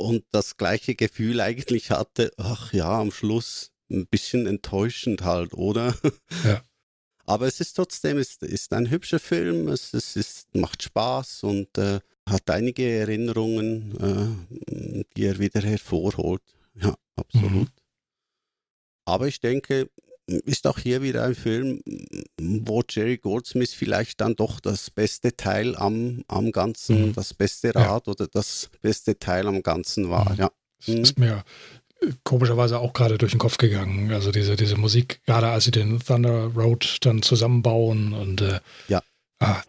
und 0.00 0.24
das 0.32 0.56
gleiche 0.56 0.94
Gefühl 0.94 1.40
eigentlich 1.40 1.90
hatte, 1.90 2.32
ach 2.36 2.72
ja, 2.72 3.00
am 3.00 3.12
Schluss 3.12 3.72
ein 3.90 4.06
bisschen 4.06 4.46
enttäuschend 4.46 5.22
halt, 5.22 5.54
oder? 5.54 5.94
Ja. 6.44 6.62
Aber 7.26 7.46
es 7.46 7.60
ist 7.60 7.74
trotzdem, 7.74 8.18
es 8.18 8.38
ist 8.38 8.72
ein 8.72 8.90
hübscher 8.90 9.20
Film, 9.20 9.68
es, 9.68 9.94
es 9.94 10.16
ist, 10.16 10.52
macht 10.56 10.82
Spaß 10.82 11.44
und 11.44 11.78
äh, 11.78 12.00
hat 12.28 12.50
einige 12.50 12.82
Erinnerungen, 12.82 14.46
äh, 14.68 15.04
die 15.16 15.26
er 15.26 15.38
wieder 15.38 15.60
hervorholt. 15.60 16.42
Ja, 16.74 16.94
absolut. 17.14 17.52
Mhm. 17.52 17.68
Aber 19.04 19.28
ich 19.28 19.38
denke, 19.38 19.90
ist 20.30 20.66
auch 20.66 20.78
hier 20.78 21.02
wieder 21.02 21.24
ein 21.24 21.34
Film, 21.34 21.82
wo 22.38 22.82
Jerry 22.88 23.18
Goldsmith 23.18 23.74
vielleicht 23.74 24.20
dann 24.20 24.36
doch 24.36 24.60
das 24.60 24.90
beste 24.90 25.36
Teil 25.36 25.76
am, 25.76 26.24
am 26.28 26.52
Ganzen, 26.52 27.08
mhm. 27.08 27.12
das 27.14 27.34
beste 27.34 27.74
Rad 27.74 28.06
ja. 28.06 28.12
oder 28.12 28.26
das 28.26 28.70
beste 28.80 29.18
Teil 29.18 29.46
am 29.46 29.62
Ganzen 29.62 30.10
war. 30.10 30.32
Mhm. 30.32 30.38
Ja. 30.38 30.50
Das 30.86 30.94
ist 30.94 31.18
mir 31.18 31.44
äh, 32.00 32.12
komischerweise 32.24 32.78
auch 32.78 32.92
gerade 32.92 33.18
durch 33.18 33.32
den 33.32 33.38
Kopf 33.38 33.58
gegangen. 33.58 34.12
Also 34.12 34.32
diese, 34.32 34.56
diese 34.56 34.76
Musik, 34.76 35.20
gerade 35.26 35.48
als 35.48 35.64
sie 35.64 35.70
den 35.70 36.00
Thunder 36.00 36.46
Road 36.54 36.98
dann 37.02 37.22
zusammenbauen 37.22 38.12
und 38.12 38.40
äh, 38.40 38.60
ja. 38.88 39.02
Ah, 39.40 39.62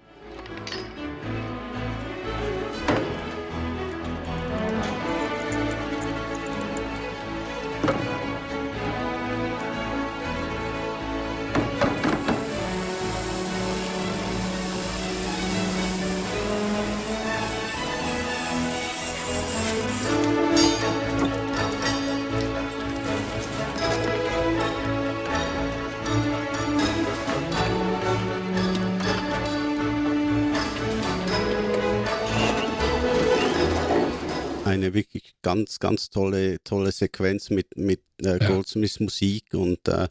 eine 34.71 34.93
wirklich 34.93 35.35
ganz, 35.41 35.79
ganz 35.79 36.09
tolle, 36.09 36.63
tolle 36.63 36.91
Sequenz 36.91 37.49
mit, 37.49 37.77
mit 37.77 38.01
äh, 38.23 38.39
Goldsmiths 38.39 38.99
Musik 38.99 39.53
und 39.53 39.87
äh, 39.87 40.03
äh, 40.03 40.07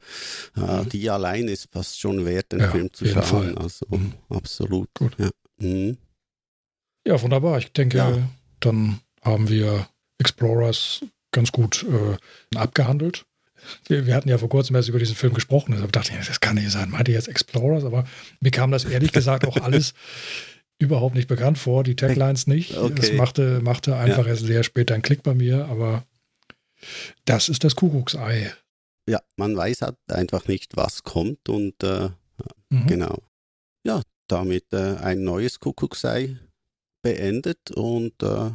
mhm. 0.56 0.88
die 0.88 1.08
allein 1.10 1.48
ist 1.48 1.68
fast 1.72 1.98
schon 1.98 2.24
wert, 2.24 2.52
den 2.52 2.60
ja, 2.60 2.70
Film 2.70 2.92
zu 2.92 3.06
schauen. 3.06 3.22
Fall. 3.22 3.58
Also 3.58 3.86
mhm. 3.88 4.12
absolut. 4.28 4.88
Gut. 4.94 5.16
Ja. 5.18 5.30
Mhm. 5.58 5.96
ja, 7.06 7.20
wunderbar. 7.20 7.58
Ich 7.58 7.72
denke, 7.72 7.98
ja. 7.98 8.30
dann 8.60 9.00
haben 9.22 9.48
wir 9.48 9.88
Explorers 10.18 11.00
ganz 11.32 11.52
gut 11.52 11.84
äh, 11.84 12.56
abgehandelt. 12.56 13.24
Wir, 13.86 14.06
wir, 14.06 14.14
hatten 14.14 14.28
ja 14.28 14.38
vor 14.38 14.48
kurzem 14.48 14.76
erst 14.76 14.88
über 14.88 14.98
diesen 14.98 15.14
Film 15.14 15.34
gesprochen, 15.34 15.72
deshalb 15.72 15.92
dachte 15.92 16.12
ich, 16.18 16.26
das 16.26 16.40
kann 16.40 16.54
nicht 16.54 16.70
sein. 16.70 16.90
Meinte 16.90 17.12
jetzt 17.12 17.28
Explorers, 17.28 17.84
aber 17.84 18.06
mir 18.40 18.50
kam 18.50 18.70
das 18.70 18.84
ehrlich 18.84 19.12
gesagt 19.12 19.46
auch 19.46 19.56
alles 19.62 19.92
überhaupt 20.80 21.14
nicht 21.14 21.28
bekannt 21.28 21.58
vor, 21.58 21.84
die 21.84 21.94
Taglines 21.94 22.46
nicht. 22.46 22.76
Okay. 22.76 23.00
Es 23.00 23.12
machte, 23.12 23.60
machte 23.62 23.96
einfach 23.96 24.24
ja. 24.24 24.30
erst 24.32 24.46
sehr 24.46 24.64
spät 24.64 24.90
einen 24.90 25.02
Klick 25.02 25.22
bei 25.22 25.34
mir, 25.34 25.66
aber 25.66 26.04
das 27.26 27.48
ist 27.48 27.62
das 27.62 27.76
Kuckucksei. 27.76 28.52
Ja, 29.08 29.20
man 29.36 29.56
weiß 29.56 29.82
halt 29.82 29.96
einfach 30.08 30.48
nicht, 30.48 30.76
was 30.76 31.02
kommt 31.02 31.48
und 31.48 31.82
äh, 31.84 32.08
mhm. 32.70 32.86
genau. 32.86 33.22
Ja, 33.86 34.02
damit 34.26 34.72
äh, 34.72 34.96
ein 34.96 35.22
neues 35.22 35.60
Kuckucksei 35.60 36.38
beendet 37.02 37.70
und 37.72 38.22
äh, 38.22 38.50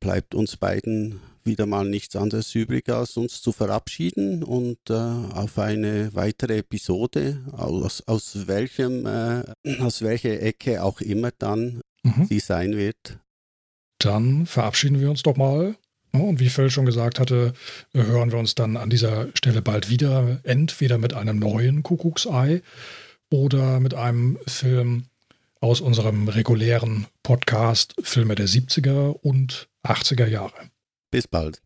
bleibt 0.00 0.34
uns 0.34 0.56
beiden 0.56 1.20
wieder 1.44 1.66
mal 1.66 1.88
nichts 1.88 2.16
anderes 2.16 2.54
übrig, 2.54 2.88
als 2.88 3.16
uns 3.16 3.42
zu 3.42 3.52
verabschieden 3.52 4.42
und 4.42 4.78
äh, 4.88 4.94
auf 4.94 5.58
eine 5.58 6.14
weitere 6.14 6.58
Episode, 6.58 7.38
aus, 7.52 8.02
aus, 8.06 8.46
welchem, 8.46 9.06
äh, 9.06 9.42
aus 9.80 10.02
welcher 10.02 10.40
Ecke 10.40 10.82
auch 10.82 11.00
immer 11.00 11.30
dann 11.38 11.80
mhm. 12.02 12.26
sie 12.28 12.40
sein 12.40 12.76
wird. 12.76 13.18
Dann 13.98 14.46
verabschieden 14.46 15.00
wir 15.00 15.10
uns 15.10 15.22
doch 15.22 15.36
mal. 15.36 15.76
Und 16.12 16.40
wie 16.40 16.48
Phil 16.48 16.70
schon 16.70 16.86
gesagt 16.86 17.20
hatte, 17.20 17.52
hören 17.92 18.32
wir 18.32 18.38
uns 18.38 18.54
dann 18.54 18.76
an 18.76 18.90
dieser 18.90 19.28
Stelle 19.34 19.62
bald 19.62 19.88
wieder, 19.90 20.40
entweder 20.42 20.98
mit 20.98 21.14
einem 21.14 21.38
neuen 21.38 21.82
Kuckucksei 21.84 22.62
oder 23.30 23.78
mit 23.78 23.94
einem 23.94 24.38
Film 24.46 25.04
aus 25.60 25.80
unserem 25.80 26.28
regulären 26.28 27.06
Podcast 27.22 27.94
Filme 28.02 28.34
der 28.34 28.48
70er 28.48 29.10
und 29.10 29.68
80er 29.84 30.26
Jahre. 30.26 30.70
Bis 31.10 31.26
bald. 31.26 31.60